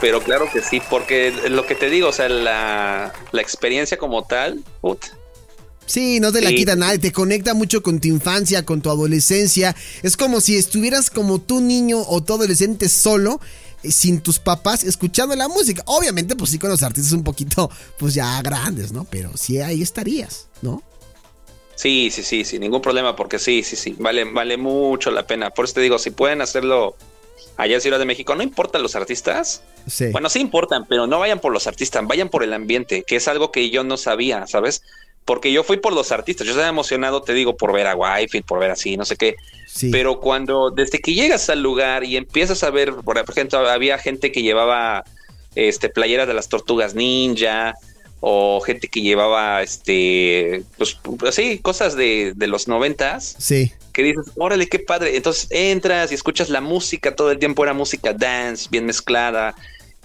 Pero 0.00 0.22
claro 0.22 0.48
que 0.50 0.62
sí, 0.62 0.80
porque 0.88 1.30
lo 1.50 1.66
que 1.66 1.74
te 1.74 1.90
digo, 1.90 2.08
o 2.08 2.12
sea, 2.12 2.28
la, 2.30 3.12
la 3.32 3.42
experiencia 3.42 3.98
como 3.98 4.24
tal, 4.24 4.64
put, 4.80 5.04
Sí, 5.84 6.20
no 6.20 6.30
te 6.30 6.40
la 6.40 6.50
Sí. 6.50 6.54
quita 6.54 6.76
nadie, 6.76 6.98
te 7.00 7.10
conecta 7.10 7.52
mucho 7.52 7.82
con 7.82 7.98
tu 8.00 8.06
infancia, 8.06 8.64
con 8.64 8.80
tu 8.80 8.90
adolescencia. 8.90 9.74
Es 10.04 10.16
como 10.16 10.40
si 10.40 10.56
estuvieras 10.56 11.10
como 11.10 11.40
tu 11.40 11.60
niño 11.60 11.98
o 12.06 12.22
tu 12.22 12.34
adolescente 12.34 12.88
solo, 12.88 13.40
eh, 13.82 13.90
sin 13.90 14.20
tus 14.20 14.38
papás, 14.38 14.84
escuchando 14.84 15.34
la 15.34 15.48
música. 15.48 15.82
Obviamente, 15.86 16.36
pues 16.36 16.52
sí, 16.52 16.58
con 16.60 16.70
los 16.70 16.84
artistas 16.84 17.12
un 17.12 17.24
poquito, 17.24 17.68
pues 17.98 18.14
ya 18.14 18.40
grandes, 18.40 18.92
¿no? 18.92 19.04
Pero 19.10 19.32
sí 19.36 19.60
ahí 19.60 19.82
estarías, 19.82 20.46
¿no? 20.62 20.80
Sí, 21.80 22.10
sí, 22.10 22.22
sí, 22.22 22.44
sin 22.44 22.60
ningún 22.60 22.82
problema, 22.82 23.16
porque 23.16 23.38
sí, 23.38 23.62
sí, 23.62 23.74
sí, 23.74 23.96
vale, 23.98 24.24
vale 24.24 24.58
mucho 24.58 25.10
la 25.10 25.26
pena. 25.26 25.48
Por 25.48 25.64
eso 25.64 25.72
te 25.72 25.80
digo, 25.80 25.98
si 25.98 26.10
pueden 26.10 26.42
hacerlo 26.42 26.94
allá 27.56 27.76
en 27.76 27.80
Ciudad 27.80 27.98
de 27.98 28.04
México, 28.04 28.34
no 28.34 28.42
importan 28.42 28.82
los 28.82 28.96
artistas. 28.96 29.62
Sí. 29.86 30.08
Bueno, 30.12 30.28
sí 30.28 30.40
importan, 30.40 30.84
pero 30.86 31.06
no 31.06 31.18
vayan 31.18 31.38
por 31.38 31.54
los 31.54 31.66
artistas, 31.66 32.06
vayan 32.06 32.28
por 32.28 32.44
el 32.44 32.52
ambiente, 32.52 33.02
que 33.06 33.16
es 33.16 33.28
algo 33.28 33.50
que 33.50 33.70
yo 33.70 33.82
no 33.82 33.96
sabía, 33.96 34.46
¿sabes? 34.46 34.82
Porque 35.24 35.52
yo 35.52 35.64
fui 35.64 35.78
por 35.78 35.94
los 35.94 36.12
artistas, 36.12 36.46
yo 36.46 36.52
estaba 36.52 36.68
emocionado, 36.68 37.22
te 37.22 37.32
digo, 37.32 37.56
por 37.56 37.72
ver 37.72 37.86
a 37.86 37.96
Wi-Fi, 37.96 38.42
por 38.42 38.60
ver 38.60 38.72
así, 38.72 38.98
no 38.98 39.06
sé 39.06 39.16
qué. 39.16 39.36
Sí. 39.66 39.88
Pero 39.90 40.20
cuando, 40.20 40.70
desde 40.70 40.98
que 40.98 41.14
llegas 41.14 41.48
al 41.48 41.62
lugar 41.62 42.04
y 42.04 42.18
empiezas 42.18 42.62
a 42.62 42.68
ver, 42.68 42.92
por 42.92 43.16
ejemplo, 43.16 43.58
había 43.66 43.96
gente 43.96 44.32
que 44.32 44.42
llevaba 44.42 45.02
este 45.54 45.88
playeras 45.88 46.28
de 46.28 46.34
las 46.34 46.50
tortugas 46.50 46.94
ninja, 46.94 47.74
o 48.20 48.60
gente 48.60 48.88
que 48.88 49.00
llevaba 49.00 49.62
este 49.62 50.62
pues 50.76 50.98
así 51.26 51.58
cosas 51.58 51.96
de, 51.96 52.32
de 52.36 52.46
los 52.46 52.68
noventas 52.68 53.34
Sí. 53.38 53.72
que 53.92 54.02
dices 54.02 54.26
órale 54.36 54.68
qué 54.68 54.78
padre 54.78 55.16
entonces 55.16 55.46
entras 55.50 56.12
y 56.12 56.14
escuchas 56.14 56.50
la 56.50 56.60
música 56.60 57.16
todo 57.16 57.30
el 57.30 57.38
tiempo 57.38 57.64
era 57.64 57.72
música 57.72 58.12
dance 58.12 58.68
bien 58.70 58.84
mezclada 58.86 59.54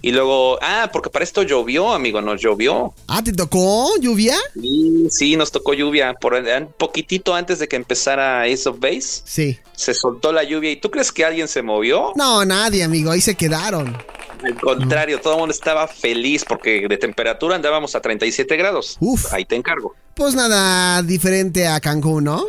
y 0.02 0.12
luego 0.12 0.60
ah 0.62 0.90
porque 0.94 1.10
para 1.10 1.24
esto 1.24 1.42
llovió 1.44 1.92
amigo 1.94 2.22
nos 2.22 2.40
llovió 2.42 2.94
Ah, 3.08 3.22
¿te 3.24 3.34
tocó 3.34 3.90
lluvia? 4.00 4.36
sí, 4.54 5.08
sí 5.10 5.36
nos 5.36 5.52
tocó 5.52 5.74
lluvia 5.74 6.14
por 6.14 6.36
un 6.36 6.68
poquitito 6.78 7.34
antes 7.36 7.60
de 7.60 7.68
que 7.68 7.76
empezara 7.76 8.44
Ace 8.44 8.70
of 8.70 8.80
Base 8.80 9.22
Sí. 9.26 9.58
se 9.76 9.94
soltó 9.94 10.32
la 10.32 10.44
lluvia 10.44 10.72
y 10.72 10.76
tú 10.78 10.90
crees 10.92 11.12
que 11.12 11.26
alguien 11.26 11.48
se 11.48 11.62
movió 11.62 12.12
No, 12.16 12.46
nadie, 12.46 12.84
amigo, 12.84 13.12
ahí 13.12 13.20
se 13.22 13.36
quedaron. 13.36 13.98
Al 14.44 14.56
contrario, 14.56 15.20
todo 15.20 15.34
el 15.34 15.40
mundo 15.40 15.54
estaba 15.54 15.88
feliz 15.88 16.44
porque 16.46 16.88
de 16.88 16.98
temperatura 16.98 17.56
andábamos 17.56 17.96
a 17.96 18.02
37 18.02 18.56
grados. 18.58 18.98
Uf. 19.00 19.34
Ahí 19.34 19.46
te 19.46 19.56
encargo. 19.56 19.96
Pues 20.14 20.36
nada 20.36 21.02
diferente 21.02 21.68
a 21.68 21.80
Cancún, 21.80 22.26
¿no? 22.26 22.46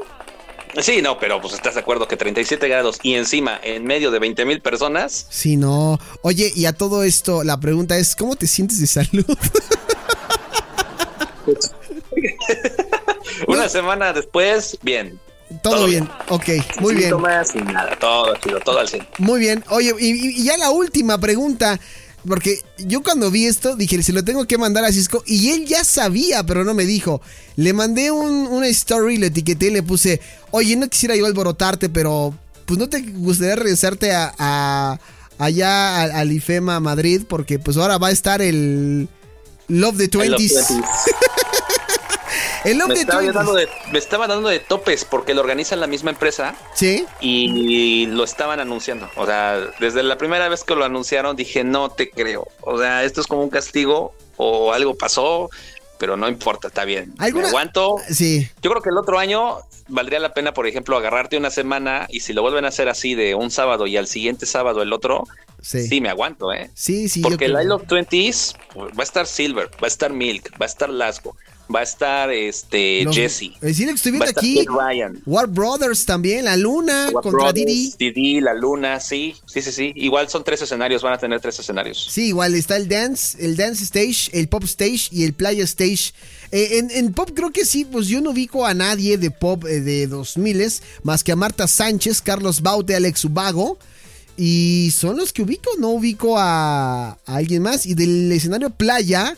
Sí, 0.81 1.01
no, 1.01 1.19
pero 1.19 1.41
pues 1.41 1.55
estás 1.55 1.75
de 1.75 1.81
acuerdo 1.81 2.07
que 2.07 2.17
37 2.17 2.69
grados 2.69 2.99
y 3.03 3.15
encima 3.15 3.59
en 3.63 3.85
medio 3.85 4.11
de 4.11 4.19
20 4.19 4.45
mil 4.45 4.61
personas. 4.61 5.27
Sí, 5.31 5.57
no. 5.57 5.99
Oye, 6.23 6.53
y 6.55 6.67
a 6.67 6.75
todo 6.75 7.03
esto, 7.03 7.45
la 7.45 7.59
pregunta 7.59 7.97
es, 7.97 8.15
¿cómo 8.15 8.37
te 8.37 8.47
sientes 8.47 8.79
de 8.81 8.87
salud? 8.87 9.25
Una 13.49 13.69
semana 13.69 14.13
después, 14.13 14.79
bien. 14.83 15.19
Todo, 15.63 15.75
Todo 15.77 15.87
bien. 15.87 16.09
Ok, 16.29 16.49
muy 16.81 16.95
bien. 16.95 17.11
Nada, 17.73 17.97
todo 17.99 18.35
chido, 18.43 18.59
todo 18.61 18.79
al 18.81 18.89
100. 18.89 19.07
Muy 19.19 19.41
bien. 19.41 19.65
Oye, 19.71 19.95
y, 19.99 20.41
y 20.41 20.45
ya 20.45 20.57
la 20.57 20.71
última 20.71 21.19
pregunta. 21.19 21.79
Porque 22.27 22.61
yo 22.79 23.05
cuando 23.05 23.31
vi 23.31 23.47
esto 23.47 23.77
dije, 23.77 24.03
se 24.03 24.13
lo 24.13 24.25
tengo 24.25 24.47
que 24.47 24.59
mandar 24.59 24.85
a 24.85 24.91
Cisco. 24.91 25.23
Y 25.27 25.51
él 25.51 25.65
ya 25.67 25.85
sabía, 25.85 26.43
pero 26.45 26.65
no 26.65 26.75
me 26.75 26.85
dijo. 26.85 27.21
Le 27.55 27.73
mandé 27.73 28.11
un, 28.11 28.49
una 28.49 28.67
story, 28.67 29.17
le 29.17 29.29
etiqueté 29.29 29.67
y 29.67 29.71
le 29.71 29.85
puse, 29.85 30.21
oye, 30.51 30.75
no 30.75 30.89
quisiera 30.89 31.15
yo 31.15 31.25
alborotarte, 31.27 31.89
pero 31.89 32.35
pues 32.65 32.81
no 32.81 32.89
te 32.89 33.01
gustaría 33.03 33.55
regresarte 33.55 34.13
a, 34.13 34.35
a- 34.37 34.99
allá 35.39 36.03
al, 36.03 36.11
al 36.11 36.33
IFEMA 36.33 36.81
Madrid. 36.81 37.23
Porque 37.29 37.61
pues 37.61 37.77
ahora 37.77 37.97
va 37.99 38.09
a 38.09 38.13
estar 38.13 38.43
el 38.43 39.09
Love 39.69 39.97
the 39.97 40.05
I 40.25 40.29
love 40.29 40.41
20s. 40.41 40.67
20s. 42.67 42.83
El 42.83 42.89
Me 42.89 42.95
estaba, 42.95 43.23
yo 43.23 43.31
20s. 43.31 43.35
dando 43.35 43.55
de, 43.55 43.69
me 43.93 43.99
estaba 43.99 44.27
dando 44.27 44.49
de 44.49 44.59
topes 44.61 45.05
porque 45.05 45.35
lo 45.35 45.41
organiza 45.41 45.77
la 45.77 45.87
misma 45.87 46.11
empresa 46.11 46.55
Sí. 46.75 47.05
y 47.21 48.07
lo 48.07 48.25
estaban 48.25 48.61
anunciando. 48.61 49.09
O 49.17 49.27
sea, 49.27 49.59
desde 49.81 50.03
la 50.03 50.19
primera 50.19 50.49
vez 50.49 50.65
que 50.65 50.75
lo 50.75 50.85
anunciaron 50.85 51.37
dije, 51.37 51.65
no 51.65 51.91
te 51.91 52.11
creo. 52.11 52.49
O 52.63 52.79
sea, 52.79 53.05
esto 53.05 53.21
es 53.21 53.27
como 53.27 53.43
un 53.43 53.51
castigo 53.51 54.15
o 54.37 54.73
algo 54.73 54.95
pasó, 54.97 55.49
pero 55.99 56.17
no 56.17 56.29
importa, 56.29 56.69
está 56.69 56.85
bien. 56.85 57.15
¿Alguna- 57.19 57.45
Me 57.45 57.49
aguanto. 57.49 57.97
Sí. 58.11 58.49
Yo 58.63 58.71
creo 58.71 58.83
que 58.83 58.91
el 58.91 58.99
otro 58.99 59.19
año 59.19 59.59
valdría 59.89 60.19
la 60.21 60.35
pena, 60.35 60.53
por 60.53 60.67
ejemplo, 60.67 60.97
agarrarte 60.97 61.37
una 61.37 61.51
semana 61.51 62.07
y 62.11 62.21
si 62.21 62.33
lo 62.33 62.43
vuelven 62.43 62.65
a 62.65 62.69
hacer 62.69 62.89
así 62.89 63.15
de 63.15 63.35
un 63.35 63.51
sábado 63.51 63.87
y 63.87 63.97
al 63.97 64.07
siguiente 64.07 64.45
sábado 64.47 64.83
el 64.83 64.93
otro, 64.93 65.25
Sí. 65.63 65.87
sí, 65.89 66.01
me 66.01 66.11
aguanto, 66.11 66.53
¿eh? 66.53 66.71
Sí, 66.75 67.09
sí. 67.09 67.21
Porque 67.23 67.47
el. 67.47 67.53
I 67.53 67.65
Love 67.65 67.85
20s 67.87 68.57
pues, 68.75 68.93
va 68.93 69.01
a 69.01 69.03
estar 69.05 69.27
Silver, 69.27 69.69
va 69.83 69.85
a 69.85 69.87
estar 69.87 70.13
Milk, 70.13 70.53
va 70.61 70.67
a 70.67 70.69
estar 70.69 70.91
Lasgo, 70.91 71.35
va 71.75 71.81
a 71.81 71.83
estar 71.83 72.31
este 72.31 73.03
Los- 73.05 73.17
Jesse, 73.17 73.51
Es 73.57 73.61
decir, 73.61 73.89
estoy 73.89 74.13
va 74.13 74.19
a 74.27 74.33
viendo 74.33 74.41
aquí 74.41 74.67
Ryan. 74.67 75.23
War 75.27 75.47
Brothers 75.49 76.07
también, 76.07 76.45
La 76.45 76.57
Luna 76.57 77.11
War 77.13 77.23
contra 77.23 77.31
Brothers, 77.53 77.67
Didi. 77.67 77.95
Didi, 77.99 78.41
La 78.41 78.55
Luna, 78.55 79.01
sí, 79.01 79.35
sí, 79.47 79.63
sí, 79.63 79.73
sí. 79.73 79.93
Igual 79.97 80.29
son 80.29 80.45
tres 80.45 80.63
escenarios, 80.63 81.03
van 81.03 81.15
a 81.15 81.19
tener 81.19 81.41
tres 81.41 81.59
escenarios. 81.59 82.07
Sí, 82.11 82.29
igual 82.29 82.55
está 82.55 82.77
el 82.77 82.89
dance, 82.89 83.37
el 83.45 83.57
dance 83.57 83.83
stage, 83.85 84.31
el 84.39 84.49
pop 84.49 84.65
stage 84.65 85.09
y 85.11 85.25
el 85.25 85.33
playa 85.33 85.65
stage. 85.65 86.13
Eh, 86.53 86.79
en, 86.79 86.91
en 86.93 87.13
pop 87.13 87.31
creo 87.35 87.51
que 87.51 87.65
sí, 87.65 87.85
pues 87.85 88.07
yo 88.07 88.21
no 88.21 88.31
ubico 88.31 88.65
a 88.65 88.73
nadie 88.75 89.19
de 89.19 89.31
pop 89.31 89.65
eh, 89.67 89.81
de 89.81 90.07
2000 90.07 90.47
más 91.03 91.25
que 91.25 91.33
a 91.33 91.37
Marta 91.37 91.67
Sánchez, 91.67 92.23
Carlos 92.23 92.63
Baute, 92.63 92.95
Alex 92.95 93.25
Ubago. 93.25 93.79
Y 94.39 94.93
son 94.95 95.17
los 95.17 95.33
que 95.33 95.43
ubico, 95.43 95.71
no 95.79 95.89
ubico 95.91 96.39
a, 96.39 97.13
a 97.13 97.19
alguien 97.27 97.63
más. 97.63 97.87
Y 97.87 97.95
del 97.95 98.31
escenario 98.31 98.71
playa, 98.71 99.37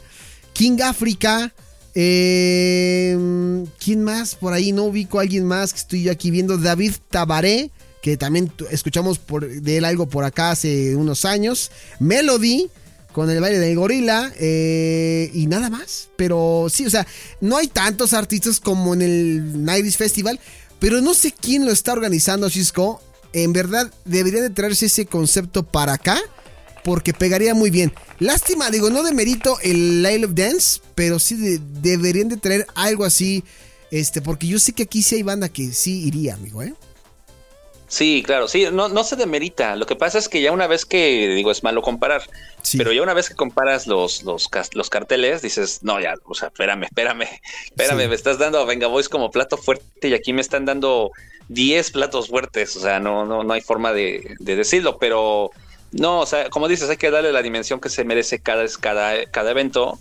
King 0.53 0.79
África. 0.83 1.53
Eh, 1.95 3.16
¿Quién 3.78 4.05
más? 4.05 4.34
Por 4.34 4.53
ahí 4.53 4.72
no 4.72 4.84
ubico 4.84 5.18
a 5.18 5.22
alguien 5.22 5.45
más 5.45 5.72
que 5.72 5.78
estoy 5.80 6.03
yo 6.05 6.12
aquí 6.12 6.30
viendo. 6.30 6.59
David 6.59 6.93
Tabaré, 7.11 7.70
que 8.03 8.16
también 8.16 8.53
escuchamos 8.70 9.18
por, 9.18 9.49
de 9.49 9.76
él 9.76 9.84
algo 9.84 10.09
por 10.09 10.24
acá 10.24 10.51
hace 10.51 10.95
unos 10.97 11.24
años. 11.24 11.70
Melody, 11.99 12.70
con 13.12 13.30
el 13.30 13.41
baile 13.41 13.59
del 13.59 13.76
gorila. 13.76 14.32
eh, 14.39 15.30
y 15.34 15.47
nada 15.47 15.70
más. 15.70 16.09
Pero 16.16 16.68
sí, 16.70 16.86
o 16.86 16.91
sea, 16.91 17.07
no 17.41 17.57
hay 17.57 17.68
tantos 17.68 18.12
artistas 18.12 18.61
como 18.61 18.95
en 18.95 19.03
el 19.03 19.64
Nighties 19.64 19.97
Festival. 19.97 20.41
Pero 20.78 21.01
no 21.01 21.14
sé 21.14 21.32
quién 21.32 21.66
lo 21.66 21.72
está 21.72 21.93
organizando, 21.93 22.49
Cisco. 22.51 23.03
En 23.32 23.53
verdad, 23.53 23.93
debería 24.05 24.41
de 24.41 24.51
traerse 24.51 24.86
ese 24.86 25.07
concepto 25.07 25.64
para 25.64 25.95
acá. 25.95 26.18
Porque 26.85 27.12
pegaría 27.12 27.55
muy 27.55 27.70
bien. 27.70 27.93
Lástima, 28.18 28.70
digo, 28.70 28.91
no 28.91 29.03
demerito 29.03 29.59
el 29.62 30.03
Lyle 30.03 30.24
of 30.26 30.33
Dance. 30.35 30.81
Pero 30.95 31.18
sí 31.18 31.35
de- 31.37 31.61
deberían 31.81 32.29
de 32.29 32.37
traer 32.37 32.66
algo 32.74 33.05
así. 33.05 33.45
Este, 33.91 34.20
porque 34.22 34.47
yo 34.47 34.59
sé 34.59 34.72
que 34.72 34.83
aquí 34.85 35.03
sí 35.03 35.16
hay 35.16 35.22
banda 35.22 35.49
que 35.49 35.72
sí 35.72 36.07
iría, 36.07 36.35
amigo, 36.35 36.62
¿eh? 36.62 36.74
Sí, 37.91 38.22
claro, 38.24 38.49
sí, 38.49 38.66
no, 38.70 38.91
no 38.91 39.03
se 39.03 39.16
demerita. 39.16 39.74
Lo 39.74 39.87
que 39.87 39.97
pasa 39.97 40.18
es 40.18 40.29
que 40.29 40.43
ya 40.43 40.53
una 40.53 40.66
vez 40.66 40.85
que, 40.85 41.29
digo, 41.35 41.51
es 41.51 41.62
malo 41.62 41.81
comparar, 41.81 42.20
Sí. 42.61 42.76
pero 42.76 42.93
ya 42.93 43.03
una 43.03 43.14
vez 43.14 43.31
que 43.31 43.35
comparas 43.35 43.87
los, 43.87 44.24
los, 44.24 44.51
los 44.74 44.91
carteles, 44.91 45.41
dices, 45.41 45.79
no, 45.81 45.99
ya, 45.99 46.14
o 46.26 46.35
sea, 46.35 46.49
espérame, 46.49 46.83
espérame, 46.85 47.22
espérame, 47.64 48.03
Sí. 48.03 48.09
me 48.09 48.14
estás 48.14 48.39
dando 48.39 48.59
a 48.59 48.66
Venga 48.66 48.89
Boys 48.89 49.09
como 49.09 49.31
plato 49.31 49.57
fuerte 49.57 50.09
y 50.09 50.12
aquí 50.12 50.35
me 50.35 50.43
están 50.43 50.66
dando 50.66 51.12
10 51.49 51.91
platos 51.93 52.29
fuertes, 52.29 52.76
o 52.76 52.81
sea, 52.81 53.01
no, 53.01 53.24
no, 53.24 53.43
no 53.43 53.55
hay 53.55 53.62
forma 53.62 53.95
de, 53.95 54.35
de 54.39 54.55
decirlo, 54.57 54.99
pero 54.99 55.51
no, 55.93 56.20
o 56.20 56.26
sea, 56.26 56.51
como 56.51 56.68
dices, 56.68 56.89
hay 56.91 56.97
que 56.97 57.11
darle 57.11 57.32
la 57.32 57.43
dimensión 57.43 57.80
que 57.80 57.89
se 57.89 58.05
merece 58.05 58.41
cada, 58.41 58.64
cada, 58.80 59.24
cada 59.26 59.51
evento. 59.51 59.99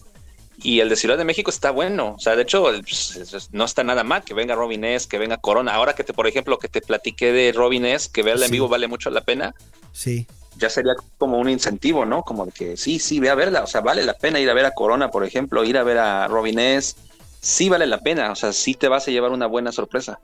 Y 0.64 0.80
el 0.80 0.90
de 0.90 0.96
Ciudad 0.96 1.20
de 1.20 1.24
México 1.24 1.52
está 1.52 1.70
bueno. 1.70 2.16
O 2.18 2.20
sea, 2.20 2.36
de 2.36 2.42
hecho, 2.42 2.64
pues, 2.64 3.16
es- 3.16 3.34
es- 3.34 3.54
no 3.54 3.64
está 3.64 3.84
nada 3.84 4.04
mal 4.04 4.24
que 4.24 4.34
venga 4.34 4.56
Robin 4.56 4.84
S., 4.86 5.08
que 5.08 5.20
venga 5.20 5.38
Corona. 5.38 5.76
Ahora 5.76 5.94
que 5.94 6.04
te, 6.04 6.14
por 6.14 6.26
ejemplo, 6.26 6.58
que 6.58 6.68
te 6.68 6.82
platiqué 6.82 7.32
de 7.32 7.52
Robin 7.54 7.86
S., 7.86 8.10
que 8.12 8.24
verla 8.24 8.46
en 8.46 8.50
Sí. 8.50 8.54
vivo 8.54 8.68
vale 8.68 8.88
mucho 8.88 9.12
la 9.12 9.22
pena, 9.22 9.54
Sí. 9.94 10.26
ya 10.58 10.72
sería 10.72 10.94
como 11.20 11.38
un 11.38 11.48
incentivo, 11.48 12.06
¿no? 12.06 12.24
Como 12.24 12.48
de 12.48 12.52
que 12.52 12.76
sí, 12.76 12.98
sí, 12.98 13.20
ve 13.20 13.30
a 13.30 13.36
verla. 13.36 13.62
O 13.64 13.68
sea, 13.68 13.82
vale 13.82 14.04
la 14.04 14.14
pena 14.16 14.40
ir 14.40 14.50
a 14.50 14.56
ver 14.56 14.66
a 14.66 14.72
Corona, 14.72 15.12
por 15.12 15.24
ejemplo, 15.24 15.64
ir 15.64 15.78
a 15.78 15.84
ver 15.84 16.00
a 16.00 16.28
Robin 16.28 16.58
S., 16.58 16.96
sí 17.40 17.70
vale 17.70 17.86
la 17.86 18.00
pena. 18.00 18.32
O 18.32 18.36
sea, 18.36 18.52
sí 18.52 18.74
te 18.74 18.88
vas 18.88 19.08
a 19.08 19.12
llevar 19.12 19.30
una 19.32 19.46
buena 19.46 19.72
sorpresa. 19.72 20.20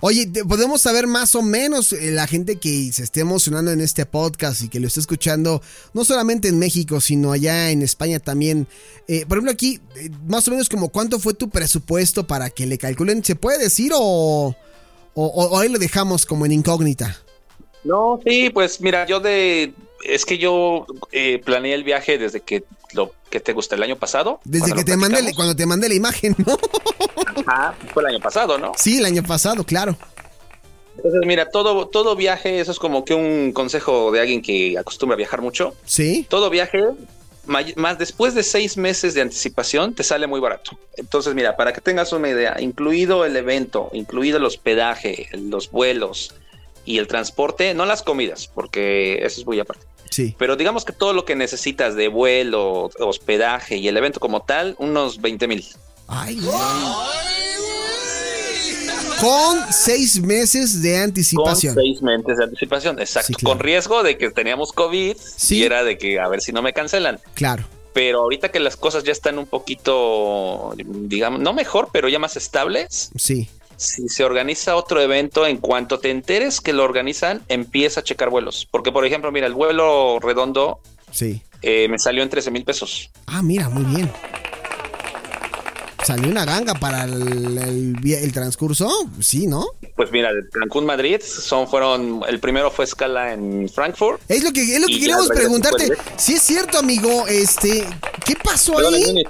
Oye, 0.00 0.30
podemos 0.48 0.80
saber 0.80 1.08
más 1.08 1.34
o 1.34 1.42
menos 1.42 1.92
eh, 1.92 2.12
la 2.12 2.28
gente 2.28 2.56
que 2.56 2.92
se 2.92 3.02
esté 3.02 3.20
emocionando 3.20 3.72
en 3.72 3.80
este 3.80 4.06
podcast 4.06 4.62
y 4.62 4.68
que 4.68 4.78
lo 4.78 4.86
esté 4.86 5.00
escuchando, 5.00 5.60
no 5.92 6.04
solamente 6.04 6.46
en 6.46 6.58
México, 6.58 7.00
sino 7.00 7.32
allá 7.32 7.72
en 7.72 7.82
España 7.82 8.20
también. 8.20 8.68
Eh, 9.08 9.26
por 9.26 9.38
ejemplo, 9.38 9.50
aquí, 9.50 9.80
eh, 9.96 10.10
más 10.28 10.46
o 10.46 10.52
menos 10.52 10.68
como 10.68 10.90
cuánto 10.90 11.18
fue 11.18 11.34
tu 11.34 11.50
presupuesto 11.50 12.28
para 12.28 12.48
que 12.48 12.66
le 12.66 12.78
calculen, 12.78 13.24
¿se 13.24 13.34
puede 13.34 13.58
decir 13.58 13.90
o, 13.92 14.54
o, 15.14 15.58
ahí 15.58 15.68
lo 15.68 15.80
dejamos 15.80 16.26
como 16.26 16.46
en 16.46 16.52
incógnita? 16.52 17.16
No, 17.82 18.20
sí, 18.24 18.50
pues 18.50 18.80
mira, 18.80 19.04
yo 19.04 19.18
de... 19.18 19.72
Es 20.04 20.24
que 20.24 20.38
yo 20.38 20.86
planeé 21.44 21.74
el 21.74 21.82
viaje 21.82 22.18
desde 22.18 22.40
que 22.40 22.62
lo 22.92 23.12
que 23.30 23.40
te 23.40 23.52
gusta 23.52 23.74
el 23.74 23.82
año 23.82 23.96
pasado. 23.96 24.40
Desde 24.44 24.72
que 24.72 24.84
te 24.84 24.96
mandé, 24.96 25.34
cuando 25.34 25.54
te 25.54 25.66
mandé 25.66 25.88
la 25.88 25.94
imagen, 25.94 26.34
¿no? 26.38 26.58
Ajá, 27.46 27.74
fue 27.92 28.02
el 28.02 28.10
año 28.10 28.20
pasado, 28.20 28.58
¿no? 28.58 28.72
Sí, 28.76 28.98
el 28.98 29.04
año 29.04 29.22
pasado, 29.22 29.64
claro. 29.64 29.96
Entonces, 30.96 31.20
mira, 31.26 31.48
todo, 31.50 31.86
todo 31.86 32.16
viaje, 32.16 32.60
eso 32.60 32.72
es 32.72 32.78
como 32.78 33.04
que 33.04 33.14
un 33.14 33.52
consejo 33.52 34.10
de 34.10 34.20
alguien 34.20 34.42
que 34.42 34.76
acostumbra 34.76 35.14
a 35.14 35.16
viajar 35.16 35.40
mucho. 35.40 35.74
Sí. 35.84 36.26
Todo 36.28 36.50
viaje, 36.50 36.82
más 37.46 37.98
después 37.98 38.34
de 38.34 38.42
seis 38.42 38.76
meses 38.76 39.14
de 39.14 39.20
anticipación, 39.20 39.94
te 39.94 40.02
sale 40.02 40.26
muy 40.26 40.40
barato. 40.40 40.78
Entonces, 40.96 41.34
mira, 41.34 41.56
para 41.56 41.72
que 41.72 41.80
tengas 41.80 42.12
una 42.12 42.28
idea, 42.28 42.56
incluido 42.58 43.24
el 43.24 43.36
evento, 43.36 43.90
incluido 43.92 44.38
el 44.38 44.44
hospedaje, 44.44 45.28
los 45.32 45.70
vuelos 45.70 46.34
y 46.84 46.98
el 46.98 47.06
transporte, 47.06 47.74
no 47.74 47.86
las 47.86 48.02
comidas, 48.02 48.50
porque 48.52 49.24
eso 49.24 49.40
es 49.40 49.46
muy 49.46 49.60
aparte. 49.60 49.86
Sí. 50.10 50.34
Pero 50.38 50.56
digamos 50.56 50.84
que 50.84 50.92
todo 50.92 51.12
lo 51.12 51.24
que 51.24 51.36
necesitas 51.36 51.94
de 51.94 52.08
vuelo, 52.08 52.90
hospedaje 52.98 53.76
y 53.76 53.88
el 53.88 53.96
evento 53.96 54.20
como 54.20 54.42
tal, 54.42 54.74
unos 54.78 55.20
20 55.20 55.48
mil. 55.48 55.64
Ay, 56.06 56.40
güey. 56.40 56.58
Con 59.20 59.72
seis 59.72 60.20
meses 60.20 60.80
de 60.80 60.96
anticipación. 60.96 61.74
Con 61.74 61.82
seis 61.82 62.02
meses 62.02 62.38
de 62.38 62.44
anticipación, 62.44 62.98
exacto. 63.00 63.36
Con 63.42 63.58
riesgo 63.58 64.02
de 64.02 64.16
que 64.16 64.30
teníamos 64.30 64.72
COVID 64.72 65.16
y 65.50 65.62
era 65.62 65.82
de 65.82 65.98
que 65.98 66.20
a 66.20 66.28
ver 66.28 66.40
si 66.40 66.52
no 66.52 66.62
me 66.62 66.72
cancelan. 66.72 67.18
Claro. 67.34 67.64
Pero 67.92 68.20
ahorita 68.20 68.50
que 68.50 68.60
las 68.60 68.76
cosas 68.76 69.02
ya 69.02 69.10
están 69.10 69.38
un 69.38 69.46
poquito, 69.46 70.72
digamos, 70.76 71.40
no 71.40 71.52
mejor, 71.52 71.88
pero 71.92 72.08
ya 72.08 72.20
más 72.20 72.36
estables. 72.36 73.10
Sí. 73.16 73.48
Si 73.78 74.08
se 74.08 74.24
organiza 74.24 74.76
otro 74.76 75.00
evento, 75.00 75.46
en 75.46 75.56
cuanto 75.56 75.98
te 75.98 76.10
enteres 76.10 76.60
que 76.60 76.74
lo 76.74 76.84
organizan, 76.84 77.42
empieza 77.48 78.00
a 78.00 78.02
checar 78.02 78.28
vuelos. 78.28 78.68
Porque, 78.70 78.92
por 78.92 79.06
ejemplo, 79.06 79.32
mira, 79.32 79.46
el 79.46 79.54
vuelo 79.54 80.18
redondo 80.20 80.80
sí. 81.10 81.40
Eh, 81.62 81.88
me 81.88 81.98
salió 81.98 82.22
en 82.22 82.28
13 82.28 82.50
mil 82.50 82.64
pesos. 82.64 83.10
Ah, 83.26 83.42
mira, 83.42 83.68
muy 83.68 83.84
bien 83.84 84.10
salió 86.08 86.30
una 86.30 86.46
ganga 86.46 86.72
para 86.72 87.04
el, 87.04 88.32
transcurso, 88.32 88.88
sí, 89.20 89.46
¿no? 89.46 89.66
Pues 89.94 90.10
mira, 90.10 90.30
Cancún 90.52 90.86
Madrid 90.86 91.20
son 91.20 91.68
fueron 91.68 92.22
el 92.26 92.40
primero 92.40 92.70
fue 92.70 92.86
escala 92.86 93.34
en 93.34 93.68
Frankfurt. 93.68 94.18
Es 94.26 94.42
lo 94.42 94.50
que 94.50 94.62
es 94.62 94.80
lo 94.80 94.86
que 94.86 95.00
queríamos 95.00 95.28
preguntarte. 95.28 95.90
Si 96.16 96.34
es 96.34 96.42
cierto, 96.42 96.78
amigo, 96.78 97.26
este, 97.26 97.84
¿qué 98.24 98.34
pasó 98.42 98.78
ahí? 98.78 99.22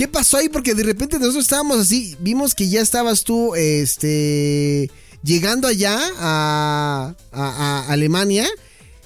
¿Qué 0.00 0.08
pasó 0.08 0.38
ahí? 0.38 0.48
Porque 0.48 0.74
de 0.74 0.82
repente 0.82 1.18
nosotros 1.18 1.44
estábamos 1.44 1.78
así, 1.78 2.16
vimos 2.20 2.54
que 2.54 2.70
ya 2.70 2.80
estabas 2.80 3.22
tú, 3.22 3.54
este, 3.54 4.90
llegando 5.22 5.68
allá 5.68 5.98
a, 6.16 7.14
a 7.30 7.86
Alemania 7.86 8.48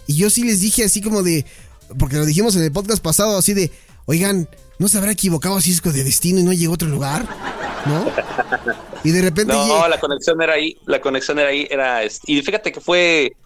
y 0.07 0.15
yo 0.15 0.31
sí 0.31 0.45
les 0.45 0.61
dije 0.61 0.85
así 0.85 1.03
como 1.03 1.25
de, 1.25 1.45
porque 1.99 2.15
lo 2.15 2.25
dijimos 2.25 2.55
en 2.55 2.63
el 2.63 2.71
podcast 2.71 3.03
pasado, 3.03 3.37
así 3.37 3.55
de, 3.55 3.73
oigan, 4.07 4.49
¿No 4.79 4.89
se 4.89 4.99
habrá 4.99 5.13
equivocado 5.13 5.61
Cisco 5.61 5.93
de 5.93 6.03
destino 6.03 6.41
y 6.41 6.43
no 6.43 6.53
llegó 6.53 6.73
a 6.73 6.75
otro 6.75 6.89
lugar? 6.89 7.27
¿No? 7.87 8.07
Y 9.05 9.11
de 9.11 9.23
repente. 9.23 9.53
No, 9.53 9.87
la 9.87 10.01
conexión 10.01 10.41
era 10.43 10.55
ahí. 10.55 10.77
La 10.87 11.01
conexión 11.01 11.39
era 11.39 11.51
ahí. 11.51 11.69
Era, 11.71 12.01
y 12.05 12.43
fíjate 12.43 12.73
que 12.73 12.81
fue, 12.81 13.37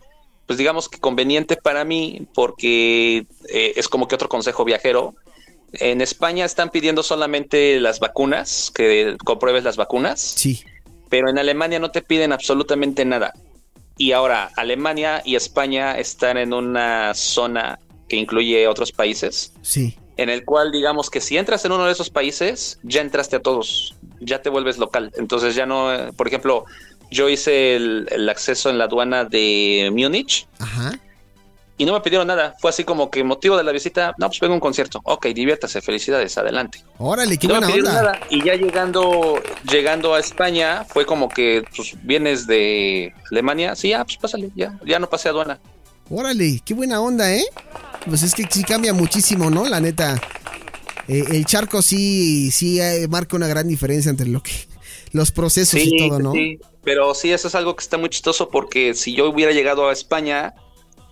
pues 0.46 0.58
digamos 0.58 0.88
que 0.88 0.98
conveniente 0.98 1.56
para 1.56 1.84
mí, 1.84 2.26
porque 2.34 3.26
eh, 3.48 3.72
es 3.76 3.88
como 3.88 4.08
que 4.08 4.14
otro 4.14 4.28
consejo 4.28 4.64
viajero. 4.64 5.14
En 5.72 6.00
España 6.00 6.44
están 6.44 6.70
pidiendo 6.70 7.02
solamente 7.02 7.80
las 7.80 8.00
vacunas, 8.00 8.70
que 8.74 9.16
compruebes 9.24 9.64
las 9.64 9.76
vacunas. 9.76 10.20
Sí. 10.20 10.64
Pero 11.08 11.28
en 11.30 11.38
Alemania 11.38 11.78
no 11.78 11.90
te 11.90 12.02
piden 12.02 12.32
absolutamente 12.32 13.04
nada. 13.04 13.32
Y 13.96 14.12
ahora, 14.12 14.50
Alemania 14.56 15.22
y 15.24 15.36
España 15.36 15.98
están 15.98 16.36
en 16.36 16.52
una 16.52 17.14
zona 17.14 17.78
que 18.08 18.16
incluye 18.16 18.66
otros 18.68 18.92
países. 18.92 19.52
Sí 19.62 19.96
en 20.18 20.28
el 20.28 20.44
cual 20.44 20.72
digamos 20.72 21.10
que 21.10 21.20
si 21.20 21.38
entras 21.38 21.64
en 21.64 21.72
uno 21.72 21.86
de 21.86 21.92
esos 21.92 22.10
países, 22.10 22.78
ya 22.82 23.00
entraste 23.00 23.36
a 23.36 23.40
todos, 23.40 23.94
ya 24.20 24.42
te 24.42 24.50
vuelves 24.50 24.76
local. 24.76 25.12
Entonces 25.16 25.54
ya 25.54 25.64
no, 25.64 25.92
por 26.16 26.26
ejemplo, 26.26 26.64
yo 27.10 27.28
hice 27.28 27.76
el, 27.76 28.28
acceso 28.28 28.68
en 28.68 28.78
la 28.78 28.84
aduana 28.84 29.24
de 29.24 29.90
Múnich. 29.92 30.48
Y 31.78 31.86
no 31.86 31.92
me 31.92 32.00
pidieron 32.00 32.26
nada. 32.26 32.56
Fue 32.58 32.70
así 32.70 32.82
como 32.82 33.08
que 33.08 33.22
motivo 33.22 33.56
de 33.56 33.62
la 33.62 33.70
visita, 33.70 34.12
no, 34.18 34.26
pues 34.26 34.40
vengo 34.40 34.54
a 34.54 34.56
un 34.56 34.60
concierto. 34.60 35.00
Ok, 35.04 35.26
diviértase, 35.26 35.80
felicidades, 35.80 36.36
adelante. 36.36 36.82
Órale, 36.98 37.38
qué 37.38 37.46
no 37.46 37.54
buena 37.54 37.72
onda. 37.72 37.92
Nada. 37.92 38.20
Y 38.28 38.44
ya 38.44 38.56
llegando, 38.56 39.40
llegando 39.70 40.12
a 40.12 40.18
España, 40.18 40.84
fue 40.84 41.06
como 41.06 41.28
que 41.28 41.62
pues, 41.76 41.94
vienes 42.02 42.48
de 42.48 43.14
Alemania. 43.30 43.76
Sí, 43.76 43.90
ya, 43.90 44.04
pues 44.04 44.16
pásale, 44.16 44.50
ya, 44.56 44.76
ya 44.84 44.98
no 44.98 45.08
pasé 45.08 45.28
aduana. 45.28 45.60
Órale, 46.10 46.60
qué 46.64 46.74
buena 46.74 47.00
onda, 47.00 47.32
¿eh? 47.32 47.44
Pues 48.06 48.24
es 48.24 48.34
que 48.34 48.44
sí 48.50 48.64
cambia 48.64 48.92
muchísimo, 48.92 49.48
¿no? 49.48 49.68
La 49.68 49.78
neta. 49.78 50.20
Eh, 51.06 51.24
el 51.30 51.46
charco 51.46 51.80
sí, 51.80 52.50
sí 52.50 52.80
eh, 52.80 53.06
marca 53.08 53.36
una 53.36 53.46
gran 53.46 53.68
diferencia 53.68 54.10
entre 54.10 54.26
lo 54.26 54.42
que 54.42 54.52
los 55.12 55.30
procesos 55.30 55.80
y 55.80 55.96
todo, 55.96 56.18
¿no? 56.18 56.32
Sí, 56.32 56.58
pero 56.82 57.14
sí, 57.14 57.30
eso 57.32 57.48
es 57.48 57.54
algo 57.54 57.76
que 57.76 57.82
está 57.82 57.98
muy 57.98 58.10
chistoso 58.10 58.48
porque 58.48 58.94
si 58.94 59.14
yo 59.14 59.28
hubiera 59.30 59.52
llegado 59.52 59.88
a 59.88 59.92
España, 59.92 60.54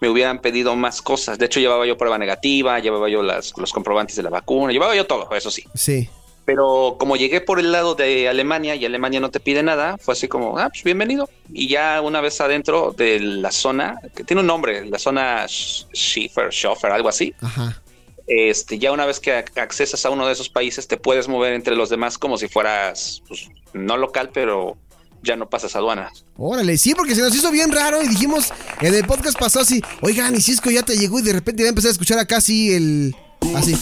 me 0.00 0.08
hubieran 0.08 0.40
pedido 0.40 0.76
más 0.76 1.02
cosas. 1.02 1.38
De 1.38 1.46
hecho, 1.46 1.60
llevaba 1.60 1.86
yo 1.86 1.96
prueba 1.96 2.18
negativa, 2.18 2.78
llevaba 2.78 3.08
yo 3.08 3.22
las, 3.22 3.52
los 3.56 3.72
comprobantes 3.72 4.16
de 4.16 4.22
la 4.22 4.30
vacuna, 4.30 4.72
llevaba 4.72 4.94
yo 4.94 5.06
todo, 5.06 5.28
eso 5.34 5.50
sí. 5.50 5.64
Sí. 5.74 6.08
Pero 6.44 6.96
como 6.98 7.16
llegué 7.16 7.40
por 7.40 7.58
el 7.58 7.72
lado 7.72 7.96
de 7.96 8.28
Alemania 8.28 8.76
y 8.76 8.84
Alemania 8.84 9.18
no 9.18 9.30
te 9.30 9.40
pide 9.40 9.64
nada, 9.64 9.98
fue 9.98 10.12
así 10.12 10.28
como, 10.28 10.58
ah, 10.58 10.68
pues 10.68 10.84
bienvenido. 10.84 11.28
Y 11.52 11.66
ya 11.66 12.00
una 12.00 12.20
vez 12.20 12.40
adentro 12.40 12.94
de 12.96 13.18
la 13.18 13.50
zona, 13.50 13.98
que 14.14 14.22
tiene 14.22 14.42
un 14.42 14.46
nombre, 14.46 14.86
la 14.86 14.98
zona 14.98 15.46
Schiffer, 15.48 16.52
Schoffer, 16.52 16.92
algo 16.92 17.08
así. 17.08 17.34
Ajá. 17.40 17.82
Este, 18.28 18.78
ya 18.78 18.92
una 18.92 19.06
vez 19.06 19.20
que 19.20 19.32
accesas 19.32 20.04
a 20.04 20.10
uno 20.10 20.26
de 20.26 20.32
esos 20.32 20.48
países, 20.48 20.86
te 20.86 20.96
puedes 20.96 21.26
mover 21.26 21.52
entre 21.52 21.74
los 21.74 21.90
demás 21.90 22.18
como 22.18 22.38
si 22.38 22.48
fueras, 22.48 23.22
pues, 23.26 23.48
no 23.72 23.96
local, 23.96 24.30
pero 24.32 24.76
ya 25.22 25.36
no 25.36 25.48
pasas 25.48 25.74
aduanas. 25.76 26.24
Órale, 26.36 26.76
sí, 26.78 26.94
porque 26.94 27.14
se 27.14 27.22
nos 27.22 27.34
hizo 27.34 27.50
bien 27.50 27.72
raro 27.72 28.02
y 28.02 28.08
dijimos 28.08 28.52
en 28.80 28.94
el 28.94 29.04
podcast 29.06 29.38
pasado 29.38 29.64
así, 29.64 29.82
oigan, 30.02 30.34
y 30.34 30.40
Cisco 30.40 30.70
ya 30.70 30.82
te 30.82 30.96
llegó 30.96 31.18
y 31.18 31.22
de 31.22 31.32
repente 31.32 31.62
va 31.62 31.68
a 31.68 31.70
empezar 31.70 31.88
a 31.88 31.92
escuchar 31.92 32.18
acá 32.18 32.38
así 32.38 32.72
el... 32.72 33.16
Así. 33.54 33.74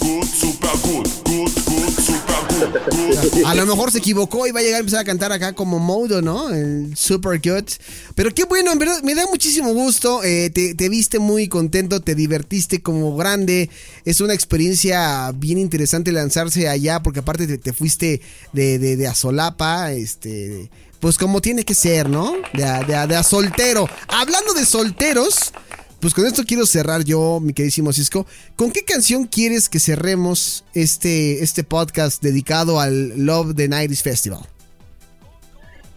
A 3.44 3.54
lo 3.54 3.66
mejor 3.66 3.90
se 3.90 3.98
equivocó 3.98 4.46
y 4.46 4.50
va 4.50 4.60
a 4.60 4.62
llegar 4.62 4.76
a 4.76 4.80
empezar 4.80 5.00
a 5.00 5.04
cantar 5.04 5.32
acá 5.32 5.52
como 5.54 5.78
Modo, 5.78 6.22
¿no? 6.22 6.50
El 6.50 6.96
Super 6.96 7.40
Good. 7.40 7.68
Pero 8.14 8.32
qué 8.34 8.44
bueno, 8.44 8.72
en 8.72 8.78
verdad, 8.78 9.02
me 9.02 9.14
da 9.14 9.26
muchísimo 9.26 9.72
gusto. 9.72 10.22
Eh, 10.24 10.50
te, 10.50 10.88
viste 10.88 11.18
muy 11.18 11.48
contento, 11.48 12.00
te 12.00 12.14
divertiste 12.14 12.82
como 12.82 13.16
grande. 13.16 13.70
Es 14.04 14.20
una 14.20 14.34
experiencia 14.34 15.30
bien 15.32 15.58
interesante 15.58 16.12
lanzarse 16.12 16.68
allá, 16.68 17.02
porque 17.02 17.20
aparte 17.20 17.58
te, 17.58 17.72
fuiste 17.72 18.20
de, 18.52 18.78
de, 18.78 18.96
de 18.96 19.06
Azolapa, 19.06 19.92
este. 19.92 20.70
Pues 21.04 21.18
como 21.18 21.42
tiene 21.42 21.64
que 21.66 21.74
ser, 21.74 22.08
¿no? 22.08 22.32
De, 22.54 22.62
de, 22.62 23.06
de 23.06 23.14
a 23.14 23.22
soltero. 23.22 23.86
Hablando 24.08 24.54
de 24.54 24.64
solteros, 24.64 25.52
pues 26.00 26.14
con 26.14 26.24
esto 26.24 26.44
quiero 26.46 26.64
cerrar 26.64 27.04
yo, 27.04 27.40
mi 27.42 27.52
queridísimo 27.52 27.92
Cisco. 27.92 28.26
¿Con 28.56 28.70
qué 28.70 28.84
canción 28.84 29.26
quieres 29.26 29.68
que 29.68 29.80
cerremos 29.80 30.64
este, 30.72 31.42
este 31.42 31.62
podcast 31.62 32.22
dedicado 32.22 32.80
al 32.80 33.22
Love 33.22 33.54
the 33.54 33.68
Nights 33.68 34.02
Festival? 34.02 34.48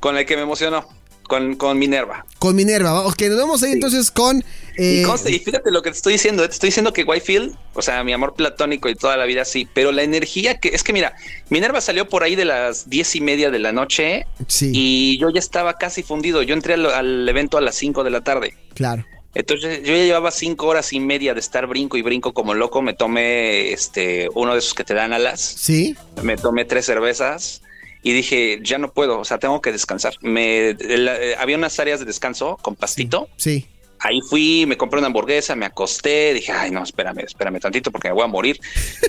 Con 0.02 0.18
el 0.18 0.26
que 0.26 0.36
me 0.36 0.42
emocionó. 0.42 0.97
Con, 1.28 1.56
con, 1.56 1.78
Minerva. 1.78 2.26
Con 2.40 2.56
Minerva, 2.56 3.06
ok, 3.06 3.22
nos 3.24 3.38
vamos 3.38 3.64
ahí 3.64 3.74
entonces 3.74 4.12
con... 4.12 4.44
Eh, 4.78 5.04
y, 5.26 5.40
fíjate 5.40 5.72
lo 5.72 5.82
que 5.82 5.90
te 5.90 5.98
estoy 5.98 6.14
diciendo, 6.14 6.44
te 6.48 6.54
estoy 6.54 6.68
diciendo 6.68 6.94
que 6.94 7.04
Whitefield, 7.04 7.56
o 7.74 7.82
sea, 7.82 8.04
mi 8.04 8.14
amor 8.14 8.36
platónico 8.36 8.90
y 8.90 8.96
toda 8.96 9.18
la 9.18 9.26
vida 9.26 9.44
sí, 9.44 9.68
pero 9.74 9.92
la 9.92 10.04
energía 10.04 10.60
que... 10.60 10.70
Es 10.70 10.84
que 10.84 10.94
mira, 10.94 11.16
Minerva 11.50 11.82
salió 11.82 12.08
por 12.08 12.24
ahí 12.24 12.36
de 12.36 12.46
las 12.46 12.90
diez 12.90 13.16
y 13.16 13.22
media 13.22 13.50
de 13.50 13.60
la 13.60 13.72
noche 13.72 14.28
sí. 14.48 14.72
y 14.74 15.18
yo 15.18 15.30
ya 15.30 15.40
estaba 15.40 15.78
casi 15.78 16.04
fundido, 16.04 16.44
yo 16.44 16.54
entré 16.54 16.76
al, 16.76 16.86
al 16.86 17.28
evento 17.28 17.58
a 17.58 17.62
las 17.62 17.76
5 17.76 18.04
de 18.04 18.10
la 18.10 18.22
tarde. 18.22 18.56
Claro. 18.74 19.06
Entonces 19.34 19.84
yo 19.84 19.96
ya 19.96 20.04
llevaba 20.04 20.32
cinco 20.32 20.66
horas 20.66 20.94
y 20.94 21.00
media 21.00 21.36
de 21.36 21.40
estar 21.40 21.68
brinco 21.68 21.96
y 21.96 22.02
brinco 22.02 22.34
como 22.34 22.56
loco. 22.56 22.82
Me 22.82 22.96
tomé 22.96 23.72
este 23.72 24.30
uno 24.34 24.54
de 24.54 24.60
esos 24.60 24.74
que 24.74 24.84
te 24.84 24.96
dan 24.96 25.14
alas. 25.14 25.40
Sí. 25.42 25.96
Me 26.24 26.38
tomé 26.38 26.66
tres 26.66 26.88
cervezas 26.88 27.62
y 28.04 28.14
dije 28.14 28.60
ya 28.62 28.78
no 28.78 28.92
puedo, 28.92 29.20
o 29.20 29.26
sea 29.26 29.38
tengo 29.38 29.62
que 29.62 29.72
descansar. 29.72 30.16
Me 30.22 30.70
eh, 30.70 31.36
había 31.38 31.58
unas 31.58 31.80
áreas 31.80 32.00
de 32.00 32.06
descanso 32.06 32.58
con 32.62 32.76
pastito. 32.76 33.30
Sí. 33.38 33.68
Ahí 34.00 34.22
fui, 34.22 34.66
me 34.68 34.78
compré 34.78 35.00
una 35.00 35.08
hamburguesa, 35.08 35.56
me 35.56 35.66
acosté, 35.66 36.34
dije, 36.36 36.52
ay, 36.52 36.70
no, 36.70 36.84
espérame, 36.84 37.20
espérame 37.22 37.60
tantito 37.60 37.92
porque 37.92 38.10
me 38.10 38.14
voy 38.14 38.26
a 38.26 38.28
morir. 38.28 38.60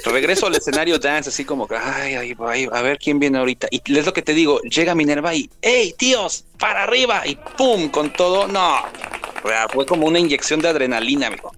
Regreso 0.05 0.47
al 0.47 0.55
escenario 0.55 0.99
dance, 0.99 1.29
así 1.29 1.45
como 1.45 1.69
ay, 1.71 2.15
ay, 2.15 2.35
ay, 2.39 2.69
a 2.73 2.83
ver 2.83 2.99
quién 2.99 3.19
viene 3.19 3.39
ahorita. 3.39 3.69
Y 3.71 3.83
es 3.99 4.07
lo 4.07 4.15
que 4.15 4.23
te 4.23 4.33
digo, 4.33 4.61
llega 4.63 4.95
Minerva 4.95 5.35
y, 5.35 5.51
hey, 5.61 5.95
tíos, 5.99 6.47
para 6.59 6.85
arriba, 6.85 7.27
y 7.27 7.37
pum, 7.59 7.91
con 7.91 8.13
todo, 8.15 8.49
no, 8.49 8.83
fue 9.73 9.85
como 9.85 10.07
una 10.07 10.21
inyección 10.21 10.61
de 10.61 10.69
adrenalina, 10.69 11.27
amigo. 11.27 11.53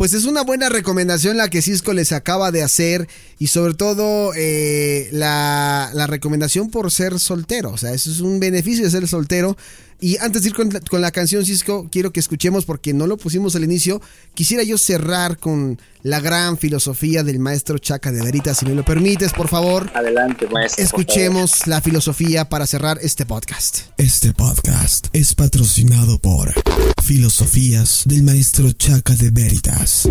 Pues 0.00 0.14
es 0.14 0.24
una 0.24 0.44
buena 0.44 0.70
recomendación 0.70 1.36
la 1.36 1.50
que 1.50 1.60
Cisco 1.60 1.92
les 1.92 2.12
acaba 2.12 2.50
de 2.50 2.62
hacer 2.62 3.06
y 3.38 3.48
sobre 3.48 3.74
todo 3.74 4.32
eh, 4.34 5.10
la, 5.12 5.90
la 5.92 6.06
recomendación 6.06 6.70
por 6.70 6.90
ser 6.90 7.18
soltero. 7.18 7.70
O 7.70 7.76
sea, 7.76 7.92
eso 7.92 8.10
es 8.10 8.20
un 8.20 8.40
beneficio 8.40 8.86
de 8.86 8.90
ser 8.90 9.06
soltero. 9.06 9.58
Y 10.00 10.16
antes 10.18 10.42
de 10.42 10.48
ir 10.48 10.54
con 10.54 11.02
la, 11.02 11.10
canción, 11.10 11.44
Cisco, 11.44 11.88
quiero 11.90 12.10
que 12.10 12.20
escuchemos, 12.20 12.64
porque 12.64 12.94
no 12.94 13.06
lo 13.06 13.18
pusimos 13.18 13.54
al 13.54 13.64
inicio, 13.64 14.00
quisiera 14.34 14.62
yo 14.62 14.78
cerrar 14.78 15.36
con 15.36 15.78
la 16.02 16.20
gran 16.20 16.56
filosofía 16.56 17.22
del 17.22 17.38
maestro 17.38 17.78
Chaca 17.78 18.10
de 18.10 18.22
Verita, 18.22 18.54
si 18.54 18.64
me 18.64 18.74
lo 18.74 18.82
permites, 18.82 19.32
por 19.34 19.48
favor. 19.48 19.90
Adelante, 19.94 20.46
maestro. 20.46 20.82
Escuchemos 20.82 21.66
la 21.66 21.82
filosofía 21.82 22.48
para 22.48 22.66
cerrar 22.66 22.98
este 23.02 23.26
podcast. 23.26 23.80
Este 23.98 24.32
podcast 24.32 25.08
es 25.12 25.34
patrocinado 25.34 26.18
por 26.18 26.54
Filosofías 27.02 28.04
del 28.06 28.22
maestro 28.22 28.72
Chaca 28.72 29.14
de 29.14 29.30
Veritas. 29.30 30.08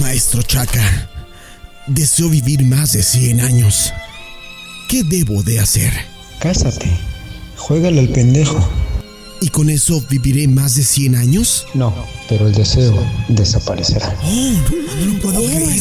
Maestro 0.00 0.42
Chaca 0.42 1.10
Deseo 1.86 2.28
vivir 2.28 2.64
más 2.64 2.92
de 2.92 3.02
100 3.02 3.40
años. 3.40 3.92
¿Qué 4.88 5.04
debo 5.04 5.44
de 5.44 5.60
hacer? 5.60 5.92
Cásate. 6.40 6.90
Juégale 7.56 8.00
al 8.00 8.08
pendejo. 8.08 8.58
¿Y 9.40 9.50
con 9.50 9.70
eso 9.70 10.02
viviré 10.10 10.48
más 10.48 10.74
de 10.74 10.82
100 10.82 11.14
años? 11.14 11.66
No, 11.74 11.94
pero 12.28 12.48
el 12.48 12.54
deseo 12.54 13.06
desaparecerá. 13.28 14.16
Oh, 14.24 14.52
no, 14.98 15.12
lo 15.12 15.20
puedo 15.20 15.38
creer. 15.38 15.80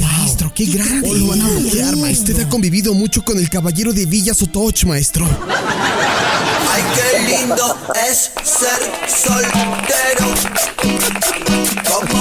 maestro, 0.00 0.52
qué 0.54 0.66
grande. 0.66 1.18
Lo 1.18 1.26
van 1.26 1.40
a 1.40 1.48
bloquear, 1.48 1.96
maestro. 1.96 2.34
Usted 2.34 2.46
ha 2.46 2.48
convivido 2.48 2.94
mucho 2.94 3.22
con 3.24 3.36
el 3.38 3.50
caballero 3.50 3.92
de 3.92 4.06
Villa 4.06 4.34
Sotoch, 4.34 4.84
maestro. 4.84 5.26
Lindo 7.50 7.76
es 8.08 8.30
ser 8.44 8.78
soltero. 9.08 10.26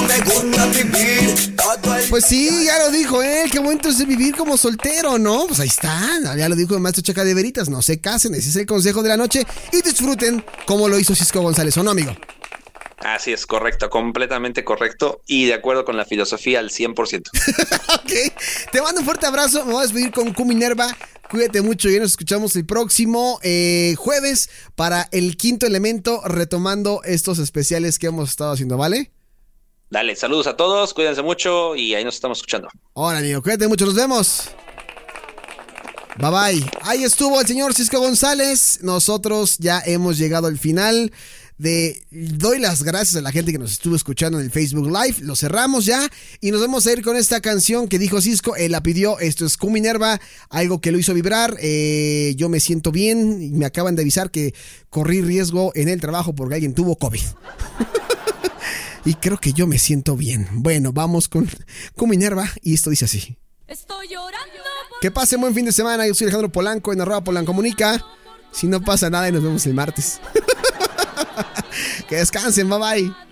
Me 0.07 0.19
gusta 0.21 0.65
vivir 0.65 1.55
todo 1.55 1.95
el 1.95 2.09
Pues 2.09 2.25
sí, 2.25 2.65
ya 2.65 2.80
lo 2.80 2.89
dijo 2.89 3.21
él. 3.21 3.51
Qué 3.51 3.59
bonito 3.59 3.89
es 3.89 4.07
vivir 4.07 4.36
como 4.36 4.57
soltero, 4.57 5.19
¿no? 5.19 5.45
Pues 5.45 5.59
ahí 5.59 5.67
está. 5.67 6.36
Ya 6.36 6.49
lo 6.49 6.55
dijo 6.55 6.73
el 6.73 6.80
maestro 6.80 7.03
Chaca 7.03 7.23
de 7.23 7.36
Veritas. 7.36 7.69
No 7.69 7.84
se 7.84 7.99
casen. 7.99 8.34
Ese 8.34 8.49
es 8.49 8.55
el 8.55 8.65
consejo 8.65 9.03
de 9.03 9.09
la 9.09 9.17
noche. 9.17 9.45
Y 9.71 9.84
disfruten 9.84 10.43
como 10.65 10.88
lo 10.88 10.97
hizo 10.97 11.13
Cisco 11.13 11.41
González, 11.41 11.77
¿o 11.77 11.84
no, 11.84 11.91
amigo? 11.91 12.15
Así 13.02 13.32
es, 13.32 13.45
correcto, 13.45 13.89
completamente 13.89 14.64
correcto 14.64 15.22
y 15.26 15.45
de 15.45 15.54
acuerdo 15.54 15.86
con 15.86 15.95
la 15.95 16.06
filosofía 16.06 16.60
al 16.60 16.70
100%. 16.70 17.30
ok. 17.95 18.72
Te 18.72 18.82
mando 18.82 19.02
un 19.02 19.06
fuerte 19.06 19.26
abrazo. 19.26 19.66
Me 19.66 19.72
voy 19.72 19.80
a 19.80 19.84
despedir 19.84 20.12
con 20.12 20.34
Q 20.34 20.45
Minerva. 20.45 20.88
Cuídate 21.30 21.62
mucho 21.62 21.89
y 21.89 22.00
nos 22.00 22.12
escuchamos 22.12 22.56
el 22.56 22.66
próximo 22.66 23.39
eh, 23.43 23.95
jueves 23.97 24.50
para 24.76 25.08
el 25.12 25.38
quinto 25.38 25.66
elemento, 25.66 26.22
retomando 26.26 27.02
estos 27.04 27.39
especiales 27.39 28.00
que 28.00 28.08
hemos 28.08 28.32
estado 28.32 28.52
haciendo, 28.52 28.78
¿vale? 28.78 29.12
Dale, 29.91 30.16
saludos 30.16 30.47
a 30.47 30.58
todos, 30.58 30.93
cuídense 30.93 31.22
mucho 31.22 31.76
y 31.76 31.95
ahí 31.95 32.04
nos 32.04 32.16
estamos 32.16 32.39
escuchando. 32.39 32.68
Hola, 32.93 33.20
amigo, 33.20 33.41
cuídate 33.41 33.68
mucho, 33.68 33.86
nos 33.86 33.95
vemos. 33.95 34.50
Bye 36.18 36.32
bye. 36.32 36.72
Ahí 36.82 37.04
estuvo 37.04 37.39
el 37.39 37.47
señor 37.47 37.74
Cisco 37.74 38.00
González. 38.00 38.80
Nosotros 38.82 39.58
ya 39.58 39.82
hemos 39.86 40.18
llegado 40.18 40.47
al 40.47 40.58
final 40.58 41.14
de 41.60 42.01
doy 42.10 42.57
las 42.57 42.84
gracias 42.84 43.18
a 43.18 43.22
la 43.22 43.32
gente 43.32 43.51
que 43.51 43.60
nos 43.60 43.74
estuvo 43.74 43.95
escuchando 43.95 44.39
en 44.39 44.45
el 44.45 44.51
Facebook 44.51 44.88
Live. 44.88 45.18
Lo 45.22 45.36
cerramos 45.36 45.86
ya 45.86 46.10
y 46.41 46.51
nos 46.51 46.62
vamos 46.62 46.88
a 46.88 46.93
ir 46.93 47.03
con 47.03 47.18
esta 47.18 47.41
canción 47.41 47.88
que 47.88 47.99
dijo 47.99 48.20
Cisco. 48.22 48.55
Él 48.55 48.72
la 48.72 48.82
pidió. 48.82 49.20
Esto 49.20 49.45
es 49.45 49.57
Minerva, 49.62 50.20
algo 50.49 50.82
que 50.82 50.91
lo 50.91 50.97
hizo 50.97 51.14
vibrar. 51.14 51.57
Eh, 51.60 52.34
yo 52.38 52.49
me 52.49 52.60
siento 52.60 52.91
bien 52.91 53.43
y 53.43 53.49
me 53.49 53.66
acaban 53.66 53.95
de 53.95 54.01
avisar 54.01 54.32
que 54.32 54.55
corrí 54.89 55.22
riesgo 55.22 55.72
en 55.76 55.89
el 55.89 55.99
trabajo 55.99 56.34
porque 56.34 56.55
alguien 56.55 56.74
tuvo 56.74 56.95
COVID. 56.95 57.22
y 59.05 59.14
creo 59.16 59.38
que 59.38 59.51
yo 59.51 59.68
me 59.68 59.78
siento 59.78 60.16
bien. 60.16 60.47
Bueno, 60.53 60.93
vamos 60.93 61.28
con 61.28 61.47
Minerva 62.07 62.49
y 62.64 62.74
esto 62.74 62.89
dice 62.89 63.05
así. 63.05 63.38
Estoy 63.68 64.07
llorando. 64.07 64.39
Que 65.01 65.12
pase 65.12 65.36
buen 65.36 65.53
fin 65.53 65.66
de 65.66 65.74
semana. 65.74 66.07
Yo 66.07 66.14
soy 66.16 66.26
Alejandro 66.26 66.49
Polanco 66.49 66.93
en 66.93 67.01
arroba 67.01 67.24
Polancomunica. 67.24 68.03
Si 68.51 68.66
no 68.68 68.82
pasa 68.82 69.10
nada 69.10 69.30
y 69.30 69.32
nos 69.32 69.43
vemos 69.43 69.66
el 69.66 69.74
martes. 69.74 70.20
que 72.07 72.15
descansen, 72.15 72.70
bye 72.70 72.80
bye. 72.80 73.30